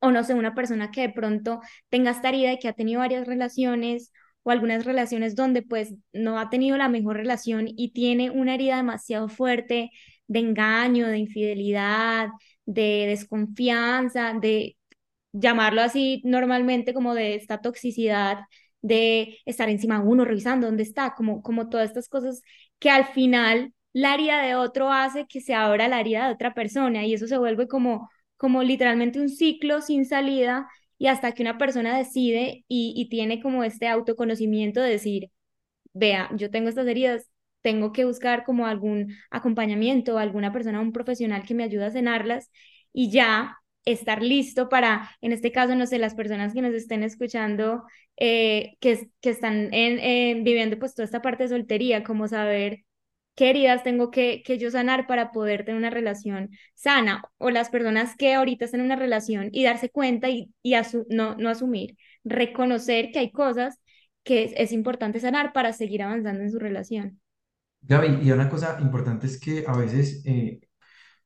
o 0.00 0.10
no 0.12 0.24
sé, 0.24 0.34
una 0.34 0.54
persona 0.54 0.90
que 0.90 1.02
de 1.02 1.10
pronto 1.10 1.60
tenga 1.88 2.10
esta 2.12 2.28
herida 2.30 2.52
y 2.52 2.58
que 2.58 2.68
ha 2.68 2.72
tenido 2.74 3.00
varias 3.00 3.26
relaciones 3.26 4.12
o 4.42 4.50
algunas 4.50 4.84
relaciones 4.84 5.34
donde 5.36 5.62
pues 5.62 5.94
no 6.12 6.38
ha 6.38 6.50
tenido 6.50 6.76
la 6.76 6.88
mejor 6.88 7.16
relación 7.16 7.66
y 7.68 7.92
tiene 7.92 8.30
una 8.30 8.54
herida 8.54 8.76
demasiado 8.76 9.28
fuerte 9.28 9.90
de 10.28 10.38
engaño, 10.40 11.08
de 11.08 11.18
infidelidad, 11.18 12.28
de 12.66 13.06
desconfianza, 13.08 14.34
de 14.40 14.76
llamarlo 15.32 15.82
así 15.82 16.22
normalmente 16.24 16.94
como 16.94 17.14
de 17.14 17.34
esta 17.34 17.60
toxicidad 17.60 18.40
de 18.82 19.38
estar 19.44 19.68
encima 19.68 20.00
de 20.00 20.06
uno, 20.06 20.24
revisando 20.24 20.66
dónde 20.66 20.82
está, 20.84 21.14
como, 21.14 21.42
como 21.42 21.68
todas 21.68 21.88
estas 21.88 22.08
cosas 22.08 22.42
que 22.78 22.90
al 22.90 23.06
final 23.06 23.74
la 23.92 24.14
herida 24.14 24.42
de 24.42 24.54
otro 24.54 24.92
hace 24.92 25.26
que 25.26 25.40
se 25.40 25.54
abra 25.54 25.88
la 25.88 26.00
herida 26.00 26.26
de 26.28 26.34
otra 26.34 26.54
persona 26.54 27.04
y 27.06 27.14
eso 27.14 27.26
se 27.26 27.38
vuelve 27.38 27.68
como, 27.68 28.10
como 28.36 28.62
literalmente 28.62 29.20
un 29.20 29.28
ciclo 29.28 29.80
sin 29.80 30.04
salida 30.04 30.68
y 30.98 31.06
hasta 31.08 31.32
que 31.32 31.42
una 31.42 31.58
persona 31.58 31.96
decide 31.96 32.64
y, 32.68 32.92
y 32.96 33.08
tiene 33.08 33.40
como 33.40 33.64
este 33.64 33.88
autoconocimiento 33.88 34.80
de 34.82 34.90
decir, 34.90 35.30
vea, 35.92 36.30
yo 36.36 36.50
tengo 36.50 36.68
estas 36.68 36.86
heridas, 36.86 37.30
tengo 37.62 37.92
que 37.92 38.04
buscar 38.04 38.44
como 38.44 38.66
algún 38.66 39.14
acompañamiento, 39.30 40.18
alguna 40.18 40.52
persona, 40.52 40.80
un 40.80 40.92
profesional 40.92 41.44
que 41.44 41.54
me 41.54 41.64
ayude 41.64 41.86
a 41.86 41.90
sanarlas 41.90 42.50
y 42.92 43.10
ya 43.10 43.56
estar 43.84 44.22
listo 44.22 44.68
para, 44.68 45.10
en 45.20 45.32
este 45.32 45.50
caso, 45.52 45.74
no 45.74 45.86
sé, 45.86 45.98
las 45.98 46.14
personas 46.14 46.52
que 46.52 46.62
nos 46.62 46.74
estén 46.74 47.02
escuchando, 47.02 47.84
eh, 48.16 48.76
que, 48.80 49.10
que 49.20 49.30
están 49.30 49.72
en, 49.72 50.44
viviendo 50.44 50.78
pues 50.78 50.94
toda 50.94 51.04
esta 51.06 51.22
parte 51.22 51.44
de 51.44 51.48
soltería, 51.50 52.04
como 52.04 52.28
saber 52.28 52.84
qué 53.38 53.50
heridas 53.50 53.84
tengo 53.84 54.10
que, 54.10 54.42
que 54.44 54.58
yo 54.58 54.68
sanar 54.68 55.06
para 55.06 55.30
poder 55.30 55.64
tener 55.64 55.78
una 55.78 55.90
relación 55.90 56.50
sana, 56.74 57.22
o 57.38 57.50
las 57.50 57.70
personas 57.70 58.16
que 58.16 58.34
ahorita 58.34 58.64
están 58.64 58.80
en 58.80 58.86
una 58.86 58.96
relación 58.96 59.50
y 59.52 59.62
darse 59.62 59.90
cuenta 59.90 60.28
y, 60.28 60.52
y 60.60 60.74
no, 61.08 61.36
no 61.36 61.48
asumir, 61.48 61.96
reconocer 62.24 63.12
que 63.12 63.20
hay 63.20 63.30
cosas 63.30 63.78
que 64.24 64.54
es, 64.56 64.72
importante 64.72 65.20
sanar 65.20 65.52
para 65.52 65.72
seguir 65.72 66.02
avanzando 66.02 66.42
en 66.42 66.50
su 66.50 66.58
relación. 66.58 67.20
Gaby, 67.82 68.26
y 68.26 68.32
una 68.32 68.48
cosa 68.48 68.76
importante 68.80 69.28
es 69.28 69.38
que 69.38 69.62
a 69.68 69.76
veces, 69.76 70.20
eh, 70.26 70.58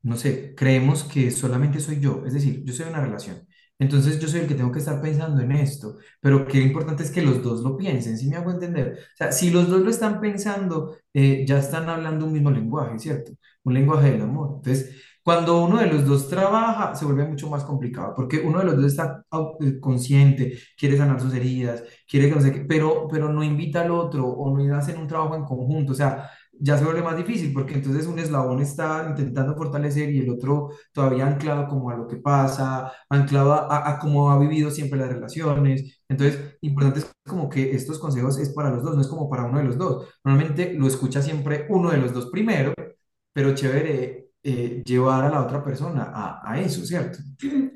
no 0.02 0.18
sé, 0.18 0.54
creemos 0.54 1.04
que 1.04 1.30
solamente 1.30 1.80
soy 1.80 1.98
yo, 1.98 2.24
es 2.26 2.34
decir, 2.34 2.62
yo 2.62 2.74
soy 2.74 2.90
una 2.90 3.00
relación 3.00 3.48
entonces 3.82 4.18
yo 4.20 4.28
soy 4.28 4.40
el 4.40 4.48
que 4.48 4.54
tengo 4.54 4.72
que 4.72 4.78
estar 4.78 5.00
pensando 5.00 5.42
en 5.42 5.52
esto, 5.52 5.98
pero 6.20 6.46
qué 6.46 6.60
importante 6.60 7.02
es 7.02 7.10
que 7.10 7.22
los 7.22 7.42
dos 7.42 7.62
lo 7.62 7.76
piensen, 7.76 8.16
¿sí 8.16 8.28
me 8.28 8.36
hago 8.36 8.50
entender? 8.50 8.98
O 9.14 9.16
sea, 9.16 9.32
si 9.32 9.50
los 9.50 9.68
dos 9.68 9.80
lo 9.82 9.90
están 9.90 10.20
pensando, 10.20 10.96
eh, 11.12 11.44
ya 11.46 11.58
están 11.58 11.88
hablando 11.88 12.26
un 12.26 12.32
mismo 12.32 12.50
lenguaje, 12.50 12.98
¿cierto? 12.98 13.32
Un 13.64 13.74
lenguaje 13.74 14.12
del 14.12 14.22
amor. 14.22 14.52
Entonces, 14.56 14.94
cuando 15.22 15.64
uno 15.64 15.78
de 15.78 15.86
los 15.86 16.04
dos 16.06 16.28
trabaja, 16.28 16.94
se 16.94 17.04
vuelve 17.04 17.24
mucho 17.26 17.48
más 17.48 17.64
complicado, 17.64 18.12
porque 18.16 18.40
uno 18.40 18.58
de 18.58 18.64
los 18.64 18.76
dos 18.76 18.86
está 18.86 19.24
eh, 19.60 19.78
consciente, 19.80 20.58
quiere 20.76 20.96
sanar 20.96 21.20
sus 21.20 21.32
heridas, 21.34 21.84
quiere 22.08 22.28
que 22.28 22.34
no 22.34 22.40
sé 22.40 22.52
qué, 22.52 22.60
pero, 22.60 23.06
pero 23.08 23.32
no 23.32 23.42
invita 23.44 23.82
al 23.82 23.90
otro 23.92 24.26
o 24.26 24.56
no 24.56 24.76
hacen 24.76 24.98
un 24.98 25.06
trabajo 25.06 25.36
en 25.36 25.44
conjunto. 25.44 25.92
O 25.92 25.94
sea, 25.94 26.28
ya 26.62 26.78
se 26.78 26.84
vuelve 26.84 27.02
más 27.02 27.16
difícil 27.16 27.52
porque 27.52 27.74
entonces 27.74 28.06
un 28.06 28.18
eslabón 28.18 28.60
está 28.60 29.06
intentando 29.08 29.56
fortalecer 29.56 30.10
y 30.10 30.20
el 30.20 30.30
otro 30.30 30.70
todavía 30.92 31.26
anclado 31.26 31.66
como 31.68 31.90
a 31.90 31.96
lo 31.96 32.06
que 32.06 32.16
pasa, 32.16 32.92
anclado 33.08 33.52
a, 33.54 33.88
a 33.90 33.98
cómo 33.98 34.30
ha 34.30 34.38
vivido 34.38 34.70
siempre 34.70 34.98
las 34.98 35.08
relaciones. 35.10 36.02
Entonces, 36.08 36.56
importante 36.60 37.00
es 37.00 37.12
como 37.28 37.48
que 37.48 37.72
estos 37.74 37.98
consejos 37.98 38.38
es 38.38 38.50
para 38.50 38.70
los 38.70 38.82
dos, 38.82 38.94
no 38.94 39.00
es 39.02 39.08
como 39.08 39.28
para 39.30 39.44
uno 39.46 39.58
de 39.58 39.64
los 39.64 39.78
dos. 39.78 40.08
Normalmente 40.24 40.74
lo 40.74 40.86
escucha 40.86 41.22
siempre 41.22 41.66
uno 41.70 41.90
de 41.90 41.98
los 41.98 42.12
dos 42.12 42.30
primero, 42.30 42.72
pero 43.32 43.54
chévere 43.54 44.30
eh, 44.42 44.82
llevar 44.84 45.24
a 45.24 45.30
la 45.30 45.42
otra 45.44 45.64
persona 45.64 46.10
a, 46.14 46.40
a 46.52 46.60
eso, 46.60 46.84
¿cierto? 46.84 47.18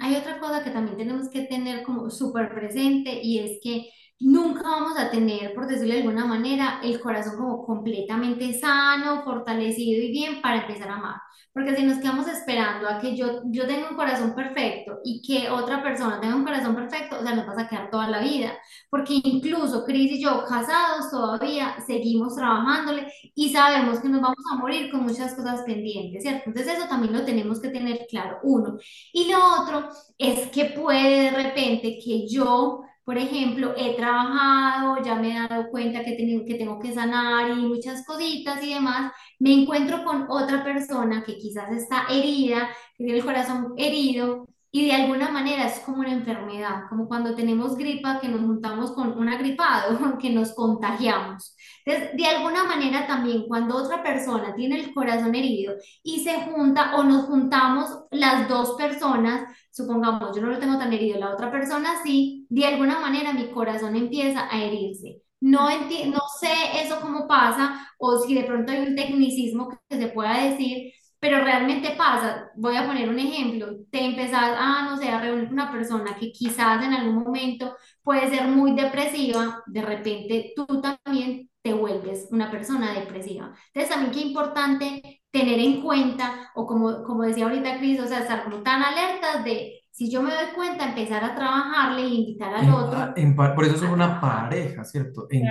Hay 0.01 0.15
otra 0.17 0.39
cosa 0.41 0.63
que 0.63 0.71
también 0.71 0.97
tenemos 0.97 1.29
que 1.31 1.43
tener 1.43 1.83
como 1.83 2.11
súper 2.11 2.55
presente 2.55 3.21
y 3.23 3.39
es 3.39 3.59
que 3.63 3.91
nunca 4.21 4.63
vamos 4.63 4.99
a 4.99 5.11
tener, 5.11 5.55
por 5.55 5.67
decirlo 5.67 5.93
de 5.95 6.01
alguna 6.01 6.25
manera, 6.25 6.81
el 6.83 7.01
corazón 7.01 7.37
como 7.37 7.65
completamente 7.67 8.59
sano, 8.59 9.23
fortalecido 9.25 10.03
y 10.03 10.11
bien 10.11 10.41
para 10.41 10.63
empezar 10.63 10.89
a 10.89 10.95
amar. 10.97 11.17
Porque 11.53 11.75
si 11.75 11.83
nos 11.85 11.99
quedamos 11.99 12.29
esperando 12.29 12.87
a 12.87 12.99
que 12.99 13.17
yo, 13.17 13.41
yo 13.47 13.67
tenga 13.67 13.89
un 13.89 13.97
corazón 13.97 14.35
perfecto 14.35 14.99
y 15.05 15.23
que 15.23 15.49
otra 15.51 15.83
persona 15.83 16.21
tenga 16.21 16.37
un 16.37 16.45
corazón 16.45 16.75
perfecto, 16.75 17.19
o 17.19 17.23
sea, 17.23 17.35
nos 17.35 17.47
va 17.49 17.63
a 17.63 17.69
quedar 17.69 17.91
toda 17.91 18.09
la 18.09 18.21
vida. 18.21 18.53
Porque 18.91 19.21
incluso 19.25 19.85
Cris 19.85 20.13
y 20.13 20.23
yo, 20.23 20.45
casados, 20.47 21.11
todavía 21.11 21.77
seguimos 21.87 22.37
trabajándole 22.37 23.11
y 23.35 23.51
sabemos 23.51 24.01
que 24.01 24.09
nos 24.09 24.21
vamos 24.21 24.45
a 24.53 24.57
morir 24.57 24.91
con 24.91 25.05
muchas 25.05 25.35
cosas 25.35 25.63
pendientes, 25.63 26.23
¿cierto? 26.23 26.43
Entonces 26.47 26.77
eso 26.77 26.89
también 26.89 27.15
lo 27.15 27.25
tenemos 27.25 27.61
que 27.61 27.69
tener 27.71 28.07
claro, 28.09 28.39
uno. 28.43 28.77
Y 29.13 29.31
lo 29.31 29.39
otro 29.63 29.89
es 30.19 30.49
que 30.51 30.67
puede 30.67 31.31
de 31.31 31.31
repente 31.31 31.99
que 32.05 32.29
yo 32.29 32.83
por 33.07 33.19
ejemplo, 33.19 33.73
he 33.77 33.95
trabajado, 33.97 35.01
ya 35.05 35.15
me 35.15 35.31
he 35.31 35.49
dado 35.49 35.71
cuenta 35.71 36.05
que, 36.05 36.15
tengo 36.17 36.45
que 36.45 36.55
tengo 36.57 36.81
que 36.81 36.93
sanar 36.93 37.49
y 37.51 37.55
muchas 37.55 38.05
cositas 38.05 38.61
y 38.65 38.75
demás, 38.75 39.13
me 39.39 39.53
encuentro 39.55 40.05
con 40.05 40.27
otra 40.29 40.65
persona 40.65 41.23
que 41.25 41.39
quizás 41.39 41.71
está 41.71 42.07
herida, 42.11 42.69
que 42.99 43.05
tiene 43.05 43.21
el 43.21 43.25
corazón 43.25 43.75
herido 43.77 44.49
y 44.73 44.87
de 44.87 44.93
alguna 44.93 45.31
manera 45.31 45.67
es 45.67 45.79
como 45.81 46.01
una 46.01 46.13
enfermedad, 46.13 46.83
como 46.89 47.07
cuando 47.07 47.37
tenemos 47.37 47.77
gripa 47.77 48.19
que 48.21 48.29
nos 48.29 48.41
juntamos 48.41 48.91
con 48.93 49.17
un 49.17 49.29
agripado, 49.29 49.97
que 50.21 50.31
nos 50.31 50.53
contagiamos. 50.53 51.56
Entonces, 51.87 52.17
de 52.17 52.27
alguna 52.27 52.65
manera 52.65 53.07
también 53.07 53.45
cuando 53.47 53.77
otra 53.77 54.03
persona 54.03 54.55
tiene 54.57 54.81
el 54.81 54.93
corazón 54.93 55.35
herido 55.37 55.75
y 56.03 56.21
se 56.25 56.35
junta 56.43 56.97
o 56.97 57.05
nos 57.05 57.27
juntamos 57.27 57.89
las 58.11 58.49
dos 58.49 58.73
personas, 58.77 59.49
supongamos 59.71 60.35
yo 60.37 60.43
no 60.43 60.49
lo 60.51 60.59
tengo 60.59 60.79
tan 60.79 60.93
herido, 60.93 61.19
la 61.21 61.31
otra 61.33 61.51
persona 61.53 62.03
sí, 62.03 62.47
de 62.51 62.67
alguna 62.67 62.99
manera 63.01 63.33
mi 63.33 63.51
corazón 63.51 63.95
empieza 63.97 64.49
a 64.53 64.63
herirse. 64.63 65.23
No, 65.41 65.69
no 65.71 66.21
sé 66.41 66.49
eso 66.83 66.99
cómo 67.01 67.29
pasa 67.29 67.89
o 67.99 68.19
si 68.19 68.35
de 68.35 68.45
pronto 68.45 68.73
hay 68.73 68.81
un 68.87 68.97
tecnicismo 68.97 69.69
que 69.89 69.97
se 69.99 70.09
pueda 70.09 70.43
decir, 70.43 70.93
pero 71.19 71.41
realmente 71.43 71.95
pasa, 71.97 72.51
voy 72.57 72.77
a 72.77 72.87
poner 72.87 73.09
un 73.09 73.19
ejemplo, 73.19 73.69
te 73.91 74.05
empezás 74.05 74.55
a, 74.59 74.85
no 74.85 74.97
sé, 74.97 75.09
a 75.09 75.21
reunir 75.21 75.45
con 75.47 75.55
una 75.55 75.73
persona 75.73 76.17
que 76.19 76.31
quizás 76.33 76.85
en 76.85 76.93
algún 76.95 77.25
momento 77.25 77.77
puede 78.03 78.29
ser 78.31 78.47
muy 78.49 78.75
depresiva, 78.75 79.63
de 79.67 79.83
repente 79.83 80.53
tú 80.55 80.67
también 80.81 81.51
te 81.67 81.75
vuelves 81.75 82.29
una 82.31 82.49
persona 82.49 82.95
depresiva. 82.95 83.53
Entonces 83.75 83.91
también 83.91 84.13
qué 84.13 84.21
importante 84.21 85.21
tener 85.33 85.59
en 85.59 85.83
cuenta, 85.83 86.53
o 86.55 86.65
como, 86.65 87.03
como 87.03 87.25
decía 87.25 87.45
ahorita 87.45 87.79
Cris, 87.79 87.99
o 87.99 88.07
sea, 88.07 88.21
estar 88.21 88.45
como 88.45 88.63
tan 88.63 88.85
alertas 88.85 89.45
de, 89.45 89.81
si 89.91 90.09
yo 90.09 90.23
me 90.23 90.33
doy 90.33 90.55
cuenta, 90.55 90.89
empezar 90.89 91.25
a 91.25 91.35
trabajarle 91.35 92.03
e 92.03 92.09
invitar 92.09 92.55
al 92.55 92.73
otro. 92.73 93.55
por 93.57 93.65
eso 93.65 93.79
somos 93.79 93.95
una 93.95 94.21
pareja, 94.21 94.85
¿cierto? 94.85 95.27
En 95.29 95.45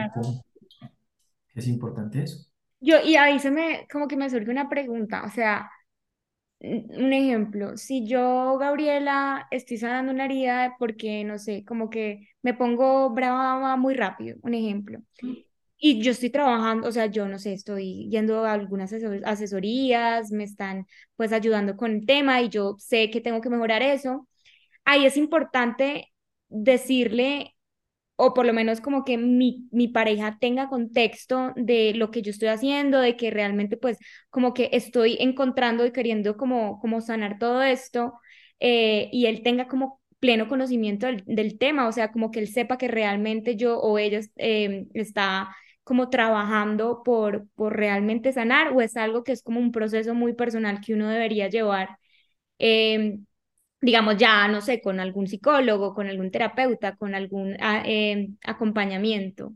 Es 1.54 1.68
importante 1.68 2.24
eso. 2.24 2.48
Yo, 2.80 3.02
y 3.04 3.18
ahí 3.18 3.38
se 3.40 3.52
me, 3.52 3.86
como 3.92 4.08
que 4.08 4.16
me 4.16 4.30
surge 4.30 4.50
una 4.50 4.70
pregunta, 4.70 5.24
o 5.26 5.30
sea, 5.32 5.70
un 6.62 7.12
ejemplo, 7.12 7.76
si 7.76 8.08
yo, 8.08 8.58
Gabriela, 8.58 9.48
estoy 9.52 9.78
sanando 9.78 10.14
una 10.14 10.26
herida 10.26 10.78
porque, 10.80 11.26
no 11.26 11.40
sé, 11.40 11.66
como 11.66 11.90
que 11.90 12.30
me 12.42 12.54
pongo 12.54 13.10
brava 13.10 13.76
muy 13.76 13.96
rápido, 13.96 14.38
un 14.44 14.54
ejemplo, 14.54 15.00
y 15.78 16.02
yo 16.02 16.12
estoy 16.12 16.30
trabajando, 16.30 16.88
o 16.88 16.92
sea, 16.92 17.08
yo 17.08 17.28
no 17.28 17.40
sé, 17.40 17.54
estoy 17.54 18.10
yendo 18.10 18.46
a 18.46 18.54
algunas 18.54 18.94
asesorías, 19.26 20.32
me 20.32 20.44
están 20.44 20.88
pues 21.16 21.34
ayudando 21.34 21.76
con 21.78 21.92
el 21.92 22.06
tema 22.06 22.42
y 22.42 22.50
yo 22.50 22.76
sé 22.80 23.10
que 23.12 23.22
tengo 23.22 23.42
que 23.42 23.50
mejorar 23.50 23.82
eso, 23.82 24.28
ahí 24.86 25.06
es 25.06 25.18
importante 25.18 26.14
decirle 26.50 27.56
o 28.18 28.34
por 28.34 28.46
lo 28.46 28.54
menos 28.54 28.82
como 28.82 29.04
que 29.06 29.18
mi, 29.18 29.68
mi 29.72 29.88
pareja 29.90 30.38
tenga 30.40 30.70
contexto 30.70 31.54
de 31.56 31.94
lo 31.96 32.12
que 32.12 32.22
yo 32.22 32.32
estoy 32.32 32.48
haciendo, 32.50 33.00
de 33.02 33.18
que 33.18 33.32
realmente 33.32 33.78
pues 33.78 33.98
como 34.30 34.54
que 34.54 34.70
estoy 34.74 35.18
encontrando 35.20 35.86
y 35.86 35.92
queriendo 35.92 36.38
como, 36.38 36.80
como 36.80 37.02
sanar 37.02 37.40
todo 37.40 37.62
esto 37.64 38.14
eh, 38.60 39.10
y 39.12 39.26
él 39.28 39.44
tenga 39.44 39.68
como 39.68 40.02
pleno 40.20 40.48
conocimiento 40.48 41.08
del, 41.26 41.58
tema, 41.60 41.88
o 41.88 41.92
sea, 41.92 42.12
como 42.12 42.32
que 42.32 42.40
él 42.40 42.48
sepa 42.48 42.78
que 42.78 42.88
realmente 42.88 43.58
yo 43.58 43.80
o 43.80 44.00
ella 44.00 44.22
eh, 44.38 44.88
está 44.94 45.50
como 45.86 46.10
trabajando 46.10 47.04
por, 47.06 47.48
por 47.56 47.78
realmente 47.78 48.34
sanar 48.34 48.74
o 48.74 48.82
es 48.82 48.98
algo 48.98 49.24
que 49.24 49.32
es 49.32 49.44
como 49.44 49.62
un 49.62 49.72
proceso 49.72 50.14
muy 50.16 50.34
personal 50.34 50.82
que 50.82 50.94
uno 50.94 51.08
debería 51.10 51.48
llevar. 51.50 51.98
Eh, 52.60 53.20
digamos, 53.82 54.18
ya, 54.18 54.48
no 54.48 54.62
sé, 54.62 54.82
con 54.82 55.00
algún 55.00 55.28
psicólogo, 55.28 55.94
con 55.94 56.08
algún 56.08 56.32
terapeuta, 56.32 56.96
con 56.98 57.16
algún 57.16 57.56
ah, 57.62 57.84
em, 57.86 58.38
acompañamiento? 58.44 59.54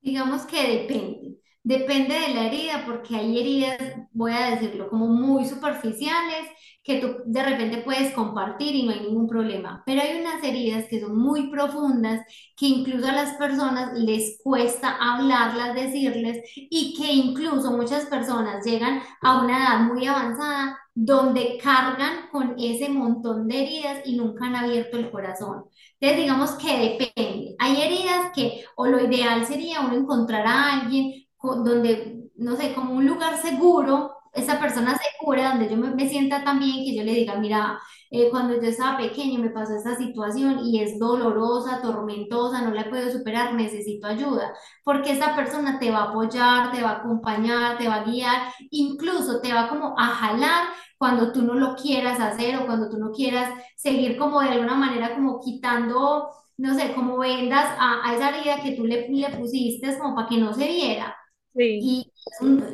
Digamos 0.00 0.46
que 0.46 0.62
depende. 0.62 1.38
Depende 1.64 2.14
de 2.14 2.34
la 2.34 2.46
herida, 2.46 2.84
porque 2.86 3.16
hay 3.16 3.38
heridas, 3.38 3.78
voy 4.12 4.32
a 4.32 4.50
decirlo, 4.50 4.88
como 4.88 5.06
muy 5.08 5.44
superficiales 5.44 6.48
que 6.82 6.98
tú 7.00 7.16
de 7.26 7.42
repente 7.44 7.78
puedes 7.78 8.12
compartir 8.12 8.74
y 8.74 8.82
no 8.84 8.92
hay 8.92 9.00
ningún 9.00 9.28
problema. 9.28 9.82
Pero 9.86 10.02
hay 10.02 10.20
unas 10.20 10.42
heridas 10.42 10.86
que 10.88 11.00
son 11.00 11.16
muy 11.16 11.48
profundas, 11.50 12.26
que 12.56 12.66
incluso 12.66 13.08
a 13.08 13.12
las 13.12 13.34
personas 13.36 13.96
les 13.98 14.40
cuesta 14.42 14.96
hablarlas, 15.00 15.74
decirles, 15.74 16.42
y 16.56 16.94
que 16.96 17.12
incluso 17.12 17.70
muchas 17.72 18.06
personas 18.06 18.64
llegan 18.64 19.00
a 19.20 19.42
una 19.42 19.58
edad 19.58 19.80
muy 19.92 20.06
avanzada 20.06 20.78
donde 20.94 21.58
cargan 21.62 22.28
con 22.30 22.54
ese 22.58 22.88
montón 22.88 23.48
de 23.48 23.62
heridas 23.62 24.02
y 24.04 24.16
nunca 24.16 24.46
han 24.46 24.56
abierto 24.56 24.98
el 24.98 25.10
corazón. 25.10 25.64
Entonces, 26.00 26.20
digamos 26.22 26.50
que 26.52 26.98
depende. 26.98 27.56
Hay 27.58 27.80
heridas 27.80 28.32
que, 28.34 28.64
o 28.76 28.86
lo 28.86 29.00
ideal 29.00 29.46
sería 29.46 29.80
uno 29.80 29.94
encontrar 29.94 30.46
a 30.46 30.80
alguien 30.80 31.26
donde, 31.42 32.30
no 32.36 32.56
sé, 32.56 32.74
como 32.74 32.94
un 32.94 33.06
lugar 33.06 33.40
seguro 33.40 34.11
esa 34.32 34.58
persona 34.60 34.98
segura, 34.98 35.50
donde 35.50 35.68
yo 35.68 35.76
me, 35.76 36.08
sienta 36.08 36.42
también, 36.44 36.84
que 36.84 36.94
yo 36.96 37.02
le 37.04 37.12
diga, 37.12 37.36
mira, 37.36 37.78
eh, 38.10 38.28
cuando 38.30 38.54
yo 38.56 38.68
estaba 38.68 38.96
pequeño 38.98 39.40
me 39.40 39.50
pasó 39.50 39.74
esta 39.76 39.96
situación 39.96 40.60
y 40.64 40.80
es 40.80 40.98
dolorosa, 40.98 41.80
tormentosa, 41.82 42.62
no 42.62 42.70
la 42.72 42.88
puedo 42.88 43.10
superar, 43.10 43.54
necesito 43.54 44.06
ayuda, 44.06 44.54
porque 44.84 45.12
esa 45.12 45.34
persona 45.36 45.78
te 45.78 45.90
va 45.90 45.98
a 46.00 46.10
apoyar, 46.10 46.72
te 46.72 46.82
va 46.82 46.90
a 46.90 46.96
acompañar, 46.98 47.78
te 47.78 47.88
va 47.88 47.96
a 47.96 48.04
guiar, 48.04 48.52
incluso 48.70 49.40
te 49.40 49.52
va 49.52 49.68
como 49.68 49.94
a 49.98 50.06
jalar 50.08 50.68
cuando 50.98 51.32
tú 51.32 51.42
no 51.42 51.54
lo 51.54 51.74
quieras 51.74 52.20
hacer 52.20 52.56
o 52.56 52.66
cuando 52.66 52.88
tú 52.88 52.98
no 52.98 53.10
quieras 53.12 53.52
seguir 53.76 54.16
como 54.16 54.40
de 54.40 54.50
alguna 54.50 54.74
manera 54.76 55.14
como 55.14 55.40
quitando, 55.40 56.28
no 56.56 56.74
sé, 56.74 56.94
como 56.94 57.18
vendas 57.18 57.66
a, 57.78 58.08
a 58.08 58.14
esa 58.14 58.30
herida 58.30 58.62
que 58.62 58.72
tú 58.76 58.84
le, 58.86 59.08
le 59.08 59.30
pusiste 59.36 59.98
como 59.98 60.14
para 60.14 60.28
que 60.28 60.38
no 60.38 60.52
se 60.54 60.66
viera. 60.66 61.16
Y 61.54 62.11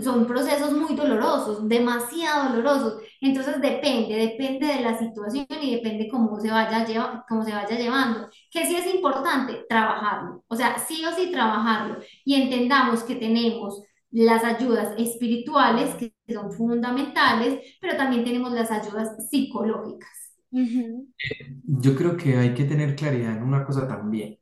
son, 0.02 0.26
procesos 0.26 0.72
muy 0.72 0.94
dolorosos, 0.94 1.68
demasiado 1.68 2.50
dolorosos. 2.50 3.02
Entonces 3.20 3.60
depende, 3.60 4.14
depende 4.14 4.66
de 4.66 4.80
la 4.80 4.98
situación 4.98 5.46
y 5.62 5.76
depende 5.76 6.08
cómo 6.08 6.38
se 6.40 6.50
vaya, 6.50 6.84
lleva, 6.84 7.24
cómo 7.28 7.42
se 7.44 7.52
vaya 7.52 7.78
llevando. 7.78 8.28
Que 8.50 8.66
sí 8.66 8.76
es 8.76 8.92
importante 8.94 9.64
trabajarlo, 9.68 10.44
o 10.48 10.56
sea, 10.56 10.78
sí 10.78 11.04
o 11.04 11.12
sí 11.12 11.30
trabajarlo 11.32 11.98
y 12.24 12.34
entendamos 12.34 13.02
que 13.02 13.16
tenemos 13.16 13.82
las 14.10 14.42
ayudas 14.44 14.94
espirituales 14.98 15.94
que 15.96 16.14
son 16.32 16.52
fundamentales, 16.52 17.60
pero 17.80 17.96
también 17.96 18.24
tenemos 18.24 18.52
las 18.52 18.70
ayudas 18.70 19.28
psicológicas. 19.28 20.08
Yo 20.50 21.94
creo 21.94 22.16
que 22.16 22.36
hay 22.36 22.54
que 22.54 22.64
tener 22.64 22.96
claridad 22.96 23.36
en 23.36 23.42
una 23.42 23.64
cosa 23.66 23.86
también. 23.86 24.38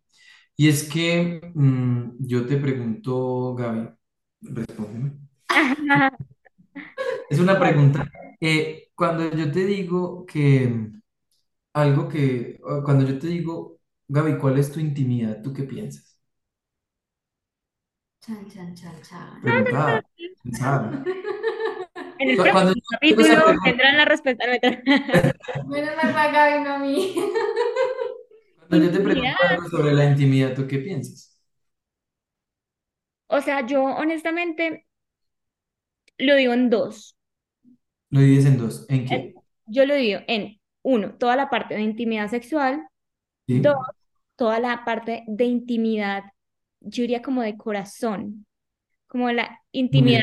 Y 0.57 0.69
es 0.69 0.88
que 0.88 1.53
mm, 1.55 2.16
yo 2.21 2.47
te 2.47 2.57
pregunto, 2.57 3.55
Gaby, 3.55 3.88
Respóndeme. 4.40 5.12
Es 7.31 7.38
una 7.38 7.59
pregunta. 7.59 8.11
Eh, 8.40 8.88
cuando 8.94 9.31
yo 9.31 9.51
te 9.51 9.64
digo 9.64 10.25
que 10.27 10.90
algo 11.75 12.09
que, 12.09 12.59
cuando 12.85 13.07
yo 13.07 13.18
te 13.18 13.27
digo, 13.29 13.79
Gaby, 14.09 14.38
¿cuál 14.38 14.59
es 14.59 14.72
tu 14.72 14.81
intimidad? 14.81 15.42
¿Tú 15.42 15.53
qué 15.53 15.64
piensas? 15.64 16.18
Chan, 18.20 18.49
chan, 18.51 18.75
chan, 18.75 19.03
chan. 19.03 19.40
Preguntada, 19.42 20.03
En 22.18 22.31
el 22.31 22.37
próximo 22.37 22.72
capítulo 22.90 23.29
tendrán 23.62 23.96
la 23.99 24.05
respuesta. 24.07 24.44
Menos 25.68 25.96
mal 25.96 26.12
para 26.12 26.33
Gaby, 26.33 26.64
no 26.64 26.70
a 26.72 26.79
mí. 26.79 27.14
Cuando 28.68 28.87
yo 28.87 28.92
te 28.92 29.01
pregunto 29.01 29.37
algo 29.49 29.68
sobre 29.68 29.92
la 29.92 30.05
intimidad, 30.07 30.55
¿tú 30.55 30.66
qué 30.66 30.79
piensas? 30.79 31.36
O 33.29 33.41
sea, 33.41 33.67
yo 33.67 33.85
honestamente 33.85 34.87
lo 36.19 36.37
digo 36.37 36.53
en 36.53 36.71
dos. 36.71 37.17
Lo 38.11 38.21
divides 38.21 38.47
en 38.47 38.59
dos. 38.59 38.87
¿En 38.89 39.05
qué? 39.05 39.35
Yo 39.67 39.85
lo 39.85 39.95
digo 39.95 40.21
en 40.27 40.61
uno, 40.83 41.15
toda 41.15 41.37
la 41.37 41.51
parte 41.51 41.75
de 41.75 41.83
intimidad 41.83 42.29
sexual. 42.29 42.87
Dos, 43.49 43.77
toda 44.37 44.59
la 44.59 44.85
parte 44.85 45.25
de 45.27 45.45
intimidad, 45.45 46.25
yo 46.81 47.03
diría 47.03 47.23
como 47.23 47.43
de 47.43 47.57
corazón, 47.57 48.47
como 49.07 49.31
la 49.31 49.61
intimidad 49.73 50.23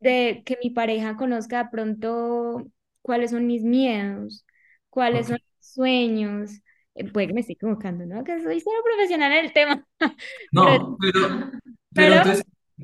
de, 0.00 0.42
que 0.44 0.58
mi 0.62 0.70
pareja 0.70 1.16
conozca 1.16 1.64
de 1.64 1.70
pronto 1.70 2.66
cuáles 3.02 3.30
son 3.30 3.46
mis 3.46 3.62
miedos, 3.62 4.44
cuáles 4.90 5.28
son 5.28 5.38
mis 5.58 5.72
sueños. 5.72 6.60
Eh, 6.94 7.10
puede 7.10 7.28
que 7.28 7.34
me 7.34 7.40
esté 7.40 7.52
equivocando, 7.52 8.06
¿no? 8.06 8.24
Que 8.24 8.40
soy 8.42 8.60
cero 8.60 8.80
profesional 8.84 9.32
en 9.32 9.44
el 9.44 9.52
tema. 9.52 9.86
No, 10.52 10.64
pero, 10.64 10.96
pero, 11.00 11.50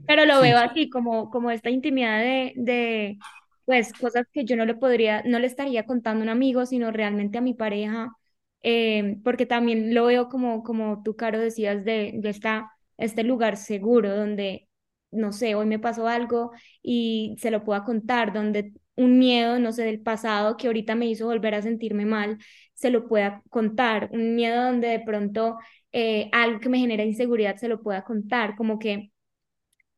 pero, 0.07 0.25
lo 0.27 0.41
veo 0.41 0.59
así, 0.59 0.91
como, 0.91 1.31
como 1.31 1.51
esta 1.51 1.71
intimidad 1.71 2.19
de, 2.19 2.53
de, 2.57 3.19
pues, 3.65 3.93
cosas 3.93 4.27
que 4.33 4.45
yo 4.45 4.57
no 4.57 4.65
le 4.65 4.75
podría, 4.75 5.23
no 5.25 5.39
le 5.39 5.47
estaría 5.47 5.87
contando 5.87 6.23
a 6.23 6.25
un 6.25 6.31
amigo, 6.31 6.67
sino 6.67 6.91
realmente 6.91 7.39
a 7.39 7.43
mi 7.43 7.55
pareja, 7.55 8.17
eh, 8.63 9.19
porque 9.25 9.47
también 9.47 9.95
lo 9.95 10.07
veo 10.07 10.29
como, 10.29 10.63
como 10.63 11.03
tú, 11.03 11.17
Caro, 11.17 11.39
decías, 11.39 11.85
de, 11.85 12.13
de 12.15 12.29
esta, 12.31 12.73
este 12.99 13.23
lugar 13.25 13.57
seguro, 13.57 14.17
donde, 14.17 14.69
no 15.11 15.33
sé, 15.33 15.55
hoy 15.55 15.67
me 15.67 15.79
pasó 15.79 16.09
algo 16.09 16.53
y 16.83 17.37
se 17.39 17.51
lo 17.51 17.65
pueda 17.65 17.85
contar, 17.85 18.33
donde 18.33 18.73
un 18.97 19.19
miedo, 19.19 19.59
no 19.59 19.73
sé, 19.73 19.85
del 19.85 20.01
pasado 20.01 20.57
que 20.57 20.67
ahorita 20.67 20.95
me 20.95 21.07
hizo 21.07 21.27
volver 21.27 21.55
a 21.55 21.63
sentirme 21.63 22.07
mal, 22.07 22.39
se 22.75 22.91
lo 22.91 23.09
pueda 23.09 23.43
contar, 23.51 24.09
un 24.13 24.35
miedo 24.35 24.65
donde 24.65 24.89
de 24.89 25.01
pronto 25.01 25.59
eh, 25.93 26.29
algo 26.33 26.61
que 26.61 26.69
me 26.69 26.79
genera 26.79 27.05
inseguridad 27.05 27.57
se 27.57 27.69
lo 27.69 27.83
pueda 27.83 28.05
contar, 28.05 28.57
como 28.57 28.79
que 28.79 29.13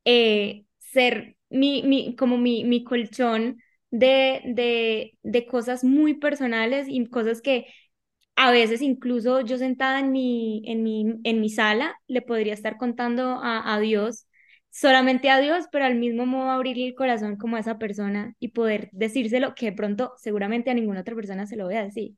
eh, 0.05 0.65
ser 0.79 1.37
mi, 1.49 1.83
mi, 1.83 2.15
como 2.15 2.37
mi, 2.37 2.63
mi 2.63 2.83
colchón 2.83 3.61
de, 3.91 4.41
de, 4.45 5.17
de 5.23 5.47
cosas 5.47 5.83
muy 5.83 6.15
personales 6.15 6.87
y 6.89 7.05
cosas 7.09 7.41
que 7.41 7.67
a 8.35 8.51
veces 8.51 8.81
incluso 8.81 9.41
yo 9.41 9.57
sentada 9.57 9.99
en 9.99 10.11
mi, 10.11 10.63
en 10.67 10.83
mi, 10.83 11.19
en 11.23 11.41
mi 11.41 11.49
sala 11.49 11.95
le 12.07 12.21
podría 12.21 12.53
estar 12.53 12.77
contando 12.77 13.39
a, 13.41 13.73
a 13.75 13.79
Dios, 13.79 14.27
solamente 14.71 15.29
a 15.29 15.39
Dios, 15.39 15.65
pero 15.71 15.85
al 15.85 15.95
mismo 15.95 16.25
modo 16.25 16.49
abrirle 16.51 16.87
el 16.87 16.95
corazón 16.95 17.37
como 17.37 17.55
a 17.55 17.59
esa 17.61 17.77
persona 17.79 18.35
y 18.39 18.49
poder 18.49 18.89
decírselo 18.91 19.55
que 19.55 19.67
de 19.67 19.71
pronto 19.73 20.13
seguramente 20.17 20.69
a 20.71 20.73
ninguna 20.73 21.01
otra 21.01 21.15
persona 21.15 21.47
se 21.47 21.55
lo 21.55 21.65
voy 21.65 21.75
a 21.75 21.83
decir. 21.85 22.15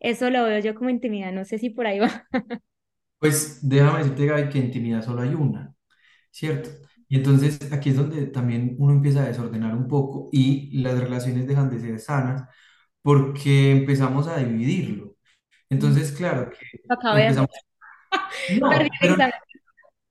Eso 0.00 0.30
lo 0.30 0.44
veo 0.44 0.60
yo 0.60 0.74
como 0.74 0.90
intimidad, 0.90 1.32
no 1.32 1.44
sé 1.44 1.58
si 1.58 1.70
por 1.70 1.86
ahí 1.86 1.98
va. 2.00 2.26
Pues 3.18 3.60
déjame 3.68 4.00
decirte, 4.00 4.26
Gaby, 4.26 4.48
que 4.50 4.58
intimidad 4.58 5.02
solo 5.04 5.22
hay 5.22 5.34
una, 5.34 5.74
¿cierto? 6.30 6.70
Y 7.08 7.16
entonces 7.16 7.72
aquí 7.72 7.90
es 7.90 7.96
donde 7.96 8.26
también 8.28 8.76
uno 8.78 8.94
empieza 8.94 9.22
a 9.22 9.28
desordenar 9.28 9.74
un 9.76 9.88
poco 9.88 10.28
y 10.32 10.82
las 10.82 10.98
relaciones 10.98 11.46
dejan 11.46 11.70
de 11.70 11.80
ser 11.80 12.00
sanas 12.00 12.44
porque 13.02 13.72
empezamos 13.72 14.28
a 14.28 14.38
dividirlo. 14.38 15.16
Entonces, 15.70 16.12
claro, 16.12 16.50
que 16.50 16.58
Lo 16.88 16.94
acabé 16.96 17.22
de 17.22 17.26
hacer. 17.28 17.48
empezamos, 18.48 18.70
Perdí 18.70 18.84
el 18.84 18.90
pero 19.00 19.12
examen. 19.12 19.32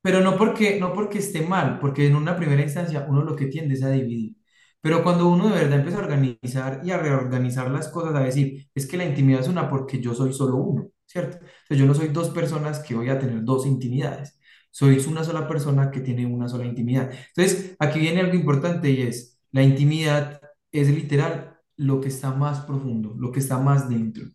Pero 0.01 0.21
no 0.21 0.37
porque, 0.37 0.79
no 0.79 0.93
porque 0.93 1.19
esté 1.19 1.41
mal, 1.41 1.79
porque 1.79 2.07
en 2.07 2.15
una 2.15 2.35
primera 2.37 2.61
instancia 2.61 3.05
uno 3.09 3.23
lo 3.23 3.35
que 3.35 3.47
tiende 3.47 3.73
es 3.75 3.83
a 3.83 3.89
dividir. 3.89 4.35
Pero 4.81 5.03
cuando 5.03 5.27
uno 5.29 5.49
de 5.49 5.55
verdad 5.55 5.79
empieza 5.79 5.97
a 5.99 6.03
organizar 6.03 6.81
y 6.83 6.91
a 6.91 6.97
reorganizar 6.99 7.71
las 7.71 7.87
cosas, 7.89 8.13
a 8.15 8.19
decir, 8.23 8.69
es 8.75 8.85
que 8.85 8.97
la 8.97 9.05
intimidad 9.05 9.41
es 9.41 9.47
una 9.47 9.67
porque 9.69 9.99
yo 9.99 10.13
soy 10.13 10.31
solo 10.33 10.57
uno, 10.57 10.89
¿cierto? 11.15 11.39
Sea, 11.67 11.77
yo 11.77 11.85
no 11.85 11.93
soy 11.93 12.09
dos 12.09 12.29
personas 12.29 12.79
que 12.79 12.95
voy 12.95 13.09
a 13.09 13.19
tener 13.19 13.43
dos 13.43 13.65
intimidades. 13.65 14.37
Sois 14.71 15.07
una 15.07 15.23
sola 15.23 15.47
persona 15.47 15.89
que 15.91 16.01
tiene 16.01 16.25
una 16.25 16.49
sola 16.49 16.65
intimidad. 16.65 17.09
Entonces, 17.29 17.75
aquí 17.79 17.99
viene 17.99 18.19
algo 18.21 18.35
importante 18.35 18.89
y 18.91 19.01
es, 19.03 19.39
la 19.51 19.63
intimidad 19.63 20.41
es 20.71 20.89
literal 20.89 21.57
lo 21.77 22.01
que 22.01 22.09
está 22.09 22.31
más 22.33 22.61
profundo, 22.61 23.15
lo 23.17 23.31
que 23.31 23.39
está 23.39 23.57
más 23.59 23.87
dentro. 23.89 24.25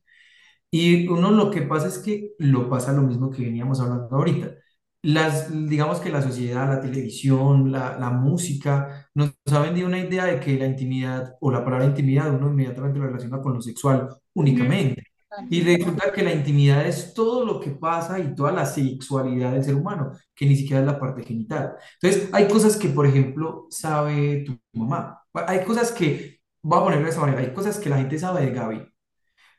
Y 0.71 1.09
uno 1.09 1.31
lo 1.31 1.51
que 1.51 1.62
pasa 1.62 1.88
es 1.88 1.99
que 1.99 2.33
lo 2.38 2.69
pasa 2.71 2.93
lo 2.93 3.03
mismo 3.03 3.31
que 3.31 3.43
veníamos 3.45 3.81
hablando 3.81 4.09
ahorita. 4.16 4.55
Las, 5.03 5.51
digamos 5.69 6.01
que 6.01 6.11
la 6.11 6.23
sociedad, 6.23 6.69
la 6.69 6.81
televisión, 6.81 7.73
la, 7.73 7.99
la 7.99 8.11
música, 8.11 9.09
nos 9.14 9.33
ha 9.53 9.61
vendido 9.61 9.87
una 9.88 9.99
idea 10.01 10.27
de 10.27 10.40
que 10.40 10.59
la 10.59 10.66
intimidad 10.66 11.37
o 11.40 11.51
la 11.51 11.64
palabra 11.64 11.87
intimidad 11.87 12.35
uno 12.35 12.51
inmediatamente 12.51 12.99
lo 12.99 13.07
relaciona 13.07 13.40
con 13.40 13.55
lo 13.55 13.62
sexual 13.62 14.09
únicamente. 14.35 15.10
Y 15.49 15.62
resulta 15.62 16.12
que 16.12 16.23
la 16.23 16.33
intimidad 16.33 16.87
es 16.87 17.14
todo 17.14 17.45
lo 17.45 17.61
que 17.61 17.71
pasa 17.71 18.19
y 18.19 18.35
toda 18.35 18.53
la 18.53 18.66
sexualidad 18.66 19.53
del 19.53 19.64
ser 19.64 19.75
humano, 19.75 20.12
que 20.35 20.47
ni 20.47 20.57
siquiera 20.57 20.81
es 20.81 20.87
la 20.87 20.99
parte 20.99 21.23
genital. 21.23 21.75
Entonces, 22.01 22.29
hay 22.33 22.49
cosas 22.49 22.77
que, 22.77 22.88
por 22.88 23.07
ejemplo, 23.07 23.66
sabe 23.71 24.45
tu 24.45 24.59
mamá. 24.73 25.23
Hay 25.47 25.64
cosas 25.64 25.93
que, 25.93 26.40
voy 26.62 26.79
a 26.81 26.83
ponerlo 26.83 27.05
de 27.05 27.11
esa 27.11 27.21
manera, 27.21 27.40
hay 27.40 27.53
cosas 27.55 27.79
que 27.79 27.88
la 27.88 27.99
gente 27.99 28.19
sabe 28.19 28.47
de 28.47 28.53
Gaby 28.53 28.90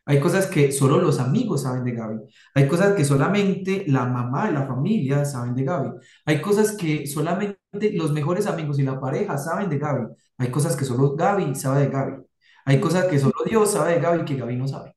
hay 0.06 0.20
cosas 0.20 0.48
que 0.48 0.72
solo 0.72 1.00
los 1.00 1.20
amigos 1.20 1.62
saben 1.64 1.84
de 1.84 1.92
Gaby. 1.94 2.20
Hay 2.56 2.68
cosas 2.68 2.96
que 2.96 3.06
solamente 3.06 3.86
la 3.88 4.06
mamá 4.06 4.50
y 4.50 4.54
la 4.54 4.66
familia 4.66 5.26
saben 5.26 5.56
de 5.56 5.64
Gaby. 5.64 5.92
Hay 6.26 6.42
cosas 6.42 6.74
que 6.74 7.06
solamente 7.08 7.60
los 7.94 8.12
mejores 8.12 8.48
amigos 8.48 8.80
y 8.80 8.84
la 8.84 9.00
pareja 9.00 9.38
saben 9.38 9.70
de 9.70 9.78
Gaby. 9.78 10.08
Hay 10.38 10.50
cosas 10.52 10.76
que 10.76 10.86
solo 10.86 11.16
Gaby 11.16 11.56
sabe 11.56 11.82
de 11.82 11.90
Gaby. 11.90 12.14
Hay 12.66 12.80
cosas 12.80 13.06
que 13.06 13.20
solo 13.20 13.36
Dios 13.46 13.72
sabe 13.72 13.94
de 13.94 14.00
Gaby 14.02 14.26
que 14.26 14.36
Gaby 14.36 14.56
no 14.58 14.68
sabe. 14.68 14.96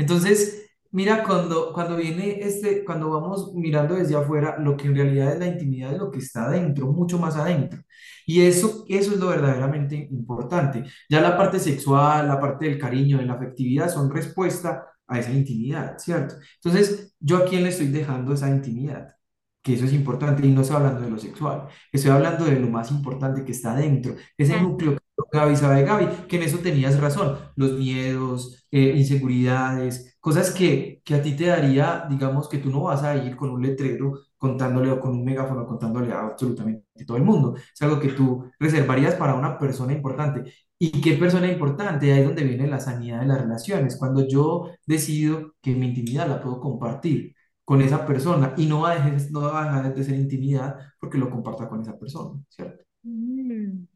Entonces, 0.00 0.70
mira, 0.90 1.22
cuando, 1.24 1.72
cuando 1.72 1.96
viene 1.96 2.40
este, 2.40 2.84
cuando 2.84 3.10
vamos 3.10 3.52
mirando 3.54 3.94
desde 3.96 4.16
afuera, 4.16 4.56
lo 4.58 4.76
que 4.76 4.88
en 4.88 4.96
realidad 4.96 5.32
es 5.34 5.38
la 5.38 5.46
intimidad 5.46 5.90
de 5.90 5.98
lo 5.98 6.10
que 6.10 6.18
está 6.20 6.46
adentro, 6.46 6.86
mucho 6.92 7.18
más 7.18 7.36
adentro. 7.36 7.82
Y 8.26 8.42
eso, 8.42 8.84
eso 8.88 9.12
es 9.12 9.18
lo 9.18 9.28
verdaderamente 9.28 9.96
importante. 10.10 10.84
Ya 11.08 11.20
la 11.20 11.36
parte 11.36 11.58
sexual, 11.58 12.28
la 12.28 12.40
parte 12.40 12.66
del 12.66 12.78
cariño, 12.78 13.18
de 13.18 13.26
la 13.26 13.34
afectividad, 13.34 13.90
son 13.90 14.10
respuesta 14.10 14.86
a 15.06 15.18
esa 15.18 15.32
intimidad, 15.32 15.98
¿cierto? 15.98 16.36
Entonces, 16.62 17.14
¿yo 17.18 17.38
a 17.38 17.44
quién 17.44 17.64
le 17.64 17.70
estoy 17.70 17.88
dejando 17.88 18.32
esa 18.32 18.48
intimidad? 18.48 19.08
Que 19.62 19.74
eso 19.74 19.84
es 19.84 19.92
importante 19.92 20.46
y 20.46 20.50
no 20.52 20.62
estoy 20.62 20.76
hablando 20.76 21.00
de 21.02 21.10
lo 21.10 21.18
sexual, 21.18 21.68
estoy 21.92 22.10
hablando 22.12 22.44
de 22.46 22.58
lo 22.58 22.68
más 22.68 22.90
importante 22.90 23.44
que 23.44 23.52
está 23.52 23.72
adentro, 23.72 24.14
ese 24.38 24.60
núcleo 24.60 24.99
Gaby 25.32 25.56
sabe 25.56 25.84
Gaby, 25.84 26.26
que 26.28 26.36
en 26.36 26.42
eso 26.42 26.58
tenías 26.58 26.98
razón, 27.00 27.38
los 27.56 27.72
miedos, 27.72 28.66
eh, 28.70 28.94
inseguridades, 28.96 30.16
cosas 30.20 30.50
que, 30.52 31.00
que 31.04 31.14
a 31.14 31.22
ti 31.22 31.32
te 31.36 31.46
daría, 31.46 32.06
digamos, 32.08 32.48
que 32.48 32.58
tú 32.58 32.70
no 32.70 32.82
vas 32.84 33.02
a 33.02 33.16
ir 33.16 33.36
con 33.36 33.50
un 33.50 33.62
letrero 33.62 34.20
contándole 34.36 34.90
o 34.90 35.00
con 35.00 35.12
un 35.12 35.24
megáfono 35.24 35.66
contándole 35.66 36.12
a 36.12 36.20
absolutamente 36.26 37.04
todo 37.06 37.16
el 37.16 37.22
mundo. 37.24 37.54
Es 37.56 37.82
algo 37.82 38.00
que 38.00 38.08
tú 38.12 38.50
reservarías 38.58 39.14
para 39.14 39.34
una 39.34 39.58
persona 39.58 39.92
importante. 39.92 40.52
¿Y 40.78 41.00
qué 41.00 41.14
persona 41.14 41.50
importante? 41.50 42.12
Ahí 42.12 42.20
es 42.20 42.26
donde 42.26 42.44
viene 42.44 42.66
la 42.66 42.80
sanidad 42.80 43.20
de 43.20 43.26
las 43.26 43.40
relaciones. 43.40 43.96
Cuando 43.98 44.26
yo 44.26 44.70
decido 44.86 45.54
que 45.60 45.74
mi 45.74 45.88
intimidad 45.88 46.26
la 46.28 46.40
puedo 46.40 46.60
compartir 46.60 47.34
con 47.64 47.82
esa 47.82 48.06
persona 48.06 48.54
y 48.56 48.66
no 48.66 48.80
va 48.82 48.92
a 48.92 48.94
dejar, 48.94 49.16
no 49.30 49.40
va 49.42 49.82
de 49.90 50.04
ser 50.04 50.16
intimidad 50.16 50.76
porque 50.98 51.18
lo 51.18 51.30
comparta 51.30 51.68
con 51.68 51.82
esa 51.82 51.98
persona, 51.98 52.40
¿cierto? 52.48 52.84
mm, 53.04 53.86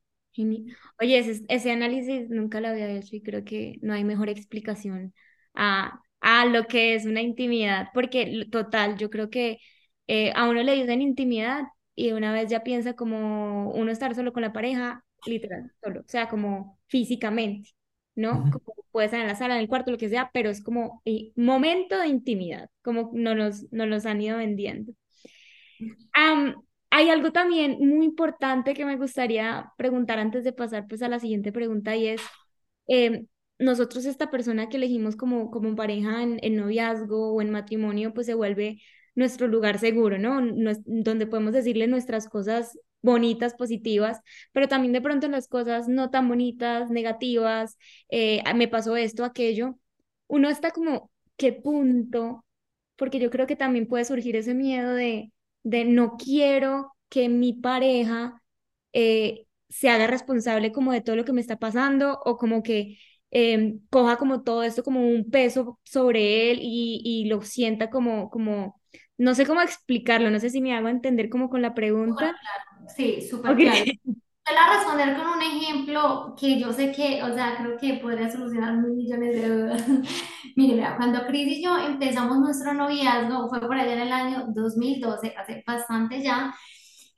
Oye, 1.01 1.19
ese, 1.19 1.45
ese 1.49 1.71
análisis 1.73 2.29
nunca 2.31 2.61
lo 2.61 2.69
había 2.69 2.89
hecho 2.91 3.17
y 3.17 3.23
creo 3.23 3.45
que 3.45 3.77
no 3.83 3.93
hay 3.95 4.05
mejor 4.05 4.29
explicación 4.29 5.15
a, 5.55 6.01
a 6.21 6.47
lo 6.47 6.65
que 6.67 6.95
es 6.95 7.05
una 7.07 7.23
intimidad, 7.23 7.89
porque 7.95 8.47
total, 8.51 8.97
yo 8.99 9.11
creo 9.11 9.31
que 9.31 9.59
eh, 10.07 10.33
a 10.35 10.49
uno 10.49 10.63
le 10.63 10.75
dicen 10.75 11.03
intimidad 11.03 11.65
y 11.95 12.13
una 12.13 12.33
vez 12.33 12.49
ya 12.51 12.63
piensa 12.63 12.95
como 12.95 13.71
uno 13.73 13.91
estar 13.91 14.15
solo 14.15 14.33
con 14.33 14.43
la 14.43 14.53
pareja, 14.53 15.05
literal, 15.25 15.71
solo, 15.83 16.01
o 16.01 16.05
sea, 16.09 16.29
como 16.29 16.79
físicamente, 16.87 17.71
¿no? 18.15 18.51
Como 18.51 18.75
puede 18.91 19.07
estar 19.07 19.21
en 19.21 19.27
la 19.29 19.35
sala, 19.37 19.55
en 19.57 19.61
el 19.63 19.69
cuarto, 19.69 19.91
lo 19.91 19.99
que 19.99 20.09
sea, 20.09 20.31
pero 20.33 20.51
es 20.51 20.63
como 20.63 21.03
eh, 21.05 21.33
momento 21.37 21.99
de 21.99 22.09
intimidad, 22.09 22.71
como 22.83 23.11
nos 23.15 23.37
los, 23.37 23.73
nos 23.73 23.89
los 23.89 24.07
han 24.07 24.21
ido 24.21 24.39
vendiendo. 24.39 24.93
Hay 26.97 27.11
algo 27.11 27.33
también 27.33 27.79
muy 27.81 28.07
importante 28.07 28.73
que 28.75 28.85
me 28.85 28.97
gustaría 28.97 29.73
preguntar 29.77 30.19
antes 30.21 30.45
de 30.45 30.53
pasar 30.53 30.87
pues 30.89 31.03
a 31.03 31.09
la 31.09 31.19
siguiente 31.21 31.51
pregunta 31.53 31.97
y 31.97 32.07
es, 32.09 32.21
em, 32.87 33.27
nosotros 33.59 34.05
esta 34.05 34.31
persona 34.31 34.69
que 34.69 34.77
elegimos 34.77 35.17
como, 35.17 35.51
como 35.51 35.75
pareja 35.77 36.23
en, 36.23 36.57
noviazgo 36.57 37.33
o 37.35 37.43
en 37.43 37.51
matrimonio 37.51 38.15
pues 38.15 38.27
se 38.27 38.35
vuelve 38.35 38.81
nuestro 39.17 39.49
lugar 39.49 39.79
seguro, 39.79 40.19
¿no? 40.19 40.41
Nues- 40.41 40.83
donde 40.87 41.27
podemos 41.27 41.53
decirle 41.53 41.87
nuestras 41.89 42.29
cosas 42.29 42.79
bonitas, 43.03 43.55
positivas, 43.55 44.21
pero 44.53 44.69
también 44.69 44.93
de 44.93 45.01
pronto 45.03 45.29
las 45.29 45.49
cosas 45.49 45.89
no 45.89 46.11
tan 46.11 46.29
bonitas, 46.29 46.91
negativas, 46.91 47.77
eh, 48.11 48.41
"Ah, 48.47 48.55
me 48.55 48.69
pasó 48.69 48.97
esto, 48.97 49.25
aquello, 49.25 49.79
uno 50.29 50.49
está 50.49 50.71
como, 50.73 51.11
¿qué 51.37 51.53
punto? 51.53 52.45
Porque 52.97 53.19
yo 53.21 53.31
creo 53.31 53.47
que 53.49 53.57
también 53.57 53.87
puede 53.89 54.05
surgir 54.07 54.37
ese 54.37 54.55
miedo 54.55 54.95
de 54.95 55.33
de 55.65 55.85
no 55.87 56.17
quiero 56.19 56.95
que 57.11 57.29
mi 57.31 57.55
pareja 57.55 58.43
eh, 58.93 59.47
se 59.69 59.91
haga 59.91 60.07
responsable 60.07 60.73
como 60.73 60.93
de 60.93 61.01
todo 61.03 61.17
lo 61.17 61.25
que 61.25 61.33
me 61.33 61.41
está 61.43 61.59
pasando 61.59 62.21
o 62.25 62.37
como 62.37 62.63
que 62.63 62.99
eh, 63.33 63.77
coja 63.91 64.17
como 64.17 64.43
todo 64.43 64.63
esto 64.63 64.85
como 64.85 65.01
un 65.09 65.31
peso 65.31 65.81
sobre 65.85 66.51
él 66.53 66.61
y, 66.63 67.01
y 67.05 67.27
lo 67.29 67.43
sienta 67.43 67.91
como, 67.91 68.31
como, 68.31 68.81
no 69.19 69.35
sé 69.35 69.47
cómo 69.47 69.61
explicarlo, 69.63 70.31
no 70.31 70.41
sé 70.41 70.51
si 70.51 70.61
me 70.61 70.75
hago 70.75 70.89
entender 70.89 71.29
como 71.31 71.51
con 71.51 71.63
la 71.63 71.75
pregunta. 71.75 72.37
sí, 72.97 73.21
súper 73.29 73.57
claro. 73.57 73.85
Te 74.45 74.53
la 74.53 74.75
responder 74.75 75.17
con 75.17 75.27
un 75.27 75.41
ejemplo 75.43 76.35
que 76.39 76.61
yo 76.61 76.71
sé 76.73 76.93
que, 76.93 77.23
o 77.23 77.33
sea, 77.35 77.57
creo 77.57 77.79
que 77.79 77.95
podría 77.95 78.31
solucionar 78.31 78.75
mil 78.77 78.93
millones 78.93 79.35
de 79.41 79.49
dudas. 79.49 79.85
Mire, 80.57 80.77
vea, 80.77 80.97
cuando 80.99 81.25
Cris 81.27 81.59
y 81.59 81.63
yo 81.65 81.79
empezamos 81.79 82.39
nuestro 82.39 82.75
noviazgo, 82.75 83.49
fue 83.49 83.61
por 83.61 83.75
allá 83.75 83.95
en 83.95 84.01
el 84.01 84.13
año 84.13 84.45
2012, 84.49 85.35
hace 85.35 85.65
bastante 85.67 86.23
ya, 86.23 86.55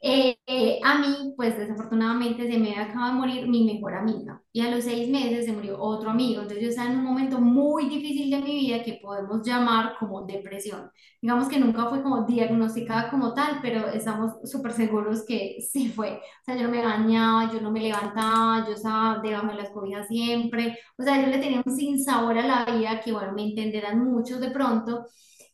eh, 0.01 0.37
eh, 0.47 0.79
a 0.85 0.99
mí, 0.99 1.33
pues 1.37 1.57
desafortunadamente 1.59 2.47
se 2.51 2.59
me 2.59 2.77
acaba 2.79 3.09
de 3.09 3.15
morir 3.15 3.49
mi 3.49 3.65
mejor 3.65 3.95
amiga 3.95 4.41
y 4.53 4.61
a 4.61 4.71
los 4.71 4.85
seis 4.85 5.09
meses 5.09 5.47
se 5.47 5.53
murió 5.53 5.81
otro 5.81 6.11
amigo. 6.11 6.43
Entonces 6.43 6.63
yo 6.63 6.69
estaba 6.71 6.91
en 6.91 6.99
un 6.99 7.05
momento 7.05 7.41
muy 7.41 7.89
difícil 7.89 8.31
de 8.31 8.39
mi 8.39 8.57
vida 8.61 8.83
que 8.85 9.01
podemos 9.03 9.43
llamar 9.47 9.95
como 9.99 10.23
depresión. 10.27 10.91
Digamos 11.21 11.49
que 11.49 11.59
nunca 11.59 11.87
fue 11.89 12.03
como 12.03 12.25
diagnosticada 12.27 13.11
como 13.11 13.35
tal, 13.35 13.59
pero 13.63 13.89
estamos 13.89 14.33
súper 14.45 14.73
seguros 14.73 15.25
que 15.27 15.57
sí 15.61 15.89
fue. 15.89 16.13
O 16.43 16.45
sea, 16.45 16.57
yo 16.57 16.63
no 16.65 16.71
me 16.71 16.85
bañaba, 16.85 17.53
yo 17.53 17.61
no 17.61 17.71
me 17.71 17.81
levantaba, 17.81 18.65
yo 18.67 18.75
estaba 18.75 19.21
debajo 19.23 19.49
de 19.49 19.55
las 19.55 19.71
cobijas 19.71 20.07
siempre. 20.09 20.79
O 20.99 21.03
sea, 21.03 21.21
yo 21.21 21.27
le 21.29 21.39
tenía 21.39 21.63
un 21.65 21.75
sinsabor 21.77 22.39
a 22.39 22.47
la 22.47 22.65
vida 22.77 23.01
que, 23.01 23.13
bueno, 23.13 23.33
me 23.33 23.45
entenderán 23.45 24.05
muchos 24.05 24.41
de 24.41 24.51
pronto. 24.51 25.07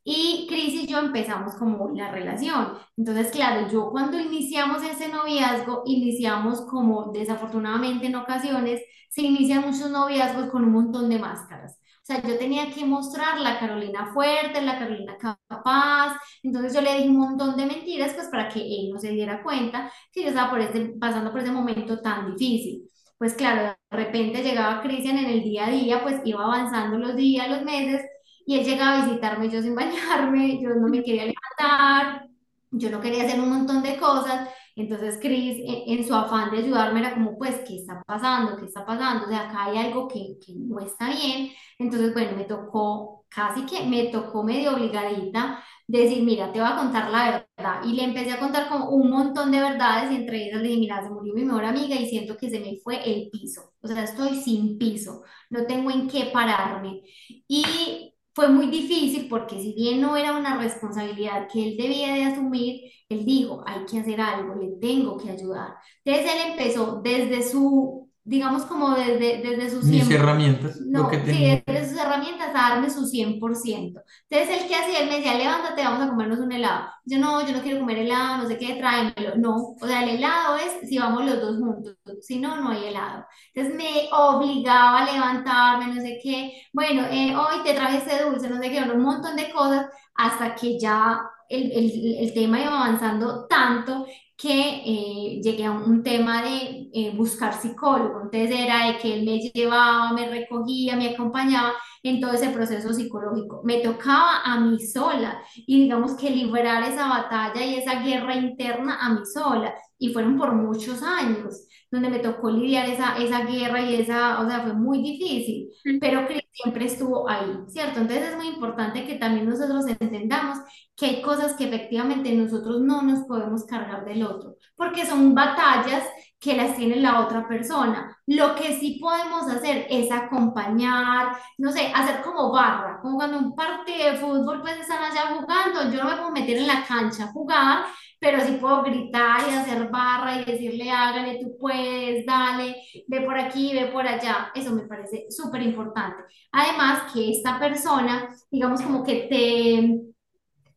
Y 0.05 0.47
Cris 0.49 0.75
y 0.83 0.87
yo 0.87 0.99
empezamos 0.99 1.55
como 1.55 1.91
la 1.95 2.11
relación. 2.11 2.73
Entonces, 2.97 3.31
claro, 3.31 3.69
yo 3.71 3.91
cuando 3.91 4.19
iniciamos 4.19 4.83
ese 4.83 5.09
noviazgo, 5.09 5.83
iniciamos 5.87 6.63
como 6.63 7.13
desafortunadamente 7.13 8.07
en 8.07 8.17
ocasiones, 8.17 8.81
se 9.11 9.23
inician 9.23 9.63
muchos 9.63 9.91
noviazgos 9.91 10.51
con 10.51 10.65
un 10.65 10.73
montón 10.73 11.09
de 11.09 11.19
máscaras. 11.19 11.79
O 12.03 12.05
sea, 12.05 12.21
yo 12.23 12.37
tenía 12.37 12.73
que 12.73 12.85
mostrar 12.85 13.39
la 13.41 13.61
Carolina 13.61 14.11
fuerte, 14.13 14.61
la 14.63 14.79
Carolina 14.79 15.17
capaz. 15.19 16.17
Entonces 16.43 16.75
yo 16.75 16.81
le 16.81 16.95
dije 16.97 17.09
un 17.09 17.19
montón 17.19 17.57
de 17.57 17.67
mentiras, 17.67 18.13
pues 18.15 18.29
para 18.29 18.49
que 18.49 18.61
él 18.61 18.91
no 18.93 18.99
se 18.99 19.11
diera 19.11 19.43
cuenta 19.43 19.93
que 20.13 20.23
yo 20.23 20.29
estaba 20.29 20.51
por 20.51 20.61
ese- 20.61 20.95
pasando 21.01 21.31
por 21.31 21.41
ese 21.41 21.53
momento 21.53 22.01
tan 22.01 22.35
difícil. 22.35 22.89
Pues 23.19 23.35
claro, 23.35 23.63
de 23.91 23.97
repente 23.97 24.43
llegaba 24.43 24.83
Cristian 24.83 25.19
en 25.19 25.27
el 25.31 25.43
día 25.45 25.67
a 25.67 25.71
día, 25.71 26.03
pues 26.03 26.21
iba 26.25 26.43
avanzando 26.45 26.99
los 26.99 27.15
días, 27.15 27.49
los 27.49 27.63
meses, 27.63 28.03
y 28.47 28.59
él 28.59 28.65
llegaba 28.65 29.03
a 29.03 29.07
visitarme 29.07 29.49
yo 29.51 29.63
sin 29.63 29.75
bañarme, 29.75 30.61
yo 30.61 30.71
no 30.75 30.89
me 30.89 31.03
quería 31.03 31.25
levantar, 31.27 32.29
yo 32.71 32.91
no 32.91 33.01
quería 33.01 33.25
hacer 33.25 33.41
un 33.41 33.51
montón 33.51 33.83
de 33.83 33.97
cosas. 33.99 34.49
Entonces, 34.75 35.19
Chris, 35.21 35.59
en, 35.67 35.99
en 35.99 36.07
su 36.07 36.15
afán 36.15 36.51
de 36.51 36.59
ayudarme, 36.59 37.01
era 37.01 37.15
como, 37.15 37.37
pues, 37.39 37.57
¿qué 37.67 37.77
está 37.77 38.03
pasando? 38.07 38.57
¿Qué 38.57 38.65
está 38.67 38.87
pasando? 38.87 39.27
O 39.27 39.29
sea, 39.29 39.49
acá 39.51 39.65
hay 39.67 39.79
algo 39.79 40.09
que, 40.09 40.39
que 40.45 40.55
no 40.57 40.81
está 40.81 41.11
bien. 41.11 41.51
Entonces, 41.79 42.13
bueno, 42.15 42.37
me 42.37 42.45
tocó, 42.45 43.25
casi 43.29 43.67
que 43.67 43.85
me 43.85 44.05
tocó 44.09 44.43
medio 44.43 44.75
obligadita 44.75 45.63
decir, 45.87 46.23
mira, 46.23 46.51
te 46.53 46.61
voy 46.61 46.69
a 46.71 46.77
contar 46.77 47.11
la 47.11 47.47
verdad. 47.57 47.81
Y 47.85 47.93
le 47.95 48.05
empecé 48.05 48.33
a 48.33 48.39
contar 48.41 48.69
como 48.69 48.91
un 48.91 49.11
montón 49.11 49.51
de 49.51 49.61
verdades 49.61 50.11
y 50.11 50.17
entre 50.17 50.45
ellas 50.47 50.61
le 50.63 50.69
dije, 50.69 50.81
mira, 50.81 51.03
se 51.03 51.11
murió 51.11 51.35
mi 51.35 51.45
mejor 51.45 51.65
amiga 51.65 51.95
y 51.97 52.09
siento 52.09 52.37
que 52.37 52.49
se 52.51 52.61
me 52.61 52.77
fue 52.83 52.97
el 53.05 53.29
piso. 53.31 53.73
O 53.83 53.89
sea, 53.89 54.03
estoy 54.05 54.37
sin 54.41 54.79
piso, 54.79 55.23
no 55.51 55.67
tengo 55.67 55.91
en 55.91 56.09
qué 56.09 56.31
pararme. 56.33 57.03
Y 57.49 58.12
fue 58.35 58.49
muy 58.49 58.67
difícil 58.69 59.29
porque 59.29 59.61
si 59.61 59.75
bien 59.75 60.01
no 60.01 60.17
era 60.17 60.37
una 60.37 60.59
responsabilidad 60.59 61.49
que 61.53 61.63
él 61.69 61.77
debía 61.77 62.15
de 62.15 62.25
asumir, 62.25 62.81
él 63.09 63.25
dijo, 63.27 63.63
hay 63.67 63.85
que 63.87 63.99
hacer 64.01 64.21
algo, 64.21 64.55
le 64.55 64.71
tengo 64.81 65.17
que 65.19 65.31
ayudar. 65.31 65.75
Entonces 66.05 66.33
él 66.35 66.51
empezó 66.53 67.01
desde 67.03 67.43
su, 67.43 68.11
digamos 68.25 68.65
como 68.65 68.95
desde, 68.95 69.43
desde 69.43 69.71
su 69.71 69.83
Mis 69.83 70.07
100, 70.07 70.11
herramientas, 70.11 70.81
lo 70.93 71.09
que 71.09 71.19
no, 71.19 71.25
tenía. 71.25 71.57
sí, 71.57 71.63
desde 71.67 71.82
sus 71.82 71.82
herramientas 72.03 72.49
a 72.51 72.53
darme 72.71 72.91
su 72.91 73.07
100%. 73.07 74.01
Entonces 74.29 74.63
él 74.63 74.69
que 74.69 74.75
hacía, 74.77 75.01
él 75.01 75.09
me 75.09 75.17
decía, 75.17 75.35
levántate, 75.35 75.83
vamos 75.83 76.03
a 76.07 76.09
comernos 76.11 76.39
un 76.39 76.53
helado. 76.53 76.89
Yo 77.05 77.19
no, 77.19 77.47
yo 77.47 77.53
no 77.53 77.63
quiero 77.63 77.81
comer 77.81 77.99
helado, 77.99 78.43
no 78.43 78.49
sé 78.49 78.59
qué, 78.59 78.75
tráemelo. 78.75 79.37
No, 79.37 79.57
o 79.81 79.87
sea, 79.87 80.03
el 80.03 80.11
helado 80.17 80.57
es 80.57 80.89
si 80.89 80.99
vamos 80.99 81.25
los 81.25 81.41
dos 81.41 81.57
juntos, 81.59 81.97
si 82.21 82.39
no, 82.41 82.57
no 82.61 82.71
hay 82.71 82.87
helado. 82.87 83.25
Entonces 83.55 83.75
me 83.77 84.09
obligaba 84.13 85.01
a 85.01 85.13
levantarme, 85.13 85.95
no 85.95 86.01
sé 86.01 86.19
qué. 86.23 86.53
Bueno, 86.73 87.03
eh, 87.11 87.35
hoy 87.37 87.63
te 87.65 87.75
traje 87.75 87.99
este 87.99 88.23
dulce, 88.25 88.49
no 88.49 88.61
sé 88.61 88.71
qué, 88.71 88.83
un 88.83 89.03
montón 89.03 89.37
de 89.37 89.51
cosas, 89.51 89.87
hasta 90.15 90.55
que 90.55 90.79
ya 90.79 91.21
el, 91.49 91.71
el, 91.73 92.17
el 92.21 92.35
tema 92.35 92.61
iba 92.61 92.75
avanzando 92.85 93.47
tanto 93.47 94.07
que 94.37 94.83
eh, 94.85 95.41
llegué 95.43 95.67
a 95.67 95.71
un, 95.73 95.83
un 95.85 96.03
tema 96.03 96.43
de 96.43 96.89
eh, 96.93 97.13
buscar 97.17 97.55
psicólogo. 97.55 98.23
Entonces 98.23 98.51
era 98.51 98.87
de 98.89 98.99
que 98.99 99.15
él 99.15 99.25
me 99.25 99.39
llevaba, 99.39 100.13
me 100.13 100.29
recogía, 100.29 100.97
me 100.97 101.11
acompañaba 101.11 101.73
en 102.03 102.21
todo 102.21 102.33
ese 102.33 102.51
proceso 102.51 102.93
psicológico. 102.93 103.63
Me 103.65 103.79
tocaba 103.81 104.43
a 104.45 104.61
mí 104.61 104.79
sola 104.81 105.43
y 105.55 105.83
digamos 105.83 106.15
que 106.15 106.31
liberar 106.31 106.83
esa 106.85 107.09
batalla 107.09 107.65
y 107.65 107.77
esa 107.77 108.03
guerra 108.03 108.37
interna 108.37 108.99
a 109.01 109.15
mí 109.15 109.21
sola. 109.25 109.75
Y 109.99 110.13
fueron 110.13 110.37
por 110.37 110.53
muchos 110.55 111.03
años 111.03 111.69
donde 111.93 112.09
me 112.09 112.19
tocó 112.21 112.51
lidiar 112.51 112.89
esa, 112.89 113.17
esa 113.19 113.45
guerra 113.45 113.83
y 113.83 113.97
esa, 113.97 114.41
o 114.41 114.49
sea, 114.49 114.63
fue 114.63 114.73
muy 114.73 115.03
difícil, 115.03 115.69
pero 116.01 116.27
que 116.27 116.49
siempre 116.51 116.87
estuvo 116.87 117.29
ahí, 117.29 117.55
¿cierto? 117.69 118.01
Entonces 118.01 118.31
es 118.31 118.37
muy 118.37 118.49
importante 118.49 119.07
que 119.07 119.17
también 119.17 119.47
nosotros 119.49 119.87
entendamos 119.87 120.59
que 120.97 121.07
hay 121.07 121.23
cosas 121.23 121.53
que 121.53 121.65
efectivamente 121.65 122.33
nosotros 122.33 122.81
no 122.81 123.03
nos 123.03 123.27
podemos 123.27 123.65
cargar 123.65 124.07
del 124.07 124.25
otro, 124.25 124.57
porque 124.75 125.05
son 125.05 125.35
batallas 125.35 126.05
que 126.41 126.57
las 126.57 126.77
tiene 126.77 126.97
la 126.97 127.21
otra 127.21 127.47
persona. 127.47 128.17
Lo 128.27 128.55
que 128.55 128.79
sí 128.79 128.99
podemos 129.01 129.47
hacer 129.49 129.87
es 129.91 130.11
acompañar, 130.11 131.37
no 131.59 131.73
sé, 131.73 131.92
hacer 131.95 132.23
como 132.23 132.53
barra, 132.53 133.01
como 133.01 133.17
cuando 133.17 133.39
un 133.39 133.55
partido 133.55 134.13
de 134.13 134.19
fútbol 134.19 134.61
pues 134.63 134.79
están 134.81 135.03
allá 135.03 135.35
jugando, 135.35 135.91
yo 135.91 136.03
no 136.03 136.11
me 136.11 136.17
puedo 136.17 136.31
meter 136.31 136.57
en 136.59 136.67
la 136.67 136.85
cancha 136.87 137.25
a 137.25 137.33
jugar, 137.33 137.85
pero 138.19 138.41
sí 138.41 138.53
puedo 138.61 138.83
gritar 138.83 139.41
y 139.49 139.55
hacer 139.55 139.89
barra 139.91 140.37
y 140.41 140.45
decirle, 140.45 140.91
hágale, 140.91 141.39
tú 141.41 141.57
puedes, 141.59 142.25
dale, 142.25 142.77
ve 143.09 143.21
por 143.23 143.39
aquí, 143.39 143.75
ve 143.75 143.87
por 143.87 144.07
allá. 144.07 144.51
Eso 144.55 144.73
me 144.73 144.83
parece 144.83 145.27
súper 145.31 145.63
importante. 145.63 146.23
Además, 146.53 147.13
que 147.13 147.33
esta 147.33 147.59
persona, 147.59 148.29
digamos, 148.51 148.81
como 148.83 149.03
que 149.03 149.27
te, 149.29 150.13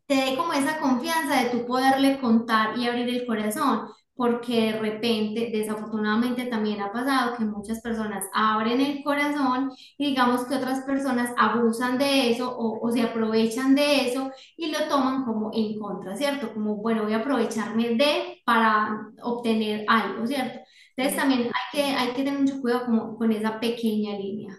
te 0.07 0.15
dé 0.15 0.37
como 0.37 0.53
esa 0.53 0.79
confianza 0.79 1.43
de 1.43 1.49
tú 1.49 1.65
poderle 1.65 2.19
contar 2.19 2.77
y 2.77 2.87
abrir 2.87 3.09
el 3.09 3.25
corazón, 3.25 3.89
porque 4.15 4.71
de 4.71 4.79
repente, 4.79 5.49
desafortunadamente 5.51 6.45
también 6.45 6.81
ha 6.81 6.91
pasado 6.91 7.35
que 7.37 7.43
muchas 7.45 7.81
personas 7.81 8.25
abren 8.33 8.79
el 8.81 9.03
corazón 9.03 9.71
y 9.97 10.07
digamos 10.07 10.45
que 10.45 10.55
otras 10.55 10.81
personas 10.85 11.31
abusan 11.37 11.97
de 11.97 12.31
eso 12.31 12.55
o, 12.57 12.79
o 12.85 12.91
se 12.91 13.01
aprovechan 13.01 13.75
de 13.75 14.07
eso 14.07 14.31
y 14.55 14.71
lo 14.71 14.87
toman 14.87 15.25
como 15.25 15.51
en 15.53 15.77
contra, 15.79 16.15
¿cierto? 16.15 16.53
Como, 16.53 16.77
bueno, 16.77 17.03
voy 17.03 17.13
a 17.13 17.17
aprovecharme 17.17 17.95
de 17.95 18.41
para 18.45 19.09
obtener 19.21 19.85
algo, 19.87 20.25
¿cierto? 20.25 20.59
Entonces 20.95 21.21
también 21.21 21.41
hay 21.41 21.51
que, 21.71 21.83
hay 21.83 22.07
que 22.13 22.23
tener 22.23 22.39
mucho 22.39 22.61
cuidado 22.61 22.85
como 22.85 23.17
con 23.17 23.31
esa 23.31 23.59
pequeña 23.59 24.17
línea. 24.17 24.57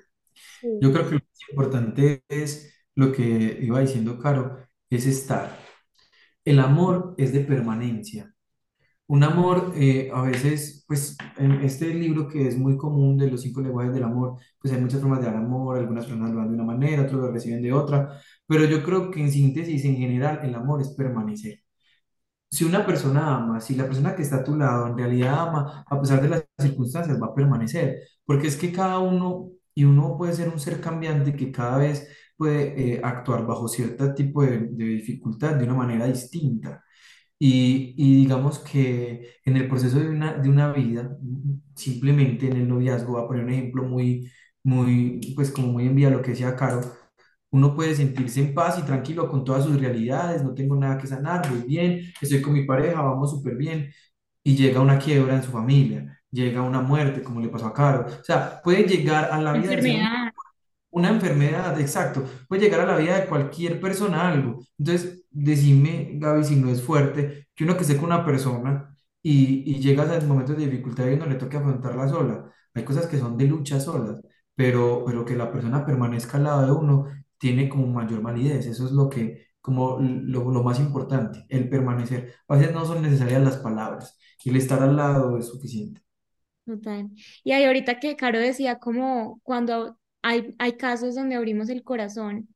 Yo 0.80 0.92
creo 0.92 1.08
que 1.08 1.14
lo 1.14 1.20
más 1.20 1.48
importante 1.50 2.22
es 2.28 2.74
lo 2.94 3.12
que 3.12 3.58
iba 3.62 3.80
diciendo 3.80 4.18
Caro, 4.18 4.58
es 4.90 5.06
estar. 5.06 5.58
El 6.44 6.60
amor 6.60 7.14
es 7.18 7.32
de 7.32 7.40
permanencia. 7.40 8.35
Un 9.08 9.22
amor, 9.22 9.72
eh, 9.76 10.10
a 10.12 10.22
veces, 10.22 10.84
pues 10.88 11.16
en 11.36 11.52
este 11.62 11.94
libro 11.94 12.26
que 12.26 12.48
es 12.48 12.58
muy 12.58 12.76
común 12.76 13.16
de 13.16 13.30
los 13.30 13.40
cinco 13.42 13.60
lenguajes 13.60 13.94
del 13.94 14.02
amor, 14.02 14.36
pues 14.60 14.74
hay 14.74 14.80
muchas 14.80 15.00
formas 15.00 15.20
de 15.20 15.26
dar 15.26 15.36
amor, 15.36 15.78
algunas 15.78 16.06
personas 16.06 16.32
lo 16.32 16.38
dan 16.38 16.48
de 16.48 16.54
una 16.54 16.64
manera, 16.64 17.02
otros 17.02 17.20
lo 17.20 17.30
reciben 17.30 17.62
de 17.62 17.72
otra, 17.72 18.18
pero 18.46 18.64
yo 18.64 18.82
creo 18.82 19.08
que 19.10 19.20
en 19.20 19.30
síntesis, 19.30 19.84
en 19.84 19.96
general, 19.96 20.40
el 20.42 20.54
amor 20.56 20.80
es 20.80 20.88
permanecer. 20.90 21.60
Si 22.50 22.64
una 22.64 22.86
persona 22.86 23.36
ama, 23.36 23.60
si 23.60 23.74
la 23.76 23.84
persona 23.86 24.16
que 24.16 24.22
está 24.22 24.36
a 24.36 24.44
tu 24.44 24.56
lado 24.56 24.88
en 24.88 24.98
realidad 24.98 25.48
ama, 25.48 25.84
a 25.88 26.00
pesar 26.00 26.22
de 26.22 26.28
las 26.30 26.44
circunstancias, 26.58 27.20
va 27.22 27.28
a 27.28 27.34
permanecer, 27.34 28.00
porque 28.24 28.48
es 28.48 28.56
que 28.56 28.72
cada 28.72 28.98
uno, 29.00 29.50
y 29.74 29.84
uno 29.84 30.16
puede 30.18 30.34
ser 30.34 30.48
un 30.48 30.60
ser 30.60 30.80
cambiante 30.80 31.34
que 31.36 31.52
cada 31.52 31.78
vez 31.78 32.08
puede 32.36 32.94
eh, 32.96 33.00
actuar 33.04 33.46
bajo 33.46 33.68
cierto 33.68 34.14
tipo 34.14 34.42
de, 34.42 34.58
de 34.70 34.84
dificultad 34.86 35.56
de 35.56 35.64
una 35.64 35.74
manera 35.74 36.06
distinta. 36.06 36.82
Y, 37.38 37.94
y 37.98 38.16
digamos 38.16 38.58
que 38.60 39.36
en 39.44 39.56
el 39.56 39.68
proceso 39.68 39.98
de 40.00 40.08
una, 40.08 40.34
de 40.34 40.48
una 40.48 40.72
vida, 40.72 41.16
simplemente 41.74 42.46
en 42.46 42.56
el 42.56 42.68
noviazgo, 42.68 43.12
voy 43.12 43.22
a 43.24 43.26
poner 43.26 43.44
un 43.44 43.50
ejemplo 43.52 43.84
muy, 43.84 44.30
muy, 44.62 45.20
pues 45.34 45.50
como 45.50 45.68
muy 45.68 45.86
en 45.86 45.94
vía 45.94 46.08
a 46.08 46.10
lo 46.10 46.22
que 46.22 46.30
decía 46.32 46.56
Caro, 46.56 46.80
uno 47.50 47.74
puede 47.74 47.94
sentirse 47.94 48.40
en 48.40 48.54
paz 48.54 48.78
y 48.78 48.82
tranquilo 48.82 49.28
con 49.28 49.44
todas 49.44 49.64
sus 49.64 49.80
realidades, 49.80 50.42
no 50.42 50.54
tengo 50.54 50.76
nada 50.76 50.98
que 50.98 51.06
sanar, 51.06 51.48
voy 51.50 51.62
bien, 51.66 52.00
estoy 52.20 52.42
con 52.42 52.52
mi 52.54 52.64
pareja, 52.64 53.02
vamos 53.02 53.30
súper 53.30 53.56
bien, 53.56 53.90
y 54.42 54.56
llega 54.56 54.80
una 54.80 54.98
quiebra 54.98 55.36
en 55.36 55.42
su 55.42 55.50
familia, 55.50 56.20
llega 56.30 56.62
una 56.62 56.80
muerte, 56.80 57.22
como 57.22 57.40
le 57.40 57.48
pasó 57.48 57.66
a 57.66 57.74
Caro. 57.74 58.06
O 58.06 58.24
sea, 58.24 58.60
puede 58.62 58.84
llegar 58.84 59.30
a 59.32 59.40
la 59.40 59.52
vida 59.52 59.74
Enfermedad. 59.74 60.25
Una 60.96 61.10
enfermedad, 61.10 61.78
exacto. 61.80 62.24
Puede 62.48 62.62
llegar 62.62 62.80
a 62.80 62.86
la 62.86 62.96
vida 62.96 63.20
de 63.20 63.26
cualquier 63.26 63.80
persona 63.80 64.28
algo. 64.28 64.60
Entonces, 64.78 65.24
decime, 65.30 66.12
Gaby, 66.14 66.44
si 66.44 66.56
no 66.56 66.70
es 66.70 66.82
fuerte, 66.82 67.48
que 67.54 67.64
uno 67.64 67.76
que 67.76 67.82
esté 67.82 67.96
con 67.96 68.06
una 68.06 68.24
persona 68.24 68.96
y, 69.22 69.62
y 69.70 69.80
llega 69.80 70.04
a 70.04 70.20
momentos 70.22 70.56
de 70.56 70.66
dificultad 70.66 71.06
y 71.08 71.14
uno 71.14 71.26
le 71.26 71.34
toque 71.36 71.56
afrontarla 71.58 72.08
sola. 72.08 72.50
Hay 72.74 72.84
cosas 72.84 73.06
que 73.06 73.18
son 73.18 73.36
de 73.36 73.46
lucha 73.46 73.78
solas, 73.80 74.20
pero, 74.54 75.04
pero 75.06 75.24
que 75.24 75.36
la 75.36 75.52
persona 75.52 75.84
permanezca 75.84 76.38
al 76.38 76.44
lado 76.44 76.66
de 76.66 76.72
uno 76.72 77.06
tiene 77.38 77.68
como 77.68 77.86
mayor 77.88 78.22
validez. 78.22 78.66
Eso 78.66 78.86
es 78.86 78.92
lo 78.92 79.08
que, 79.10 79.46
como 79.60 79.98
lo, 80.00 80.50
lo 80.50 80.62
más 80.62 80.80
importante, 80.80 81.44
el 81.50 81.68
permanecer. 81.68 82.34
A 82.48 82.56
veces 82.56 82.72
no 82.72 82.84
son 82.86 83.02
necesarias 83.02 83.42
las 83.42 83.58
palabras, 83.58 84.18
y 84.44 84.50
el 84.50 84.56
estar 84.56 84.82
al 84.82 84.96
lado 84.96 85.36
es 85.38 85.46
suficiente. 85.48 86.00
Total. 86.64 87.08
Y 87.44 87.52
ahí 87.52 87.64
ahorita 87.64 88.00
que 88.00 88.16
Caro 88.16 88.40
decía 88.40 88.78
como 88.80 89.40
cuando 89.44 89.98
hay, 90.22 90.54
hay 90.58 90.72
casos 90.76 91.14
donde 91.14 91.36
abrimos 91.36 91.68
el 91.70 91.82
corazón 91.84 92.48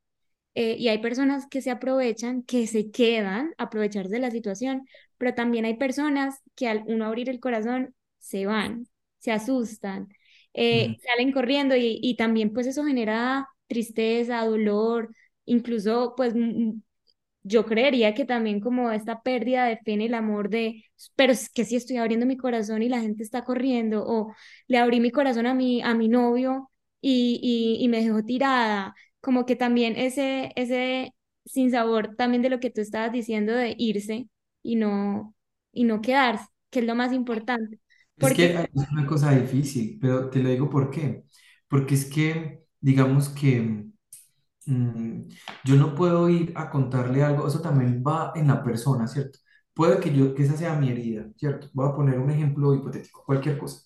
eh, 0.55 0.75
y 0.79 0.89
hay 0.89 0.99
personas 0.99 1.47
que 1.49 1.61
se 1.61 1.71
aprovechan, 1.71 2.43
que 2.43 2.67
se 2.67 2.91
quedan 2.91 3.53
aprovecharse 3.57 4.11
de 4.13 4.19
la 4.19 4.31
situación, 4.31 4.87
pero 5.17 5.33
también 5.35 5.65
hay 5.65 5.75
personas 5.77 6.39
que 6.55 6.67
al 6.67 6.83
uno 6.87 7.05
abrir 7.05 7.29
el 7.29 7.39
corazón 7.39 7.95
se 8.19 8.45
van, 8.45 8.87
se 9.19 9.31
asustan, 9.31 10.09
eh, 10.53 10.97
salen 11.03 11.31
corriendo 11.31 11.75
y, 11.75 11.99
y 12.01 12.15
también 12.17 12.53
pues 12.53 12.67
eso 12.67 12.83
genera 12.85 13.47
tristeza, 13.67 14.45
dolor, 14.45 15.09
incluso 15.45 16.13
pues 16.17 16.33
yo 17.43 17.65
creería 17.65 18.13
que 18.13 18.25
también 18.25 18.59
como 18.59 18.91
esta 18.91 19.21
pérdida 19.23 19.65
de 19.65 19.77
fe 19.77 19.93
en 19.93 20.01
el 20.01 20.13
amor 20.13 20.49
de, 20.49 20.85
pero 21.15 21.33
es 21.33 21.49
que 21.49 21.65
si 21.65 21.75
estoy 21.75 21.97
abriendo 21.97 22.25
mi 22.25 22.37
corazón 22.37 22.83
y 22.83 22.89
la 22.89 23.01
gente 23.01 23.23
está 23.23 23.43
corriendo, 23.43 24.03
o 24.05 24.33
le 24.67 24.77
abrí 24.77 24.99
mi 24.99 25.11
corazón 25.11 25.47
a 25.47 25.53
mi, 25.53 25.81
a 25.81 25.93
mi 25.95 26.07
novio 26.07 26.70
y, 27.01 27.39
y, 27.81 27.83
y 27.83 27.87
me 27.89 28.03
dejó 28.03 28.23
tirada, 28.23 28.95
como 29.21 29.45
que 29.45 29.55
también 29.55 29.95
ese, 29.97 30.51
ese 30.55 31.13
sinsabor 31.45 32.15
también 32.15 32.41
de 32.43 32.49
lo 32.49 32.59
que 32.59 32.69
tú 32.71 32.81
estabas 32.81 33.11
diciendo 33.11 33.53
de 33.53 33.75
irse 33.77 34.29
y 34.63 34.75
no, 34.75 35.35
y 35.71 35.83
no 35.85 36.01
quedarse, 36.01 36.45
que 36.69 36.79
es 36.79 36.85
lo 36.85 36.95
más 36.95 37.13
importante. 37.13 37.79
Es 38.17 38.33
Porque, 38.33 38.53
que 38.53 38.69
es 38.73 38.89
una 38.91 39.05
cosa 39.07 39.31
difícil, 39.33 39.97
pero 39.99 40.29
te 40.29 40.39
lo 40.43 40.49
digo 40.49 40.69
por 40.69 40.91
qué. 40.91 41.25
Porque 41.67 41.95
es 41.95 42.05
que, 42.05 42.63
digamos 42.79 43.29
que... 43.29 43.85
mm, 44.65 45.21
yo 45.65 45.75
no 45.77 45.95
puedo 45.95 46.29
ir 46.29 46.53
a 46.55 46.69
contarle 46.71 47.23
algo, 47.23 47.47
eso 47.47 47.61
también 47.61 48.03
va 48.07 48.33
en 48.35 48.47
la 48.47 48.63
persona, 48.63 49.07
¿cierto? 49.07 49.39
Puede 49.73 49.99
que 50.01 50.13
yo, 50.15 50.35
que 50.35 50.43
esa 50.43 50.57
sea 50.57 50.75
mi 50.75 50.89
herida, 50.91 51.27
¿cierto? 51.37 51.69
Voy 51.73 51.89
a 51.89 51.95
poner 51.95 52.19
un 52.19 52.31
ejemplo 52.31 52.75
hipotético, 52.75 53.23
cualquier 53.25 53.57
cosa. 53.59 53.81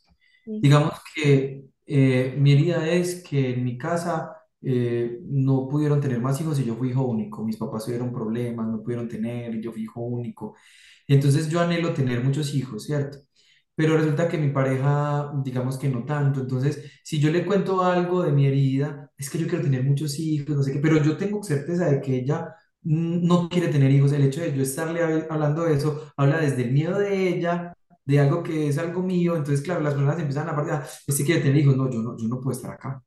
Digamos 0.61 0.93
que 1.13 1.65
eh, 1.85 2.35
mi 2.37 2.53
herida 2.53 2.87
es 2.89 3.23
que 3.23 3.51
en 3.53 3.63
mi 3.63 3.77
casa 3.77 4.35
eh, 4.61 5.19
no 5.25 5.67
pudieron 5.67 6.01
tener 6.01 6.19
más 6.21 6.39
hijos 6.41 6.59
y 6.59 6.65
yo 6.65 6.75
fui 6.75 6.89
hijo 6.89 7.03
único. 7.05 7.43
Mis 7.43 7.57
papás 7.57 7.85
tuvieron 7.85 8.11
problemas, 8.13 8.67
no 8.67 8.81
pudieron 8.83 9.07
tener 9.09 9.53
y 9.55 9.61
yo 9.61 9.71
fui 9.71 9.83
hijo 9.83 10.01
único. 10.01 10.55
Entonces 11.07 11.49
yo 11.49 11.61
anhelo 11.61 11.93
tener 11.93 12.23
muchos 12.23 12.53
hijos, 12.55 12.85
¿cierto? 12.85 13.19
Pero 13.75 13.97
resulta 13.97 14.29
que 14.29 14.37
mi 14.37 14.49
pareja, 14.51 15.31
digamos 15.43 15.77
que 15.77 15.89
no 15.89 16.05
tanto. 16.05 16.41
Entonces, 16.41 16.91
si 17.03 17.19
yo 17.19 17.29
le 17.31 17.45
cuento 17.45 17.83
algo 17.83 18.23
de 18.23 18.31
mi 18.31 18.47
herida, 18.47 19.11
es 19.17 19.29
que 19.29 19.37
yo 19.37 19.47
quiero 19.47 19.63
tener 19.65 19.83
muchos 19.83 20.17
hijos, 20.19 20.55
no 20.55 20.63
sé 20.63 20.71
qué, 20.73 20.79
pero 20.79 21.01
yo 21.03 21.17
tengo 21.17 21.43
certeza 21.43 21.87
de 21.89 22.01
que 22.01 22.15
ella 22.19 22.55
no 22.83 23.49
quiere 23.49 23.67
tener 23.69 23.91
hijos. 23.91 24.11
El 24.13 24.23
hecho 24.23 24.41
de 24.41 24.53
yo 24.55 24.61
estarle 24.63 25.01
hab- 25.03 25.27
hablando 25.29 25.63
de 25.65 25.73
eso, 25.75 26.13
habla 26.17 26.39
desde 26.39 26.63
el 26.63 26.71
miedo 26.71 26.97
de 26.99 27.27
ella, 27.29 27.73
de 28.05 28.19
algo 28.19 28.43
que 28.43 28.69
es 28.69 28.77
algo 28.77 29.01
mío. 29.01 29.35
Entonces, 29.35 29.61
claro, 29.63 29.81
las 29.81 29.93
personas 29.93 30.19
empiezan 30.19 30.49
a 30.49 30.55
partir, 30.55 30.73
ah, 30.73 30.85
este 31.07 31.25
quiere 31.25 31.41
tener 31.41 31.57
hijos, 31.57 31.75
no, 31.77 31.89
yo 31.89 32.01
no, 32.01 32.17
yo 32.17 32.27
no 32.27 32.39
puedo 32.39 32.55
estar 32.57 32.71
acá. 32.73 33.03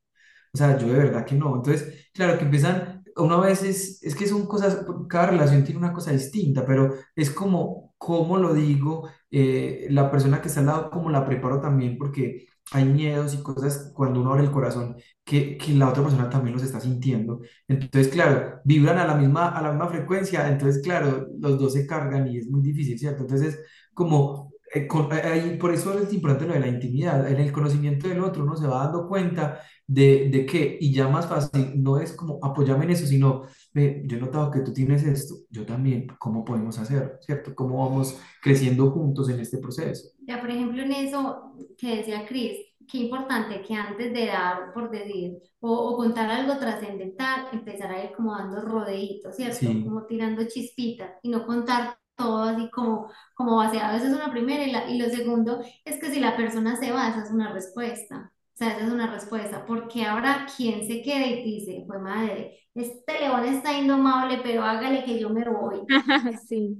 O 0.52 0.56
sea, 0.58 0.78
yo 0.78 0.88
de 0.88 0.94
verdad 0.94 1.24
que 1.26 1.34
no. 1.34 1.56
Entonces, 1.56 2.10
claro, 2.12 2.38
que 2.38 2.44
empiezan, 2.44 3.04
una 3.16 3.38
vez 3.38 3.62
es, 3.62 4.02
es 4.02 4.14
que 4.14 4.26
son 4.26 4.46
cosas, 4.46 4.84
cada 5.08 5.28
relación 5.28 5.64
tiene 5.64 5.78
una 5.80 5.92
cosa 5.92 6.12
distinta, 6.12 6.64
pero 6.64 6.94
es 7.14 7.30
como, 7.30 7.94
cómo 7.98 8.38
lo 8.38 8.54
digo, 8.54 9.08
eh, 9.30 9.86
la 9.90 10.10
persona 10.10 10.40
que 10.40 10.48
está 10.48 10.60
al 10.60 10.66
lado, 10.66 10.90
cómo 10.90 11.10
la 11.10 11.24
preparo 11.26 11.60
también, 11.60 11.98
porque 11.98 12.46
hay 12.72 12.84
miedos 12.84 13.34
y 13.34 13.42
cosas 13.42 13.92
cuando 13.94 14.20
uno 14.20 14.30
abre 14.32 14.44
el 14.44 14.50
corazón 14.50 14.96
que, 15.24 15.56
que 15.56 15.72
la 15.74 15.88
otra 15.88 16.02
persona 16.02 16.28
también 16.30 16.54
los 16.54 16.62
está 16.64 16.80
sintiendo. 16.80 17.40
Entonces, 17.66 18.12
claro, 18.12 18.60
vibran 18.64 18.98
a 18.98 19.06
la 19.06 19.14
misma, 19.14 19.48
a 19.50 19.62
la 19.62 19.70
misma 19.70 19.88
frecuencia, 19.88 20.48
entonces, 20.48 20.82
claro, 20.82 21.28
los 21.38 21.58
dos 21.58 21.72
se 21.74 21.86
cargan 21.86 22.28
y 22.28 22.38
es 22.38 22.48
muy 22.48 22.60
difícil, 22.62 22.98
¿cierto? 22.98 23.22
Entonces, 23.22 23.58
como... 23.94 24.47
eh, 24.74 24.86
con- 24.86 25.08
eh, 25.12 25.56
por 25.60 25.72
eso 25.74 25.98
es 25.98 26.12
importante 26.12 26.46
lo 26.48 26.54
de 26.54 26.60
la 26.60 26.68
intimidad. 26.68 27.28
En 27.30 27.38
el 27.40 27.52
conocimiento 27.52 28.08
del 28.08 28.20
otro 28.22 28.42
uno 28.44 28.56
se 28.56 28.66
va 28.66 28.84
dando 28.84 29.08
cuenta 29.08 29.60
de, 29.86 30.28
de 30.30 30.46
qué, 30.46 30.76
y 30.80 30.92
ya 30.92 31.08
más 31.08 31.26
fácil, 31.28 31.72
no 31.82 31.98
es 31.98 32.12
como 32.12 32.38
apoyarme 32.42 32.84
en 32.84 32.90
eso, 32.90 33.06
sino, 33.06 33.42
ve, 33.72 34.02
yo 34.06 34.18
he 34.18 34.20
notado 34.20 34.50
que 34.50 34.60
tú 34.60 34.72
tienes 34.72 35.02
esto, 35.04 35.34
yo 35.50 35.64
también, 35.66 36.06
¿cómo 36.18 36.44
podemos 36.44 36.78
hacer, 36.78 37.18
cierto? 37.22 37.54
¿Cómo 37.54 37.88
vamos 37.88 38.16
creciendo 38.42 38.90
juntos 38.90 39.28
en 39.30 39.40
este 39.40 39.58
proceso? 39.58 40.08
Ya, 40.26 40.40
por 40.40 40.50
ejemplo, 40.50 40.82
en 40.82 40.92
eso 40.92 41.54
que 41.78 41.96
decía 41.96 42.26
Cris, 42.26 42.58
qué 42.90 42.98
importante 42.98 43.62
que 43.62 43.74
antes 43.74 44.12
de 44.12 44.26
dar, 44.26 44.72
por 44.74 44.90
decir, 44.90 45.38
o, 45.60 45.72
o 45.72 45.96
contar 45.96 46.30
algo 46.30 46.58
trascendental, 46.58 47.46
empezar 47.52 47.90
a 47.92 48.04
ir 48.04 48.12
como 48.16 48.32
dando 48.36 48.60
rodeitos, 48.60 49.36
¿cierto? 49.36 49.58
Sí, 49.58 49.82
Como 49.82 50.04
tirando 50.06 50.44
chispitas 50.46 51.12
y 51.22 51.28
no 51.30 51.46
contar 51.46 51.96
todo 52.18 52.42
así 52.42 52.68
como, 52.70 53.10
como 53.34 53.56
vaciado. 53.56 53.96
Eso 53.96 54.08
es 54.08 54.12
una 54.12 54.30
primera. 54.30 54.90
Y, 54.90 54.98
lo 54.98 55.08
segundo 55.08 55.62
es 55.84 55.98
que 55.98 56.10
si 56.10 56.20
la 56.20 56.36
persona 56.36 56.76
se 56.76 56.92
va, 56.92 57.08
esa 57.08 57.22
es 57.22 57.30
una 57.30 57.52
respuesta. 57.52 58.32
O 58.54 58.56
sea, 58.56 58.72
esa 58.72 58.86
es 58.86 58.92
una 58.92 59.10
respuesta. 59.10 59.64
Porque 59.64 60.04
ahora 60.04 60.46
quien 60.54 60.86
se 60.86 61.00
queda 61.00 61.26
y 61.26 61.44
dice, 61.44 61.84
pues 61.86 62.00
madre, 62.00 62.58
este 62.74 63.20
león 63.20 63.44
está 63.46 63.72
indomable, 63.78 64.40
pero 64.42 64.62
hágale 64.64 65.04
que 65.04 65.18
yo 65.18 65.30
me 65.30 65.48
voy. 65.48 65.80
Sí. 66.48 66.76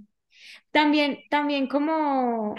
También, 0.70 1.18
también 1.30 1.68
como, 1.68 2.54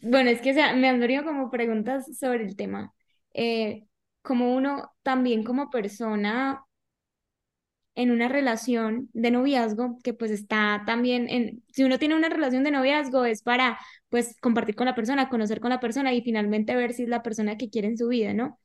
bueno, 0.00 0.30
es 0.30 0.40
que 0.40 0.54
me 0.54 0.88
han 0.88 1.00
venido 1.00 1.24
como 1.24 1.50
preguntas 1.50 2.06
sobre 2.18 2.44
el 2.44 2.56
tema. 2.56 2.92
Eh, 3.34 3.86
como 4.22 4.54
uno 4.54 4.92
también 5.02 5.44
como 5.44 5.70
persona 5.70 6.64
en 7.98 8.12
una 8.12 8.28
relación 8.28 9.10
de 9.12 9.32
noviazgo, 9.32 9.98
que 10.04 10.14
pues 10.14 10.30
está 10.30 10.84
también 10.86 11.28
en, 11.28 11.64
si 11.72 11.82
uno 11.82 11.98
tiene 11.98 12.14
una 12.14 12.28
relación 12.28 12.62
de 12.62 12.70
noviazgo 12.70 13.24
es 13.24 13.42
para 13.42 13.76
pues 14.08 14.36
compartir 14.40 14.76
con 14.76 14.86
la 14.86 14.94
persona, 14.94 15.28
conocer 15.28 15.58
con 15.58 15.70
la 15.70 15.80
persona 15.80 16.14
y 16.14 16.22
finalmente 16.22 16.76
ver 16.76 16.92
si 16.92 17.02
es 17.02 17.08
la 17.08 17.24
persona 17.24 17.56
que 17.56 17.70
quiere 17.70 17.88
en 17.88 17.98
su 17.98 18.06
vida, 18.06 18.32
¿no? 18.34 18.56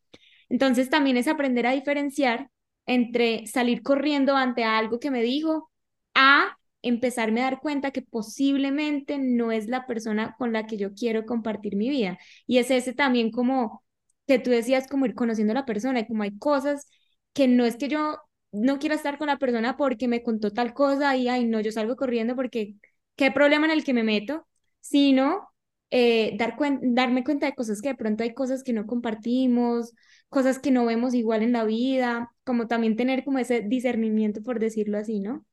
Entonces 0.49 0.91
también 0.91 1.17
es 1.17 1.27
aprender 1.27 1.65
a 1.65 1.71
diferenciar 1.71 2.51
entre 2.86 3.47
salir 3.47 3.81
corriendo 3.81 4.36
ante 4.38 4.65
algo 4.65 4.99
que 4.99 5.09
me 5.09 5.23
dijo 5.23 5.71
a 6.13 6.55
empezarme 6.84 7.41
a 7.41 7.45
dar 7.45 7.59
cuenta 7.59 7.89
que 7.89 8.03
posiblemente 8.03 9.17
no 9.17 9.51
es 9.51 9.67
la 9.67 9.88
persona 9.88 10.36
con 10.38 10.53
la 10.53 10.67
que 10.67 10.77
yo 10.77 10.93
quiero 10.93 11.25
compartir 11.25 11.75
mi 11.75 11.89
vida. 11.89 12.19
Y 12.45 12.59
es 12.59 12.69
ese 12.69 12.93
también 12.93 13.31
como 13.31 13.84
que 14.27 14.38
tú 14.38 14.51
decías, 14.51 14.88
como 14.88 15.07
ir 15.07 15.15
conociendo 15.15 15.53
a 15.53 15.55
la 15.55 15.65
persona, 15.65 16.01
y 16.01 16.07
como 16.07 16.21
hay 16.21 16.38
cosas 16.38 16.86
que 17.34 17.47
no 17.47 17.65
es 17.65 17.77
que 17.77 17.88
yo 17.88 18.19
no 18.54 18.80
quiera 18.80 18.95
estar 18.95 19.18
con 19.20 19.28
la 19.28 19.38
persona 19.39 19.78
porque 19.78 20.08
me 20.08 20.24
contó 20.24 20.51
tal 20.51 20.74
cosa 20.74 21.18
y, 21.18 21.28
ay, 21.30 21.45
no, 21.45 21.62
yo 21.62 21.72
salgo 21.74 21.95
corriendo 21.97 22.36
porque 22.36 22.76
qué 23.18 23.32
problema 23.32 23.66
en 23.68 23.74
el 23.74 23.84
que 23.84 23.93
me 23.93 24.04
meto, 24.04 24.47
sino 24.82 25.49
eh, 25.91 26.36
dar 26.38 26.56
darme 26.84 27.24
cuenta 27.26 27.45
de 27.47 27.56
cosas 27.56 27.82
que 27.82 27.89
de 27.89 27.95
pronto 27.95 28.24
hay 28.24 28.34
cosas 28.34 28.64
que 28.64 28.74
no 28.74 28.88
compartimos 28.88 29.93
cosas 30.30 30.60
que 30.60 30.72
no 30.72 30.86
vemos 30.86 31.14
igual 31.14 31.43
en 31.43 31.54
la 31.54 31.64
vida, 31.66 32.32
como 32.43 32.68
también 32.68 32.95
tener 32.97 33.24
como 33.24 33.39
ese 33.39 33.62
discernimiento, 33.62 34.41
por 34.43 34.60
decirlo 34.60 34.97
así, 34.97 35.20
¿no? 35.20 35.45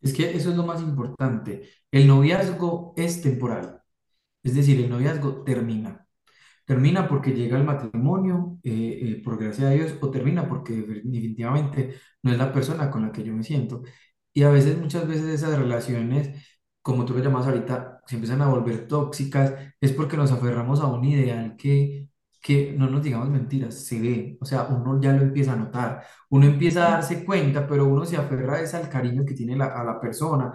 es 0.00 0.12
que 0.14 0.30
eso 0.36 0.50
es 0.50 0.56
lo 0.56 0.64
más 0.64 0.80
importante. 0.82 1.68
El 1.90 2.06
noviazgo 2.06 2.94
es 2.96 3.22
temporal, 3.22 3.82
es 4.44 4.56
decir, 4.56 4.80
el 4.80 4.90
noviazgo 4.90 5.44
termina. 5.44 6.07
Termina 6.68 7.08
porque 7.08 7.32
llega 7.32 7.58
el 7.58 7.64
matrimonio, 7.64 8.60
eh, 8.64 9.00
eh, 9.18 9.22
por 9.24 9.38
gracia 9.40 9.68
de 9.70 9.76
Dios, 9.76 9.94
o 10.02 10.10
termina 10.12 10.48
porque 10.48 10.74
definitivamente 10.74 11.96
no 12.22 12.32
es 12.32 12.38
la 12.38 12.52
persona 12.52 12.90
con 12.90 13.02
la 13.04 13.12
que 13.12 13.24
yo 13.24 13.34
me 13.34 13.44
siento. 13.44 13.82
Y 14.34 14.42
a 14.44 14.50
veces, 14.50 14.78
muchas 14.78 15.08
veces 15.08 15.26
esas 15.26 15.58
relaciones, 15.58 16.46
como 16.82 17.04
tú 17.06 17.14
lo 17.14 17.20
llamas 17.24 17.46
ahorita, 17.46 18.00
se 18.06 18.16
empiezan 18.16 18.42
a 18.42 18.48
volver 18.48 18.86
tóxicas, 18.88 19.54
es 19.80 19.92
porque 19.92 20.16
nos 20.18 20.30
aferramos 20.32 20.80
a 20.80 20.86
un 20.88 21.04
ideal 21.06 21.56
que, 21.56 22.08
que 22.42 22.72
no 22.78 22.88
nos 22.90 23.02
digamos 23.02 23.30
mentiras, 23.30 23.84
se 23.86 24.00
ve, 24.00 24.38
o 24.40 24.44
sea, 24.44 24.64
uno 24.68 25.00
ya 25.00 25.12
lo 25.12 25.22
empieza 25.22 25.52
a 25.54 25.56
notar, 25.56 26.04
uno 26.30 26.46
empieza 26.46 26.86
a 26.86 26.90
darse 26.92 27.24
cuenta, 27.24 27.66
pero 27.66 27.86
uno 27.86 28.04
se 28.06 28.16
aferra 28.18 28.60
es 28.60 28.74
al 28.74 28.88
cariño 28.90 29.24
que 29.26 29.34
tiene 29.34 29.56
la- 29.56 29.66
a 29.80 29.84
la 29.84 30.00
persona. 30.00 30.52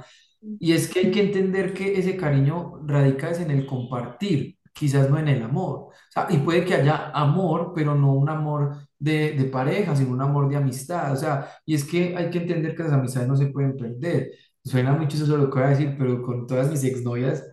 Y 0.59 0.74
es 0.74 0.88
que 0.89 0.99
hay 1.01 1.11
que 1.11 1.22
entender 1.24 1.74
que 1.74 1.97
ese 1.99 2.16
cariño 2.18 2.82
radica 2.86 3.30
es 3.32 3.39
en 3.39 3.51
el 3.51 3.66
compartir, 3.66 4.57
quizás 4.74 5.10
no 5.10 5.18
en 5.20 5.28
el 5.30 5.44
amor. 5.44 5.80
O 5.80 5.92
sea, 6.10 6.28
y 6.30 6.38
puede 6.38 6.66
que 6.66 6.76
haya 6.76 7.12
amor, 7.12 7.74
pero 7.76 7.96
no 7.96 8.14
un 8.14 8.30
amor 8.30 8.78
de, 9.00 9.32
de 9.34 9.46
pareja, 9.46 9.96
sino 9.96 10.12
un 10.12 10.22
amor 10.22 10.50
de 10.50 10.58
amistad. 10.58 11.14
O 11.14 11.16
sea, 11.16 11.50
y 11.66 11.76
es 11.76 11.84
que 11.86 12.16
hay 12.18 12.30
que 12.30 12.40
entender 12.40 12.76
que 12.76 12.84
las 12.84 12.94
amistades 12.94 13.28
no 13.28 13.36
se 13.38 13.48
pueden 13.48 13.78
perder. 13.78 14.32
Suena 14.64 14.94
muy 14.94 15.08
chistoso 15.08 15.38
lo 15.38 15.50
que 15.50 15.60
voy 15.60 15.68
a 15.68 15.72
decir, 15.72 15.96
pero 15.98 16.22
con 16.24 16.48
todas 16.48 16.70
mis 16.72 16.84
exnovias, 16.84 17.44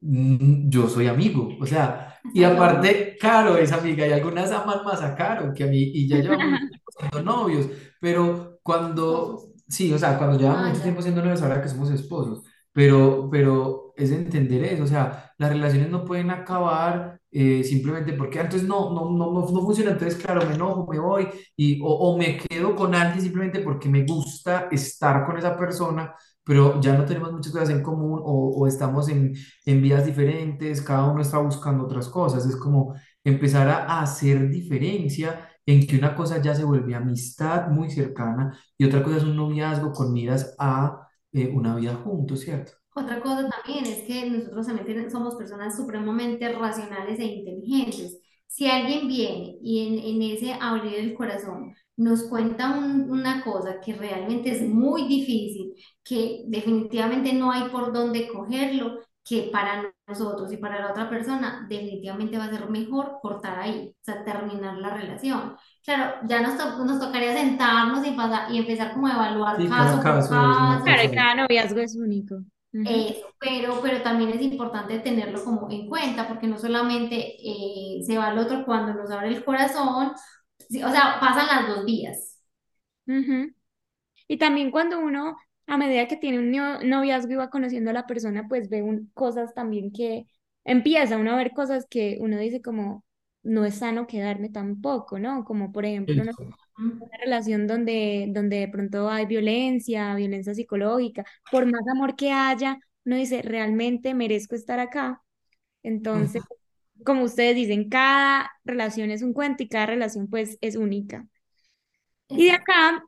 mm, 0.00 0.68
yo 0.70 0.88
soy 0.88 1.06
amigo. 1.06 1.48
O 1.60 1.66
sea, 1.66 2.18
y 2.32 2.44
aparte, 2.44 3.16
Caro 3.20 3.56
es 3.56 3.72
amiga, 3.72 4.06
y 4.06 4.12
algunas 4.12 4.50
aman 4.52 4.84
más 4.84 5.02
a 5.02 5.14
Caro 5.14 5.52
que 5.54 5.64
a 5.64 5.66
mí, 5.66 5.78
y 5.94 6.08
ya 6.08 6.18
llevamos 6.18 6.52
mucho 6.52 6.78
siendo 6.98 7.22
novios, 7.22 7.66
pero 8.00 8.58
cuando, 8.62 9.52
sí, 9.68 9.92
o 9.92 9.98
sea, 9.98 10.16
cuando 10.18 10.38
llevamos 10.38 10.62
Ah, 10.62 10.68
mucho 10.68 10.80
tiempo 10.82 11.02
siendo 11.02 11.22
novios, 11.22 11.42
ahora 11.42 11.60
que 11.62 11.68
somos 11.68 11.90
esposos 11.90 12.42
pero, 12.72 13.28
pero 13.30 13.92
es 13.96 14.10
entender 14.10 14.64
eso, 14.64 14.84
o 14.84 14.86
sea, 14.86 15.32
las 15.38 15.50
relaciones 15.50 15.90
no 15.90 16.04
pueden 16.04 16.30
acabar 16.30 17.20
eh, 17.30 17.62
simplemente 17.64 18.12
porque 18.14 18.40
antes 18.40 18.62
no, 18.64 18.92
no, 18.92 19.10
no, 19.10 19.32
no, 19.32 19.40
no 19.50 19.62
funciona, 19.62 19.92
entonces 19.92 20.20
claro, 20.22 20.46
me 20.46 20.54
enojo, 20.54 20.86
me 20.90 20.98
voy, 20.98 21.28
y, 21.56 21.80
o, 21.82 21.86
o 21.88 22.18
me 22.18 22.36
quedo 22.38 22.74
con 22.74 22.94
alguien 22.94 23.22
simplemente 23.22 23.60
porque 23.60 23.88
me 23.88 24.04
gusta 24.04 24.68
estar 24.70 25.24
con 25.26 25.36
esa 25.38 25.56
persona, 25.56 26.14
pero 26.44 26.80
ya 26.80 26.96
no 26.96 27.04
tenemos 27.04 27.32
muchas 27.32 27.52
cosas 27.52 27.70
en 27.70 27.82
común 27.82 28.20
o, 28.24 28.50
o 28.56 28.66
estamos 28.66 29.08
en, 29.08 29.34
en 29.64 29.82
vías 29.82 30.04
diferentes, 30.06 30.82
cada 30.82 31.04
uno 31.10 31.22
está 31.22 31.38
buscando 31.38 31.84
otras 31.84 32.08
cosas, 32.08 32.46
es 32.46 32.56
como 32.56 32.94
empezar 33.24 33.68
a, 33.68 34.00
hacer 34.00 34.48
diferencia 34.50 35.48
en 35.66 35.86
que 35.86 35.96
una 35.98 36.14
cosa 36.14 36.40
ya 36.40 36.54
se 36.54 36.64
vuelve 36.64 36.94
amistad 36.94 37.68
muy 37.68 37.90
cercana 37.90 38.58
y 38.78 38.84
otra 38.84 39.02
cosa 39.02 39.18
es 39.18 39.24
un 39.24 39.36
noviazgo 39.36 39.92
con 39.92 40.12
miras 40.12 40.54
a 40.58 41.06
eh, 41.32 41.48
una 41.48 41.76
vida 41.76 41.94
juntos, 41.96 42.40
¿cierto? 42.40 42.72
Otra 42.94 43.20
cosa 43.22 43.48
también 43.48 43.86
es 43.86 44.02
que 44.02 44.28
nosotros 44.28 44.66
también 44.66 45.10
somos 45.10 45.36
personas 45.36 45.76
supremamente 45.76 46.52
racionales 46.52 47.18
e 47.20 47.24
inteligentes. 47.24 48.20
Si 48.46 48.66
alguien 48.66 49.06
viene 49.08 49.58
y 49.62 49.86
en, 49.86 49.98
en 49.98 50.22
ese 50.36 50.52
abrir 50.60 50.94
el 50.96 51.14
corazón 51.14 51.74
nos 51.96 52.24
cuenta 52.24 52.76
un- 52.78 53.08
una 53.10 53.44
cosa 53.44 53.80
que 53.80 53.92
realmente 53.94 54.50
es 54.50 54.62
muy 54.62 55.06
difícil, 55.06 55.74
que 56.02 56.42
definitivamente 56.48 57.32
no 57.32 57.52
hay 57.52 57.68
por 57.70 57.92
dónde 57.92 58.26
cogerlo, 58.28 58.98
que 59.30 59.50
para 59.52 59.94
nosotros 60.08 60.52
y 60.52 60.58
para 60.58 60.80
la 60.80 60.90
otra 60.92 61.08
persona 61.10 61.66
definitivamente 61.70 62.38
va 62.38 62.46
a 62.46 62.50
ser 62.50 62.68
mejor 62.70 63.18
cortar 63.22 63.60
ahí, 63.60 63.90
o 64.00 64.04
sea, 64.04 64.24
terminar 64.24 64.76
la 64.78 64.90
relación. 64.90 65.56
Claro, 65.84 66.16
ya 66.28 66.42
nos, 66.42 66.58
to- 66.58 66.84
nos 66.84 67.00
tocaría 67.00 67.34
sentarnos 67.34 68.06
y, 68.06 68.12
pasar, 68.12 68.52
y 68.52 68.58
empezar 68.58 68.94
como 68.94 69.08
a 69.08 69.14
evaluar 69.14 69.56
Sí, 69.56 69.68
cada 69.68 70.00
caso 70.00 70.02
por 70.02 70.02
caso 70.02 70.28
Claro, 70.28 70.84
caso 70.84 71.04
y 71.04 71.10
cosa. 71.10 71.14
cada 71.14 71.34
noviazgo 71.36 71.80
es 71.80 71.96
único. 71.96 72.36
Ujú. 72.72 73.06
eso, 73.12 73.26
pero, 73.38 73.80
pero 73.82 74.02
también 74.02 74.30
es 74.30 74.40
importante 74.42 74.98
tenerlo 75.00 75.44
como 75.44 75.70
en 75.70 75.88
cuenta, 75.88 76.26
porque 76.28 76.46
no 76.46 76.58
solamente 76.58 77.36
eh, 77.38 78.02
se 78.04 78.16
va 78.18 78.28
al 78.28 78.38
otro 78.38 78.64
cuando 78.64 78.94
nos 78.94 79.10
abre 79.10 79.28
el 79.28 79.44
corazón, 79.44 80.12
o 80.12 80.90
sea, 80.90 81.18
pasan 81.20 81.46
las 81.46 81.68
dos 81.68 81.84
vías. 81.84 82.38
Ujú. 83.06 83.52
Y 84.28 84.38
también 84.38 84.70
cuando 84.72 85.00
uno, 85.00 85.36
a 85.70 85.76
medida 85.78 86.08
que 86.08 86.16
tiene 86.16 86.38
un 86.40 86.88
noviazgo 86.90 87.32
y 87.32 87.36
va 87.36 87.50
conociendo 87.50 87.90
a 87.90 87.92
la 87.94 88.06
persona, 88.06 88.46
pues 88.48 88.68
ve 88.68 88.82
un- 88.82 89.10
cosas 89.14 89.54
también 89.54 89.92
que 89.92 90.26
empieza 90.64 91.16
uno 91.18 91.32
a 91.32 91.36
ver 91.36 91.52
cosas 91.52 91.86
que 91.88 92.18
uno 92.20 92.38
dice 92.38 92.62
como, 92.62 93.04
no 93.42 93.64
es 93.64 93.76
sano 93.76 94.06
quedarme 94.06 94.50
tampoco, 94.50 95.18
¿no? 95.18 95.44
Como 95.44 95.72
por 95.72 95.84
ejemplo 95.86 96.22
una, 96.22 96.32
relación 97.20 97.66
donde, 97.66 98.26
donde 98.30 98.58
de 98.60 98.68
pronto 98.68 99.10
hay 99.10 99.26
violencia, 99.26 100.14
violencia 100.14 100.54
psicológica, 100.54 101.24
por 101.50 101.66
más 101.66 101.82
amor 101.88 102.16
que 102.16 102.32
haya, 102.32 102.78
uno 103.04 103.16
dice, 103.16 103.42
realmente 103.42 104.14
merezco 104.14 104.54
estar 104.54 104.78
acá. 104.80 105.22
Entonces, 105.82 106.42
Ujú. 106.42 106.60
como 107.04 107.24
ustedes 107.24 107.56
dicen, 107.56 107.88
cada 107.90 108.50
relación 108.64 109.10
es 109.10 109.22
un 109.22 109.32
cuento 109.34 109.62
y 109.62 109.68
cada 109.68 109.86
relación 109.86 110.28
pues 110.28 110.58
es 110.62 110.76
única. 110.76 111.26
Y 112.34 112.46
de 112.46 112.52
acá 112.52 113.04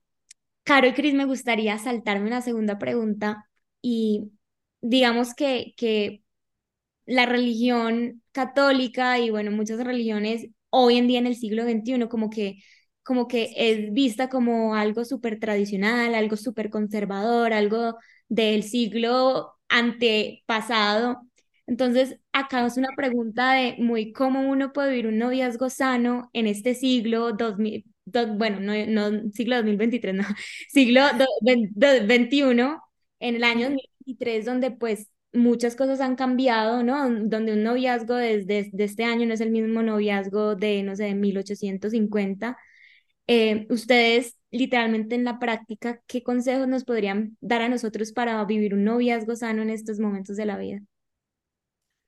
Caro 0.64 0.86
y 0.88 0.92
Cris, 0.94 1.14
me 1.14 1.24
gustaría 1.26 1.76
saltarme 1.78 2.26
una 2.28 2.40
segunda 2.42 2.78
pregunta 2.78 3.48
y 3.80 4.30
digamos 4.80 5.34
que, 5.34 5.74
que 5.76 6.22
la 7.06 7.26
religión 7.26 8.22
católica 8.32 9.18
y 9.20 9.30
bueno, 9.30 9.50
muchas 9.52 9.84
religiones 9.84 10.48
hoy 10.70 10.98
en 10.98 11.08
día 11.08 11.18
en 11.20 11.26
el 11.28 11.36
siglo 11.36 11.64
XXI 11.64 12.08
como 12.08 12.30
que, 12.30 12.58
como 13.04 13.28
que 13.28 13.52
es 13.56 13.92
vista 13.94 14.28
como 14.30 14.74
algo 14.76 15.04
súper 15.04 15.40
tradicional, 15.40 16.14
algo 16.14 16.36
súper 16.36 16.70
conservador, 16.70 17.52
algo 17.54 17.96
del 18.28 18.62
siglo 18.64 19.54
antepasado. 19.68 21.22
Entonces, 21.66 22.18
acá 22.32 22.66
es 22.66 22.76
una 22.78 22.90
pregunta 22.96 23.52
de 23.54 23.76
muy 23.78 24.12
cómo 24.12 24.42
uno 24.48 24.72
puede 24.72 24.90
vivir 24.90 25.08
un 25.08 25.18
noviazgo 25.18 25.70
sano 25.70 26.30
en 26.34 26.46
este 26.48 26.74
siglo 26.74 27.32
2000, 27.32 27.86
do- 28.04 28.34
bueno, 28.36 28.60
no, 28.60 28.72
no 29.10 29.30
siglo 29.32 29.56
2023 29.56 30.14
no, 30.14 30.24
siglo 30.70 31.02
do- 31.18 31.26
ven- 31.42 31.70
do- 31.74 32.06
21, 32.06 32.80
en 33.20 33.36
el 33.36 33.44
año 33.44 33.66
2023, 33.68 34.44
donde 34.44 34.70
pues 34.70 35.10
muchas 35.32 35.76
cosas 35.76 36.00
han 36.00 36.16
cambiado, 36.16 36.82
¿no? 36.82 37.08
Donde 37.28 37.52
un 37.54 37.62
noviazgo 37.62 38.14
desde 38.16 38.68
de 38.72 38.84
este 38.84 39.04
año 39.04 39.26
no 39.26 39.34
es 39.34 39.40
el 39.40 39.50
mismo 39.50 39.82
noviazgo 39.82 40.56
de, 40.56 40.82
no 40.82 40.96
sé, 40.96 41.04
de 41.04 41.14
1850. 41.14 42.58
Eh, 43.28 43.66
ustedes, 43.70 44.36
literalmente 44.50 45.14
en 45.14 45.24
la 45.24 45.38
práctica, 45.38 46.00
¿qué 46.06 46.22
consejos 46.22 46.68
nos 46.68 46.84
podrían 46.84 47.36
dar 47.40 47.62
a 47.62 47.68
nosotros 47.68 48.12
para 48.12 48.44
vivir 48.44 48.74
un 48.74 48.84
noviazgo 48.84 49.36
sano 49.36 49.62
en 49.62 49.70
estos 49.70 49.98
momentos 50.00 50.36
de 50.36 50.46
la 50.46 50.58
vida? 50.58 50.80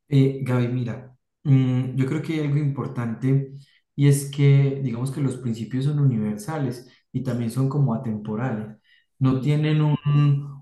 Eh, 0.09 0.41
Gaby, 0.43 0.69
mira, 0.69 1.17
mm, 1.45 1.97
yo 1.97 2.07
creo 2.07 2.23
que 2.23 2.35
hay 2.35 2.41
algo 2.41 2.59
importante 2.59 3.53
y 3.97 4.09
es 4.09 4.31
que, 4.31 4.81
digamos 4.83 5.11
que 5.13 5.21
los 5.21 5.37
principios 5.37 5.85
son 5.87 5.99
universales 6.01 6.89
y 7.13 7.23
también 7.23 7.51
son 7.51 7.69
como 7.69 7.95
atemporales. 7.95 8.77
No 9.19 9.41
tienen 9.41 9.81
un, 9.83 9.97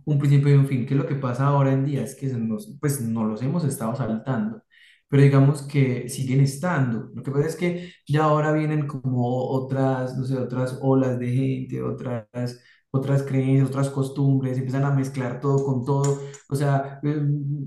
un 0.05 0.19
principio 0.19 0.55
y 0.55 0.59
un 0.59 0.67
fin. 0.67 0.87
¿Qué 0.87 0.95
es 0.95 1.01
lo 1.01 1.07
que 1.07 1.15
pasa 1.17 1.47
ahora 1.47 1.73
en 1.73 1.85
día? 1.85 2.03
Es 2.03 2.15
que 2.15 2.27
nos, 2.29 2.77
pues 2.81 3.01
no 3.01 3.25
los 3.25 3.43
hemos 3.43 3.65
estado 3.65 3.97
saltando, 3.97 4.63
pero 5.09 5.23
digamos 5.23 5.63
que 5.63 6.09
siguen 6.09 6.41
estando. 6.41 7.11
Lo 7.15 7.23
que 7.23 7.31
pasa 7.31 7.47
es 7.49 7.57
que 7.57 7.93
ya 8.07 8.25
ahora 8.25 8.53
vienen 8.53 8.87
como 8.87 9.27
otras, 9.51 10.17
no 10.17 10.25
sé, 10.25 10.37
otras 10.37 10.79
olas 10.83 11.19
de 11.19 11.29
gente, 11.33 11.83
otras, 11.83 12.29
otras 12.91 13.23
creencias, 13.23 13.69
otras 13.69 13.89
costumbres, 13.91 14.57
empiezan 14.59 14.85
a 14.85 14.91
mezclar 14.93 15.41
todo 15.41 15.65
con 15.65 15.85
todo 15.85 16.21
o 16.51 16.55
sea, 16.57 17.01
eh, 17.03 17.23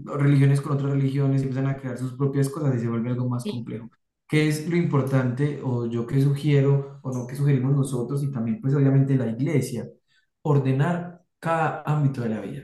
religiones 0.06 0.62
con 0.62 0.74
otras 0.74 0.92
religiones 0.94 1.42
empiezan 1.42 1.68
a 1.68 1.78
crear 1.78 1.98
sus 1.98 2.14
propias 2.14 2.50
cosas 2.50 2.76
y 2.76 2.80
se 2.80 2.88
vuelve 2.90 3.10
algo 3.10 3.28
más 3.30 3.44
Sí. 3.44 3.50
complejo. 3.50 3.90
¿Qué 4.28 4.48
es 4.48 4.68
lo 4.68 4.76
importante 4.76 5.62
o 5.64 5.88
yo 5.88 6.08
qué 6.08 6.22
sugiero 6.22 7.00
o 7.04 7.12
no 7.12 7.28
qué 7.28 7.36
sugerimos 7.36 7.76
nosotros 7.76 8.24
y 8.24 8.32
también 8.32 8.60
pues 8.62 8.74
obviamente 8.74 9.16
la 9.16 9.28
iglesia? 9.28 9.88
Ordenar 10.42 11.22
cada 11.40 11.84
ámbito 11.86 12.22
de 12.22 12.30
la 12.30 12.42
vida. 12.42 12.64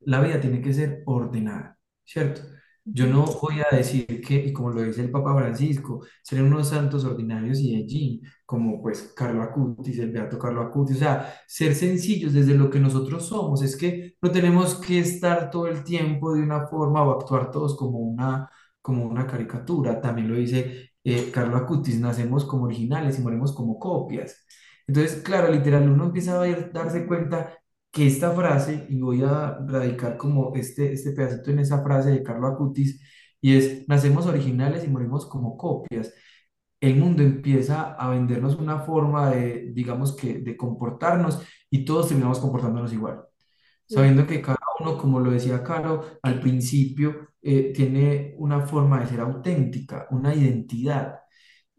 La 0.00 0.20
vida 0.20 0.40
tiene 0.40 0.60
que 0.62 0.74
ser 0.74 1.02
ordenada, 1.06 1.78
¿cierto? 2.04 2.42
Yo 2.84 3.06
no 3.06 3.24
voy 3.40 3.60
a 3.60 3.76
decir 3.76 4.20
que, 4.20 4.34
y 4.36 4.52
como 4.52 4.70
lo 4.70 4.82
dice 4.82 5.02
el 5.02 5.10
Papa 5.12 5.36
Francisco, 5.36 6.04
ser 6.22 6.42
unos 6.42 6.68
santos 6.68 7.04
ordinarios 7.04 7.60
y 7.60 7.76
allí, 7.76 8.22
como 8.44 8.82
pues 8.82 9.12
Carlo 9.16 9.42
Acutis, 9.42 9.98
el 10.00 10.10
beato 10.10 10.38
Carlo 10.38 10.62
Acutis, 10.62 10.96
o 10.96 10.98
sea, 11.00 11.32
ser 11.46 11.74
sencillos 11.76 12.32
desde 12.32 12.54
lo 12.54 12.70
que 12.70 12.80
nosotros 12.80 13.26
somos. 13.28 13.62
Es 13.62 13.76
que 13.76 14.16
no 14.20 14.30
tenemos 14.32 14.74
que 14.76 14.98
estar 14.98 15.50
todo 15.50 15.68
el 15.68 15.84
tiempo 15.84 16.34
de 16.34 16.42
una 16.42 16.66
forma 16.66 17.04
o 17.04 17.12
actuar 17.20 17.50
todos 17.52 17.76
como 17.76 17.98
una, 18.00 18.50
como 18.80 19.04
una 19.06 19.26
caricatura. 19.26 20.00
También 20.00 20.28
lo 20.28 20.36
dice 20.36 20.91
eh, 21.04 21.30
Carlo 21.32 21.56
Acutis, 21.56 22.00
nacemos 22.00 22.44
como 22.44 22.64
originales 22.64 23.18
y 23.18 23.22
morimos 23.22 23.52
como 23.54 23.78
copias. 23.78 24.46
Entonces, 24.86 25.22
claro, 25.22 25.50
literal, 25.52 25.88
uno 25.88 26.06
empieza 26.06 26.40
a 26.42 26.46
darse 26.72 27.06
cuenta 27.06 27.54
que 27.90 28.06
esta 28.06 28.30
frase, 28.32 28.86
y 28.88 29.00
voy 29.00 29.22
a 29.22 29.58
radicar 29.66 30.16
como 30.16 30.54
este, 30.54 30.92
este 30.92 31.12
pedacito 31.12 31.50
en 31.50 31.60
esa 31.60 31.82
frase 31.82 32.10
de 32.10 32.22
Carlo 32.22 32.46
Acutis, 32.48 33.00
y 33.40 33.56
es, 33.56 33.88
nacemos 33.88 34.26
originales 34.26 34.84
y 34.84 34.88
morimos 34.88 35.26
como 35.26 35.56
copias. 35.56 36.12
El 36.80 36.96
mundo 36.96 37.22
empieza 37.22 37.92
a 37.94 38.10
vendernos 38.10 38.56
una 38.56 38.80
forma 38.80 39.30
de, 39.30 39.70
digamos 39.72 40.16
que, 40.16 40.40
de 40.40 40.56
comportarnos 40.56 41.40
y 41.70 41.84
todos 41.84 42.08
terminamos 42.08 42.38
comportándonos 42.40 42.92
igual, 42.92 43.22
Sí. 43.86 43.94
sabiendo 43.96 44.26
que 44.26 44.42
cada 44.42 44.58
uno, 44.80 44.98
como 44.98 45.20
lo 45.20 45.30
decía 45.30 45.62
Caro 45.62 46.04
al 46.22 46.40
principio, 46.40 47.28
eh, 47.42 47.72
tiene 47.74 48.34
una 48.38 48.66
forma 48.66 49.00
de 49.00 49.06
ser 49.08 49.20
auténtica, 49.20 50.06
una 50.10 50.34
identidad. 50.34 51.20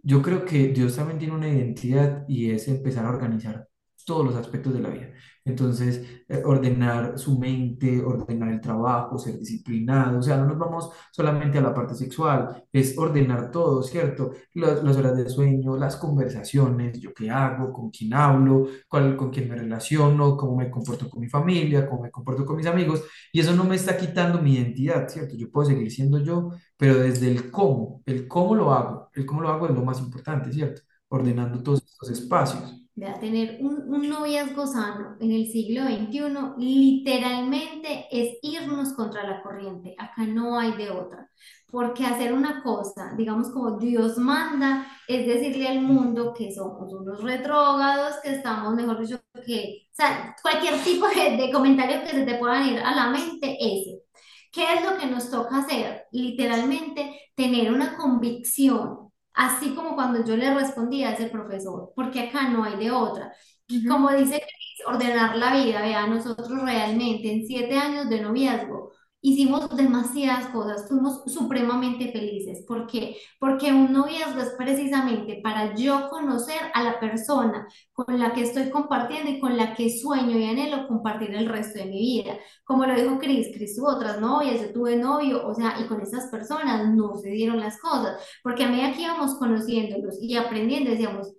Yo 0.02 0.22
creo 0.22 0.46
que 0.46 0.70
Dios 0.70 0.96
también 0.96 1.20
tiene 1.20 1.36
una 1.36 1.50
identidad 1.50 2.26
y 2.28 2.52
es 2.52 2.68
empezar 2.68 3.06
a 3.06 3.10
organizar 3.10 3.68
todos 4.06 4.26
los 4.26 4.36
aspectos 4.36 4.74
de 4.74 4.82
la 4.82 4.90
vida. 4.90 5.10
Entonces, 5.46 6.24
eh, 6.30 6.42
ordenar 6.46 7.20
su 7.20 7.38
mente, 7.38 8.02
ordenar 8.02 8.50
el 8.50 8.62
trabajo, 8.62 9.18
ser 9.18 9.38
disciplinado, 9.38 10.20
o 10.20 10.22
sea, 10.22 10.38
no 10.38 10.46
nos 10.46 10.58
vamos 10.58 10.90
solamente 11.12 11.58
a 11.58 11.62
la 11.62 11.74
parte 11.74 11.96
sexual, 11.96 12.64
es 12.72 12.98
ordenar 12.98 13.52
todo, 13.52 13.84
¿cierto? 13.84 14.32
Las, 14.54 14.84
las 14.84 14.96
horas 14.98 15.18
de 15.18 15.30
sueño, 15.30 15.76
las 15.76 15.98
conversaciones, 15.98 17.00
yo 17.00 17.14
qué 17.14 17.30
hago, 17.30 17.74
con 17.74 17.90
quién 17.90 18.14
hablo, 18.14 18.68
cuál, 18.88 19.18
con 19.18 19.32
quién 19.32 19.50
me 19.50 19.56
relaciono, 19.56 20.38
cómo 20.38 20.56
me 20.56 20.72
comporto 20.72 21.10
con 21.10 21.20
mi 21.20 21.28
familia, 21.28 21.88
cómo 21.90 22.04
me 22.04 22.12
comporto 22.12 22.46
con 22.46 22.56
mis 22.56 22.66
amigos, 22.68 23.04
y 23.34 23.40
eso 23.42 23.54
no 23.56 23.66
me 23.66 23.76
está 23.76 23.98
quitando 23.98 24.42
mi 24.42 24.56
identidad, 24.56 25.08
¿cierto? 25.10 25.36
Yo 25.36 25.52
puedo 25.52 25.68
seguir 25.68 25.92
siendo 25.92 26.20
yo 26.20 26.52
pero 26.78 26.96
desde 27.00 27.30
el 27.32 27.52
cómo, 27.52 28.02
el 28.06 28.28
cómo 28.28 28.56
lo 28.56 28.74
hago, 28.74 29.10
el 29.14 29.26
cómo 29.26 29.42
lo 29.42 29.50
hago 29.50 29.68
es 29.68 29.74
lo 29.74 29.84
más 29.86 30.00
importante, 30.00 30.52
¿cierto? 30.52 30.82
Ordenando 31.08 31.62
todos 31.64 31.84
estos 31.86 32.10
espacios. 32.10 32.83
Vea, 32.96 33.20
tener 33.20 33.58
un, 33.62 33.92
un 33.92 34.08
noviazgo 34.08 34.68
sano 34.68 35.18
en 35.20 35.32
el 35.32 35.48
siglo 35.48 35.84
XXI 35.84 36.54
literalmente 36.60 38.06
es 38.12 38.38
irnos 38.44 38.94
contra 38.94 39.24
la 39.28 39.42
corriente. 39.42 39.96
Acá 39.98 40.26
no 40.28 40.60
hay 40.60 40.74
de 40.74 40.92
otra. 40.92 41.28
Porque 41.72 42.06
hacer 42.06 42.34
una 42.34 42.62
cosa, 42.62 43.14
digamos 43.18 43.50
como 43.50 43.80
Dios 43.80 44.18
manda, 44.20 44.86
es 45.08 45.26
decirle 45.26 45.68
al 45.70 45.82
mundo 45.82 46.34
que 46.38 46.54
somos 46.54 46.94
unos 46.94 47.24
retrógados, 47.24 48.16
que 48.22 48.34
estamos, 48.36 48.76
mejor 48.76 49.00
dicho, 49.02 49.20
que, 49.44 49.88
o 49.92 49.96
sea, 49.96 50.36
cualquier 50.44 50.76
tipo 50.84 51.08
de, 51.08 51.36
de 51.38 51.52
comentario 51.52 52.04
que 52.04 52.12
se 52.12 52.26
te 52.26 52.36
pueda 52.36 52.64
ir 52.68 52.78
a 52.80 52.94
la 52.96 53.10
mente, 53.10 53.58
ese. 53.60 54.04
¿Qué 54.52 54.66
es 54.76 54.84
lo 54.86 54.98
que 55.00 55.08
nos 55.08 55.32
toca 55.32 55.58
hacer? 55.58 56.06
Literalmente 56.12 57.32
tener 57.36 57.72
una 57.74 57.98
convicción 57.98 59.03
Así 59.34 59.74
como 59.76 59.96
cuando 59.96 60.24
yo 60.26 60.38
le 60.38 60.54
respondí 60.54 61.04
a 61.04 61.14
ese 61.14 61.28
profesor, 61.28 61.92
porque 61.96 62.22
acá 62.30 62.50
no 62.50 62.64
hay 62.64 62.76
de 62.78 62.92
otra. 62.92 63.34
Ujú. 63.70 63.88
Como 63.90 64.12
dice 64.12 64.40
Cris, 64.42 64.88
ordenar 64.88 65.36
la 65.38 65.54
vida, 65.56 65.82
vea, 65.82 66.06
nosotros 66.08 66.50
realmente 66.62 67.32
en 67.34 67.46
siete 67.48 67.78
años 67.78 68.10
de 68.10 68.22
noviazgo 68.22 68.92
hicimos 69.24 69.74
demasiadas 69.76 70.48
cosas, 70.48 70.86
fuimos 70.88 71.24
supremamente 71.28 72.12
felices. 72.12 72.66
¿Por 72.68 72.86
qué? 72.88 73.16
Porque 73.40 73.72
un 73.72 73.94
noviazgo 73.94 74.42
es 74.42 74.50
precisamente 74.58 75.40
para 75.42 75.74
yo 75.76 76.10
conocer 76.10 76.60
a 76.74 76.84
la 76.84 77.00
persona 77.00 77.66
con 77.94 78.20
la 78.20 78.34
que 78.34 78.42
estoy 78.42 78.70
compartiendo 78.70 79.32
y 79.32 79.40
con 79.40 79.56
la 79.56 79.76
que 79.76 79.90
sueño 79.98 80.38
y 80.38 80.44
anhelo 80.44 80.88
compartir 80.90 81.34
el 81.34 81.48
resto 81.48 81.80
de 81.80 81.86
mi 81.86 82.00
vida. 82.00 82.38
Como 82.66 82.86
lo 82.86 82.96
dijo 82.96 83.18
Cris, 83.18 83.48
Cris 83.56 83.78
tuvo 83.78 83.96
otras 83.96 84.20
novias, 84.20 84.60
yo 84.60 84.74
tuve 84.74 84.98
novio, 84.98 85.48
o 85.48 85.56
sea, 85.56 85.80
y 85.80 85.88
con 85.88 86.02
esas 86.02 86.26
personas 86.30 86.94
no 86.94 87.16
se 87.16 87.30
dieron 87.30 87.62
las 87.62 87.80
cosas. 87.80 88.22
Porque 88.44 88.66
a 88.66 88.70
medida 88.70 88.92
que 88.92 89.04
íbamos 89.04 89.36
conociéndolos 89.36 90.22
y 90.22 90.36
aprendiendo, 90.36 90.92
decíamos, 90.92 91.34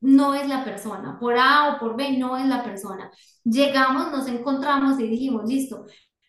no 0.00 0.34
es 0.34 0.48
la 0.48 0.64
persona, 0.64 1.18
por 1.18 1.36
A 1.36 1.74
o 1.74 1.80
por 1.80 1.96
B 1.96 2.16
no 2.16 2.36
es 2.36 2.46
la 2.46 2.62
persona. 2.62 3.10
Llegamos, 3.42 4.12
nos 4.12 4.28
encontramos 4.28 5.00
y 5.00 5.08
dijimos, 5.08 5.48
listo, 5.48 5.86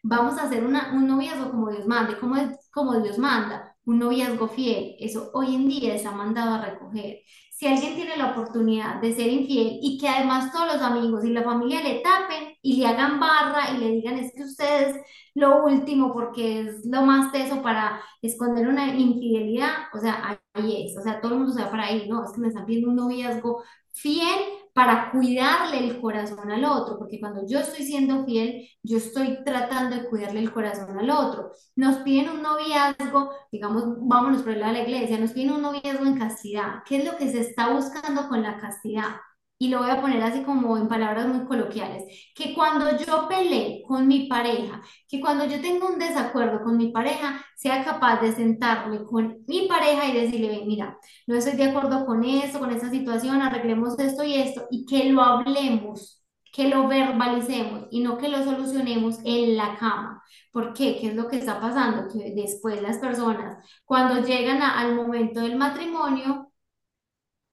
vamos 0.08 0.38
a 0.38 0.44
hacer 0.44 0.64
una, 0.64 0.94
un 0.94 1.08
noviazgo 1.08 1.50
como 1.52 1.72
Dios 1.72 1.88
mande, 1.88 2.18
como, 2.20 2.36
como 2.72 3.00
Dios 3.02 3.18
manda, 3.18 3.76
un 3.86 4.00
noviazgo 4.00 4.48
fiel. 4.48 4.96
Eso 5.00 5.32
hoy 5.34 5.56
en 5.56 5.68
día 5.68 5.96
está 5.96 6.12
mandado 6.12 6.56
a 6.56 6.66
recoger. 6.66 7.22
Si 7.52 7.66
alguien 7.68 7.96
tiene 7.96 8.18
la 8.18 8.32
oportunidad 8.32 9.02
de 9.02 9.14
ser 9.16 9.28
infiel 9.30 9.80
y 9.82 9.98
que 9.98 10.08
además 10.10 10.52
todos 10.52 10.74
los 10.74 10.82
amigos 10.82 11.24
y 11.26 11.30
la 11.30 11.44
familia 11.44 11.82
le 11.82 12.02
tapen 12.02 12.54
y 12.62 12.78
le 12.78 12.88
hagan 12.88 13.20
barra 13.20 13.72
y 13.72 13.78
le 13.78 13.92
digan 13.92 14.18
es 14.20 14.34
que 14.36 14.44
ustedes 14.44 14.98
lo 15.34 15.64
último 15.64 16.14
porque 16.14 16.62
es 16.62 16.86
lo 16.86 17.02
más 17.04 17.32
teso 17.32 17.62
para 17.62 18.02
esconder 18.22 18.68
una 18.68 18.88
infidelidad, 18.96 19.72
o 19.94 20.00
sea, 20.00 20.40
ahí 20.54 20.86
es, 20.86 20.98
o 20.98 21.02
sea, 21.02 21.22
todo 21.22 21.34
el 21.34 21.40
mundo 21.40 21.54
se 21.54 21.64
va 21.64 21.72
para 21.72 21.86
ahí, 21.86 22.08
no, 22.10 22.24
es 22.26 22.32
que 22.32 22.42
me 22.42 22.50
están 22.50 22.66
pidiendo 22.66 22.90
un 22.90 22.96
noviazgo 22.98 23.64
fiel 23.94 24.40
para 24.76 25.10
cuidarle 25.10 25.80
el 25.80 26.02
corazón 26.02 26.52
al 26.52 26.66
otro, 26.66 27.00
porque 27.00 27.18
cuando 27.18 27.48
yo 27.48 27.60
estoy 27.60 27.86
siendo 27.86 28.26
fiel, 28.26 28.68
yo 28.84 28.98
estoy 28.98 29.42
tratando 29.46 29.96
de 29.96 30.10
cuidarle 30.10 30.42
el 30.42 30.52
corazón 30.52 31.00
al 31.00 31.10
otro. 31.10 31.54
Nos 31.78 32.00
piden 32.00 32.30
un 32.30 32.42
noviazgo, 32.42 33.32
digamos, 33.54 33.86
vámonos 34.00 34.42
por 34.42 34.52
el 34.52 34.60
lado 34.60 34.74
de 34.74 34.80
la 34.80 34.86
iglesia, 34.86 35.18
nos 35.18 35.32
piden 35.32 35.54
un 35.54 35.62
noviazgo 35.62 36.06
en 36.06 36.20
castidad. 36.20 36.84
¿Qué 36.86 36.98
es 36.98 37.06
lo 37.06 37.16
que 37.16 37.32
se 37.32 37.40
está 37.40 37.72
buscando 37.72 38.28
con 38.28 38.44
la 38.44 38.58
castidad? 38.58 39.16
Y 39.58 39.70
lo 39.70 39.80
voy 39.80 39.90
a 39.90 40.02
poner 40.02 40.22
así 40.22 40.44
como 40.44 40.78
en 40.78 40.88
palabras 40.88 41.28
muy 41.28 41.46
coloquiales, 41.46 42.04
que 42.36 42.54
cuando 42.54 42.98
yo 42.98 43.28
pelee 43.28 43.84
con 43.88 44.08
mi 44.08 44.28
pareja, 44.28 44.82
que 45.08 45.22
cuando 45.22 45.46
yo 45.46 45.62
tenga 45.62 45.88
un 45.88 45.98
desacuerdo 46.00 46.62
con 46.64 46.78
mi 46.78 46.92
pareja, 46.92 47.42
sea 47.56 47.84
capaz 47.84 48.22
de 48.22 48.34
sentarme 48.34 49.04
con 49.04 49.44
mi 49.48 49.68
pareja 49.68 50.08
y 50.08 50.14
decirle, 50.14 50.64
mira, 50.66 50.98
no 51.28 51.36
estoy 51.36 51.54
de 51.56 51.66
acuerdo 51.66 52.06
con 52.06 52.24
esto, 52.26 52.60
con 52.60 52.72
esta 52.72 52.90
situación, 52.90 53.42
arreglemos 53.42 53.98
esto 54.00 54.24
y 54.24 54.36
esto, 54.36 54.68
y 54.70 54.86
que 54.86 55.06
lo 55.12 55.22
hablemos, 55.22 56.22
que 56.52 56.70
lo 56.70 56.88
verbalicemos 56.88 57.88
y 57.92 58.02
no 58.02 58.18
que 58.18 58.30
lo 58.30 58.44
solucionemos 58.44 59.20
en 59.26 59.58
la 59.58 59.76
cama. 59.78 60.24
¿Por 60.52 60.74
qué? 60.74 60.98
¿Qué 61.00 61.08
es 61.08 61.16
lo 61.16 61.28
que 61.28 61.38
está 61.38 61.60
pasando? 61.60 62.08
Que 62.12 62.34
después 62.34 62.82
las 62.82 62.98
personas, 62.98 63.58
cuando 63.84 64.26
llegan 64.26 64.62
al 64.62 64.96
momento 64.96 65.42
del 65.42 65.58
matrimonio, 65.58 66.52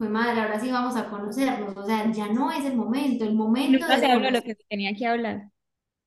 pues 0.03 0.11
madre, 0.11 0.41
ahora 0.41 0.59
sí 0.59 0.69
vamos 0.73 0.97
a 0.97 1.09
conocernos, 1.09 1.77
o 1.77 1.85
sea, 1.87 2.11
ya 2.11 2.27
no 2.29 2.51
es 2.51 2.65
el 2.65 2.75
momento, 2.77 3.25
el 3.25 3.35
momento 3.37 3.87
Nunca 3.87 3.87
de 3.87 4.01
se 4.01 4.07
habló 4.11 4.31
lo 4.31 4.43
que 4.43 4.55
se 4.55 4.65
tenía 4.69 4.95
que 4.95 5.07
hablar. 5.07 5.51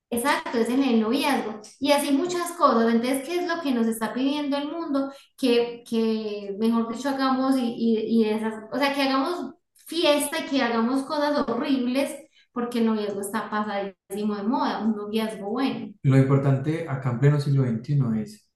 Exacto, 0.10 0.58
es 0.60 0.70
en 0.70 0.84
el 0.84 1.02
noviazgo. 1.02 1.62
Y 1.80 1.92
así 1.92 2.12
muchas 2.12 2.52
cosas. 2.54 2.94
Entonces, 2.94 3.24
¿qué 3.26 3.40
es 3.40 3.48
lo 3.48 3.62
que 3.62 3.72
nos 3.72 3.88
está 3.88 4.14
pidiendo 4.14 4.58
el 4.58 4.72
mundo? 4.72 5.12
Que, 5.38 5.84
que 5.88 6.56
mejor 6.60 6.94
dicho, 6.94 7.10
hagamos 7.10 7.58
y, 7.58 7.62
y, 7.78 8.24
y 8.24 8.30
esas, 8.30 8.54
o 8.72 8.78
sea, 8.78 8.94
que 8.94 9.02
hagamos 9.04 9.54
fiesta 9.74 10.40
y 10.40 10.50
que 10.50 10.62
hagamos 10.62 11.04
cosas 11.04 11.48
horribles 11.50 12.16
porque 12.52 12.80
el 12.80 12.86
noviazgo 12.86 13.22
está 13.22 13.50
pasadísimo 13.50 14.36
de 14.36 14.44
moda, 14.44 14.80
un 14.80 14.96
noviazgo 14.96 15.50
bueno. 15.52 15.94
Lo 16.04 16.18
importante 16.18 16.88
acá 16.88 17.12
en 17.12 17.20
pleno 17.20 17.40
siglo 17.40 17.64
XXI 17.64 18.22
es 18.22 18.48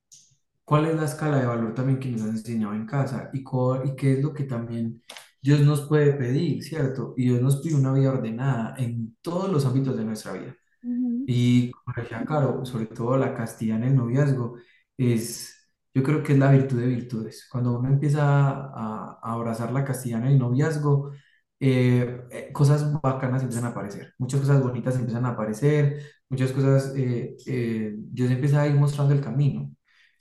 cuál 0.66 0.86
es 0.88 0.96
la 0.96 1.06
escala 1.06 1.40
de 1.40 1.48
valor 1.48 1.74
también 1.76 2.00
que 2.00 2.10
nos 2.10 2.24
han 2.24 2.30
enseñado 2.32 2.74
en 2.76 2.86
casa 2.86 3.30
y, 3.34 3.40
y 3.86 3.96
qué 3.96 4.14
es 4.14 4.24
lo 4.24 4.34
que 4.34 4.44
también 4.46 5.04
Dios 5.42 5.62
nos 5.62 5.82
puede 5.88 6.14
pedir, 6.14 6.64
¿cierto? 6.64 7.14
Y 7.18 7.26
Dios 7.26 7.42
nos 7.42 7.62
pide 7.62 7.76
una 7.76 7.94
vida 7.94 8.12
ordenada 8.12 8.76
en 8.78 9.18
todos 9.22 9.50
los 9.52 9.66
ámbitos 9.66 9.98
de 9.98 10.06
nuestra 10.06 10.34
vida. 10.34 10.56
Ujú. 10.84 11.24
Y 11.28 11.72
como 11.72 11.96
decía 11.98 12.26
Caro, 12.26 12.66
sobre 12.66 12.88
todo 12.88 13.18
la 13.18 13.34
castidad 13.36 13.78
en 13.78 13.84
el 13.86 13.96
noviazgo, 13.96 14.58
es, 14.98 15.56
yo 15.94 16.04
creo 16.04 16.24
que 16.24 16.34
es 16.34 16.40
la 16.40 16.52
virtud 16.52 16.80
de 16.80 16.88
virtudes. 16.88 17.48
Cuando 17.52 17.78
uno 17.80 17.90
empieza 17.90 18.24
a, 18.24 19.20
a 19.22 19.34
abrazar 19.34 19.72
la 19.72 19.86
castidad 19.86 20.22
en 20.22 20.28
el 20.28 20.40
noviazgo, 20.40 21.12
eh, 21.60 22.22
eh, 22.32 22.52
cosas 22.54 23.00
bacanas 23.02 23.42
empiezan 23.44 23.66
a 23.66 23.70
aparecer, 23.70 24.14
muchas 24.18 24.40
cosas 24.42 24.62
bonitas 24.64 24.96
empiezan 24.96 25.26
a 25.26 25.30
aparecer, 25.30 26.02
muchas 26.30 26.52
cosas, 26.54 26.94
eh, 26.96 27.36
eh, 27.46 27.94
Dios 27.98 28.32
empieza 28.32 28.62
a 28.62 28.68
ir 28.68 28.76
mostrando 28.76 29.14
el 29.14 29.22
camino. 29.22 29.72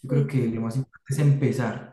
Yo 0.03 0.09
creo 0.09 0.27
que 0.27 0.47
lo 0.49 0.61
más 0.63 0.77
importante 0.77 1.13
es 1.13 1.19
empezar, 1.19 1.88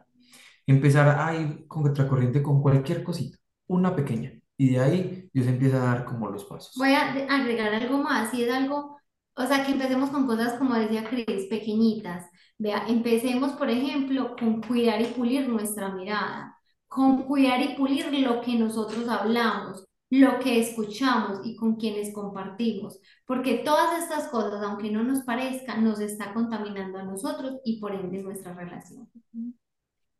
empezar 0.67 1.19
a 1.19 1.35
ir 1.35 1.67
con 1.67 1.83
contracorriente 1.83 2.41
con 2.43 2.61
cualquier 2.61 3.03
cosita, 3.03 3.37
una 3.67 3.95
pequeña, 3.95 4.33
y 4.57 4.71
de 4.71 4.79
ahí 4.79 5.29
Dios 5.33 5.47
empieza 5.47 5.77
a 5.77 5.85
dar 5.95 6.05
como 6.05 6.29
los 6.29 6.47
Voy 6.47 6.49
pasos. 6.49 6.75
a 6.93 7.13
de- 7.13 7.23
agregar 7.29 7.73
algo 7.73 7.97
más, 7.99 8.33
y 8.33 8.43
es 8.43 8.51
algo, 8.53 8.97
o 9.35 9.45
sea, 9.45 9.65
que 9.65 9.71
empecemos 9.73 10.09
con 10.09 10.25
cosas, 10.27 10.53
como 10.57 10.75
decía 10.75 11.03
Cris, 11.09 11.47
pequeñitas. 11.49 12.29
Vea, 12.57 12.85
empecemos, 12.87 13.51
por 13.53 13.69
ejemplo, 13.69 14.35
con 14.39 14.61
cuidar 14.61 15.01
y 15.01 15.05
pulir 15.07 15.47
nuestra 15.49 15.89
mirada, 15.93 16.57
con 16.87 17.23
cuidar 17.23 17.61
y 17.61 17.75
pulir 17.75 18.11
lo 18.19 18.41
que 18.41 18.55
nosotros 18.57 19.07
hablamos, 19.09 19.83
lo 20.09 20.39
que 20.39 20.59
escuchamos 20.61 21.41
y 21.45 21.55
con 21.57 21.75
quienes 21.75 22.13
compartimos, 22.13 22.99
porque 23.25 23.55
todas 23.65 24.01
estas 24.03 24.29
cosas, 24.29 24.63
aunque 24.63 24.89
no 24.91 25.03
nos 25.03 25.23
parezcan, 25.23 25.83
nos 25.83 25.99
está 25.99 26.33
contaminando 26.33 26.97
a 26.99 27.03
nosotros 27.03 27.57
y 27.65 27.79
por 27.81 27.93
ende 27.93 28.21
nuestra 28.23 28.53
relación. 28.53 29.09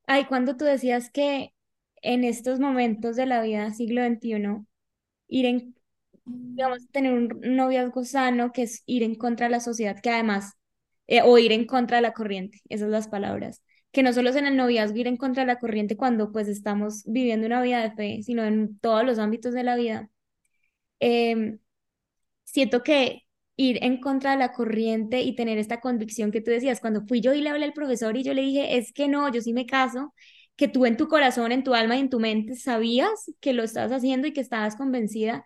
Ay, 0.08 0.26
cuando 0.26 0.56
tú 0.58 0.66
decías 0.66 1.10
que 1.10 1.54
en 2.02 2.24
estos 2.24 2.60
momentos 2.60 3.16
de 3.16 3.26
la 3.26 3.42
vida, 3.42 3.74
siglo 3.74 4.02
XXI, 4.04 4.68
ir 5.28 5.46
en, 5.46 5.76
digamos, 6.26 6.88
tener 6.92 7.14
un 7.14 7.30
noviazgo 7.56 8.04
sano, 8.06 8.52
que 8.52 8.64
es 8.64 8.84
ir 8.86 9.04
en 9.04 9.16
contra 9.16 9.48
de 9.48 9.52
la 9.52 9.60
sociedad, 9.60 10.00
que 10.02 10.10
además, 10.12 10.54
eh, 11.08 11.22
o 11.24 11.38
ir 11.38 11.52
en 11.52 11.66
contra 11.66 11.98
de 11.98 12.04
la 12.04 12.14
corriente, 12.14 12.60
esas 12.70 12.86
son 12.86 12.92
las 12.92 13.08
palabras, 13.08 13.64
que 13.92 14.04
no 14.04 14.14
solo 14.14 14.30
es 14.30 14.36
en 14.36 14.46
el 14.48 14.58
noviazgo 14.58 14.98
ir 14.98 15.08
en 15.08 15.18
contra 15.18 15.44
de 15.44 15.48
la 15.48 15.60
corriente 15.60 15.98
cuando 15.98 16.32
pues 16.32 16.48
estamos 16.48 17.04
viviendo 17.06 17.48
una 17.48 17.62
vida 17.62 17.82
de 17.82 17.92
fe, 17.96 18.24
sino 18.24 18.44
en 18.46 18.78
todos 18.80 19.04
los 19.06 19.20
ámbitos 19.20 19.54
de 19.54 19.64
la 19.64 19.76
vida. 19.76 20.10
Em, 21.00 21.60
siento 22.46 22.84
que 22.84 23.25
ir 23.58 23.80
en 23.84 24.00
contra 24.02 24.32
de 24.32 24.38
la 24.38 24.52
corriente 24.54 25.22
y 25.22 25.36
tener 25.36 25.58
esta 25.58 25.80
convicción 25.82 26.32
que 26.32 26.42
tú 26.42 26.52
decías, 26.52 26.82
cuando 26.82 27.06
fui 27.08 27.22
yo 27.22 27.34
y 27.34 27.42
le 27.42 27.50
hablé 27.50 27.66
al 27.66 27.74
profesor 27.74 28.18
y 28.18 28.24
yo 28.24 28.34
le 28.34 28.42
dije, 28.42 28.78
es 28.78 28.92
que 28.94 29.08
no, 29.08 29.32
yo 29.32 29.42
sí 29.42 29.54
me 29.54 29.66
caso, 29.66 30.14
que 30.56 30.68
tú 30.68 30.86
en 30.86 30.98
tu 30.98 31.08
corazón, 31.08 31.52
en 31.52 31.64
tu 31.64 31.74
alma 31.74 31.98
y 31.98 32.00
en 32.02 32.10
tu 32.10 32.20
mente 32.20 32.56
sabías 32.56 33.10
que 33.42 33.54
lo 33.54 33.64
estabas 33.64 33.92
haciendo 33.92 34.28
y 34.28 34.34
que 34.34 34.42
estabas 34.42 34.76
convencida. 34.76 35.46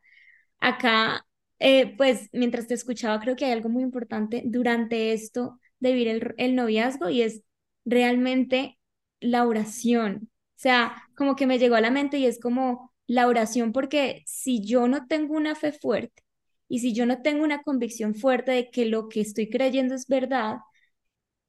Acá, 0.60 1.26
eh, 1.60 1.96
pues 1.98 2.30
mientras 2.34 2.68
te 2.68 2.74
escuchaba, 2.74 3.20
creo 3.20 3.36
que 3.36 3.46
hay 3.46 3.52
algo 3.52 3.70
muy 3.70 3.84
importante 3.84 4.44
durante 4.46 5.14
esto 5.14 5.60
de 5.80 5.94
vivir 5.94 6.08
el, 6.10 6.36
el 6.38 6.56
noviazgo 6.56 7.10
y 7.10 7.22
es 7.22 7.44
realmente 7.86 8.78
la 9.20 9.46
oración. 9.48 10.30
O 10.58 10.62
sea, 10.62 11.04
como 11.16 11.36
que 11.36 11.48
me 11.48 11.60
llegó 11.60 11.76
a 11.76 11.82
la 11.82 11.92
mente 11.92 12.18
y 12.18 12.26
es 12.26 12.40
como 12.40 12.94
la 13.08 13.28
oración, 13.28 13.72
porque 13.72 14.24
si 14.26 14.64
yo 14.66 14.88
no 14.88 15.08
tengo 15.08 15.36
una 15.36 15.56
fe 15.56 15.72
fuerte, 15.72 16.24
y 16.70 16.80
si 16.80 16.94
yo 16.94 17.06
no 17.08 17.22
tengo 17.24 17.44
una 17.44 17.64
convicción 17.64 18.16
fuerte 18.16 18.52
de 18.54 18.70
que 18.72 18.86
lo 18.86 19.10
que 19.10 19.22
estoy 19.22 19.50
creyendo 19.50 19.96
es 19.96 20.08
verdad 20.08 20.60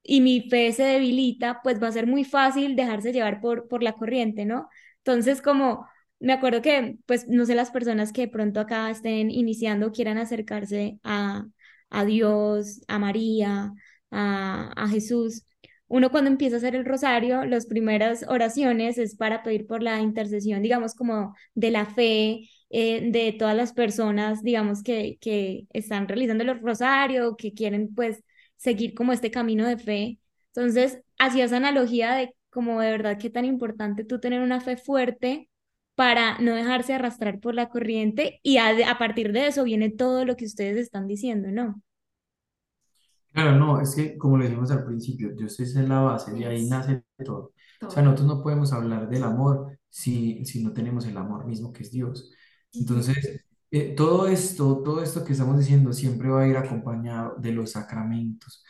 y 0.03 0.21
mi 0.21 0.49
fe 0.49 0.71
se 0.73 0.83
debilita, 0.83 1.61
pues 1.63 1.81
va 1.81 1.87
a 1.87 1.91
ser 1.91 2.07
muy 2.07 2.23
fácil 2.23 2.75
dejarse 2.75 3.13
llevar 3.13 3.39
por, 3.41 3.67
por 3.67 3.83
la 3.83 3.93
corriente, 3.93 4.45
¿no? 4.45 4.67
Entonces, 4.99 5.41
como 5.41 5.87
me 6.19 6.33
acuerdo 6.33 6.61
que, 6.61 6.97
pues, 7.05 7.27
no 7.27 7.45
sé, 7.45 7.55
las 7.55 7.71
personas 7.71 8.11
que 8.13 8.21
de 8.21 8.27
pronto 8.27 8.59
acá 8.59 8.89
estén 8.89 9.31
iniciando 9.31 9.91
quieran 9.91 10.17
acercarse 10.17 10.99
a, 11.03 11.45
a 11.89 12.05
Dios, 12.05 12.81
a 12.87 12.99
María, 12.99 13.73
a, 14.11 14.71
a 14.75 14.87
Jesús. 14.89 15.45
Uno 15.87 16.09
cuando 16.11 16.29
empieza 16.31 16.55
a 16.55 16.59
hacer 16.59 16.75
el 16.75 16.85
rosario, 16.85 17.43
las 17.45 17.65
primeras 17.65 18.25
oraciones 18.27 18.97
es 18.97 19.15
para 19.15 19.43
pedir 19.43 19.67
por 19.67 19.83
la 19.83 19.99
intercesión, 19.99 20.61
digamos, 20.61 20.95
como 20.95 21.35
de 21.53 21.71
la 21.71 21.85
fe 21.85 22.49
eh, 22.71 23.11
de 23.11 23.33
todas 23.33 23.55
las 23.55 23.73
personas, 23.73 24.43
digamos, 24.43 24.83
que, 24.83 25.17
que 25.21 25.67
están 25.73 26.07
realizando 26.07 26.43
el 26.43 26.59
rosario, 26.61 27.35
que 27.37 27.53
quieren 27.53 27.93
pues 27.95 28.23
seguir 28.57 28.93
como 28.95 29.13
este 29.13 29.31
camino 29.31 29.67
de 29.67 29.77
fe. 29.77 30.19
Entonces, 30.55 31.01
hacía 31.19 31.45
esa 31.45 31.57
analogía 31.57 32.13
de 32.15 32.35
como 32.51 32.81
de 32.81 32.91
verdad 32.91 33.17
qué 33.19 33.29
tan 33.29 33.45
importante 33.45 34.03
tú 34.05 34.19
tener 34.19 34.41
una 34.41 34.61
fe 34.61 34.77
fuerte 34.77 35.49
para 35.95 36.37
no 36.39 36.55
dejarse 36.55 36.93
arrastrar 36.93 37.39
por 37.39 37.55
la 37.55 37.69
corriente 37.69 38.39
y 38.43 38.57
a, 38.57 38.69
a 38.91 38.97
partir 38.97 39.31
de 39.33 39.47
eso 39.47 39.63
viene 39.63 39.89
todo 39.91 40.25
lo 40.25 40.35
que 40.37 40.45
ustedes 40.45 40.77
están 40.77 41.07
diciendo, 41.07 41.49
¿no? 41.51 41.81
Claro, 43.33 43.55
no, 43.57 43.79
es 43.81 43.95
que 43.95 44.17
como 44.17 44.37
le 44.37 44.45
dijimos 44.47 44.71
al 44.71 44.83
principio, 44.85 45.31
Dios 45.33 45.57
es 45.61 45.73
la 45.75 46.01
base, 46.01 46.33
de 46.33 46.45
ahí 46.45 46.67
nace 46.67 47.03
todo. 47.25 47.53
O 47.87 47.89
sea, 47.89 48.03
todo. 48.03 48.03
nosotros 48.03 48.27
no 48.27 48.43
podemos 48.43 48.73
hablar 48.73 49.09
del 49.09 49.23
amor 49.23 49.79
si, 49.89 50.43
si 50.45 50.61
no 50.63 50.73
tenemos 50.73 51.05
el 51.05 51.15
amor 51.17 51.45
mismo 51.45 51.71
que 51.71 51.83
es 51.83 51.91
Dios. 51.91 52.29
Entonces, 52.73 53.45
eh, 53.71 53.93
todo 53.95 54.27
esto, 54.27 54.81
todo 54.83 55.01
esto 55.03 55.23
que 55.25 55.33
estamos 55.33 55.57
diciendo 55.59 55.93
siempre 55.93 56.29
va 56.29 56.41
a 56.43 56.47
ir 56.47 56.57
acompañado 56.57 57.35
de 57.39 57.51
los 57.51 57.71
sacramentos. 57.71 58.63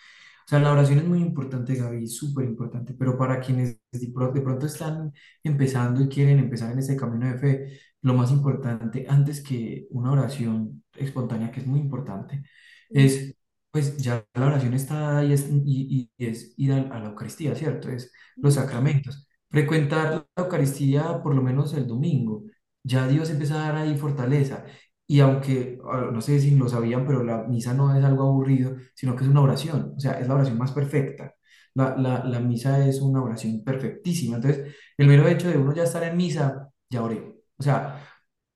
O 0.46 0.50
sea, 0.52 0.60
la 0.60 0.72
oración 0.74 1.00
es 1.00 1.06
muy 1.06 1.20
importante, 1.22 1.76
Gaby, 1.76 2.08
súper 2.08 2.46
importante, 2.46 2.94
pero 2.94 3.18
para 3.18 3.40
quienes 3.40 3.78
de 3.92 4.08
pro- 4.14 4.32
de 4.34 4.42
pronto 4.42 4.66
están 4.66 5.14
empezando 5.44 6.02
y 6.04 6.10
quieren 6.10 6.40
empezar 6.40 6.72
en 6.74 6.80
este 6.80 6.96
camino 6.98 7.28
de 7.32 7.38
fe, 7.40 7.80
lo 8.02 8.14
más 8.16 8.32
importante, 8.32 9.06
antes 9.08 9.42
que 9.44 9.88
una 9.92 10.12
oración 10.12 10.84
espontánea, 10.96 11.52
que 11.52 11.62
es 11.62 11.68
muy 11.68 11.80
importante, 11.80 12.44
es 12.92 13.36
pues 13.72 13.96
ya 13.98 14.26
la 14.34 14.48
oración 14.48 14.74
está 14.74 15.24
y 15.24 15.32
es, 15.34 15.48
y- 15.50 16.10
y 16.18 16.26
es 16.26 16.54
ir 16.58 16.74
a, 16.74 16.78
a 16.82 17.00
la 17.00 17.10
Eucaristía, 17.10 17.56
¿cierto? 17.56 17.90
Es 17.90 18.12
los 18.42 18.56
sacramentos. 18.56 19.28
Frecuentar 19.50 20.28
la 20.36 20.44
Eucaristía 20.44 21.22
por 21.24 21.34
lo 21.36 21.42
menos 21.42 21.74
el 21.74 21.88
domingo. 21.88 22.44
Ya 22.84 23.08
Dios 23.08 23.30
empieza 23.30 23.56
a 23.56 23.68
dar 23.74 23.76
ahí 23.78 23.98
fortaleza. 23.98 24.66
Y 25.08 25.20
aunque, 25.20 25.80
ah, 25.92 26.10
no 26.12 26.22
sé 26.22 26.40
si 26.40 26.56
lo 26.56 26.68
sabían, 26.70 27.06
pero 27.06 27.24
la 27.24 27.44
misa 27.44 27.74
no 27.74 27.96
es 27.96 28.04
algo 28.04 28.24
aburrido, 28.24 28.76
sino 28.96 29.16
que 29.16 29.24
es 29.24 29.30
una 29.30 29.42
oración. 29.42 29.94
O 29.98 30.00
sea, 30.00 30.14
es 30.20 30.28
la 30.28 30.36
oración 30.36 30.58
más 30.58 30.72
perfecta. 30.72 31.36
La, 31.74 31.96
la, 31.98 32.24
la 32.26 32.40
misa 32.40 32.86
es 32.88 33.02
una 33.02 33.22
oración 33.22 33.64
perfectísima. 33.64 34.38
Entonces, 34.38 34.76
el 34.98 35.08
mero 35.08 35.28
hecho 35.28 35.50
de 35.50 35.58
uno 35.58 35.74
ya 35.74 35.84
estar 35.84 36.04
en 36.04 36.18
misa, 36.18 36.70
ya 36.90 37.04
oré. 37.04 37.36
O 37.58 37.64
sea, 37.64 38.04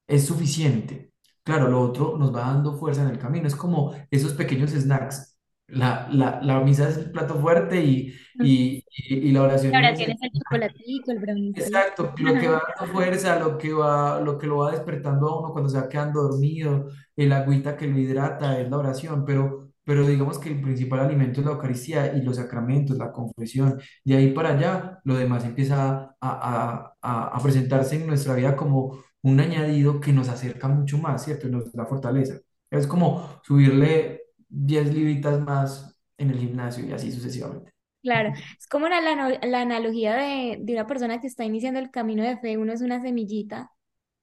es 0.08 0.26
suficiente. 0.26 1.14
Claro, 1.44 1.68
lo 1.70 1.82
otro 1.82 2.18
nos 2.18 2.34
va 2.34 2.42
dando 2.42 2.78
fuerza 2.78 3.04
en 3.04 3.10
el 3.10 3.20
camino. 3.20 3.48
Es 3.48 3.56
como 3.56 3.94
esos 4.12 4.34
pequeños 4.34 4.72
snacks. 4.72 5.35
La, 5.68 6.08
la, 6.12 6.40
la 6.42 6.60
misa 6.62 6.90
es 6.90 6.98
el 6.98 7.12
plato 7.12 7.36
fuerte 7.36 7.84
y, 7.84 8.14
y, 8.40 8.84
y, 9.10 9.16
y 9.30 9.32
la 9.32 9.44
oración 9.44 9.74
La 9.74 9.80
oración 9.80 10.12
es 10.12 10.22
el 10.22 10.32
chocolatico, 10.32 11.12
el. 11.12 11.20
Exacto, 11.58 12.14
lo 12.18 12.38
que 12.38 12.48
va 12.50 12.62
dando 12.78 12.94
fuerza, 12.94 13.40
lo 13.40 13.58
que 13.58 13.72
va, 13.74 14.20
lo 14.20 14.38
que 14.38 14.46
lo 14.48 14.58
va 14.58 14.72
despertando 14.72 15.28
a 15.30 15.40
uno 15.40 15.52
cuando 15.54 15.70
se 15.70 15.78
va 15.80 15.88
quedando 15.88 16.24
dormido, 16.24 16.90
el 17.16 17.32
agüita 17.32 17.78
que 17.78 17.88
lo 17.88 17.98
hidrata 17.98 18.60
es 18.60 18.70
la 18.70 18.78
oración, 18.78 19.24
pero, 19.26 19.70
pero 19.86 20.06
digamos 20.06 20.38
que 20.38 20.50
el 20.50 20.62
principal 20.62 21.00
alimento 21.00 21.40
es 21.40 21.46
la 21.46 21.54
Eucaristía 21.54 22.14
y 22.16 22.22
los 22.24 22.36
sacramentos, 22.36 22.98
la 22.98 23.12
confesión. 23.14 23.80
De 24.04 24.18
ahí 24.18 24.32
para 24.34 24.50
allá, 24.58 25.00
lo 25.06 25.16
demás 25.16 25.46
empieza 25.46 25.90
a, 25.90 26.16
a, 26.22 26.94
a, 27.02 27.28
a 27.38 27.40
presentarse 27.42 27.96
en 27.96 28.08
nuestra 28.08 28.36
vida 28.36 28.56
como 28.58 28.98
un 29.22 29.40
añadido 29.40 30.02
que 30.02 30.12
nos 30.14 30.28
acerca 30.30 30.68
mucho 30.68 30.98
más, 30.98 31.24
¿cierto? 31.24 31.48
Y 31.48 31.52
nos 31.52 31.72
da 31.72 31.86
fortaleza. 31.86 32.36
Es 32.70 32.86
como 32.86 33.40
subirle 33.44 34.24
10 34.56 34.94
libritas 34.94 35.40
más 35.42 35.98
en 36.18 36.32
el 36.32 36.40
gimnasio 36.40 36.86
y 36.86 36.92
así 36.94 37.12
sucesivamente. 37.12 37.72
Claro, 38.04 38.34
es 38.60 38.68
como 38.68 38.88
la, 38.88 39.02
la, 39.02 39.40
la 39.42 39.62
analogía 39.62 40.16
de, 40.16 40.60
de 40.62 40.74
una 40.74 40.86
persona 40.86 41.20
que 41.20 41.26
está 41.28 41.44
iniciando 41.44 41.80
el 41.80 41.90
camino 41.90 42.24
de 42.24 42.38
fe, 42.38 42.58
uno 42.58 42.72
es 42.72 42.82
una 42.82 43.02
semillita 43.02 43.72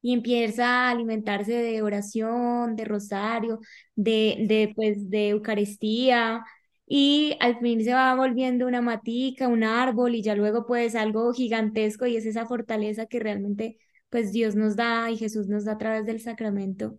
y 0.01 0.13
empieza 0.15 0.89
a 0.89 0.91
alimentarse 0.91 1.53
de 1.53 1.83
oración, 1.83 2.77
de 2.77 2.85
rosario, 2.85 3.59
de, 3.97 4.45
de, 4.49 4.73
pues, 4.77 5.11
de 5.11 5.31
Eucaristía 5.31 6.45
y 6.87 7.37
al 7.41 7.59
fin 7.61 7.83
se 7.85 7.93
va 7.95 8.15
volviendo 8.15 8.67
una 8.69 8.83
matica, 8.83 9.49
un 9.49 9.65
árbol 9.65 10.15
y 10.15 10.23
ya 10.23 10.37
luego 10.37 10.65
pues 10.67 10.95
algo 10.95 11.33
gigantesco 11.33 12.07
y 12.07 12.17
es 12.17 12.27
esa 12.27 12.47
fortaleza 12.47 13.07
que 13.07 13.19
realmente 13.21 13.79
pues 14.11 14.33
Dios 14.33 14.55
nos 14.55 14.77
da 14.77 15.11
y 15.11 15.17
Jesús 15.19 15.49
nos 15.49 15.65
da 15.65 15.73
a 15.73 15.79
través 15.79 16.07
del 16.07 16.21
sacramento. 16.21 16.99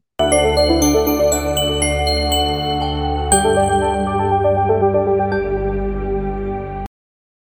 Música 3.43 4.22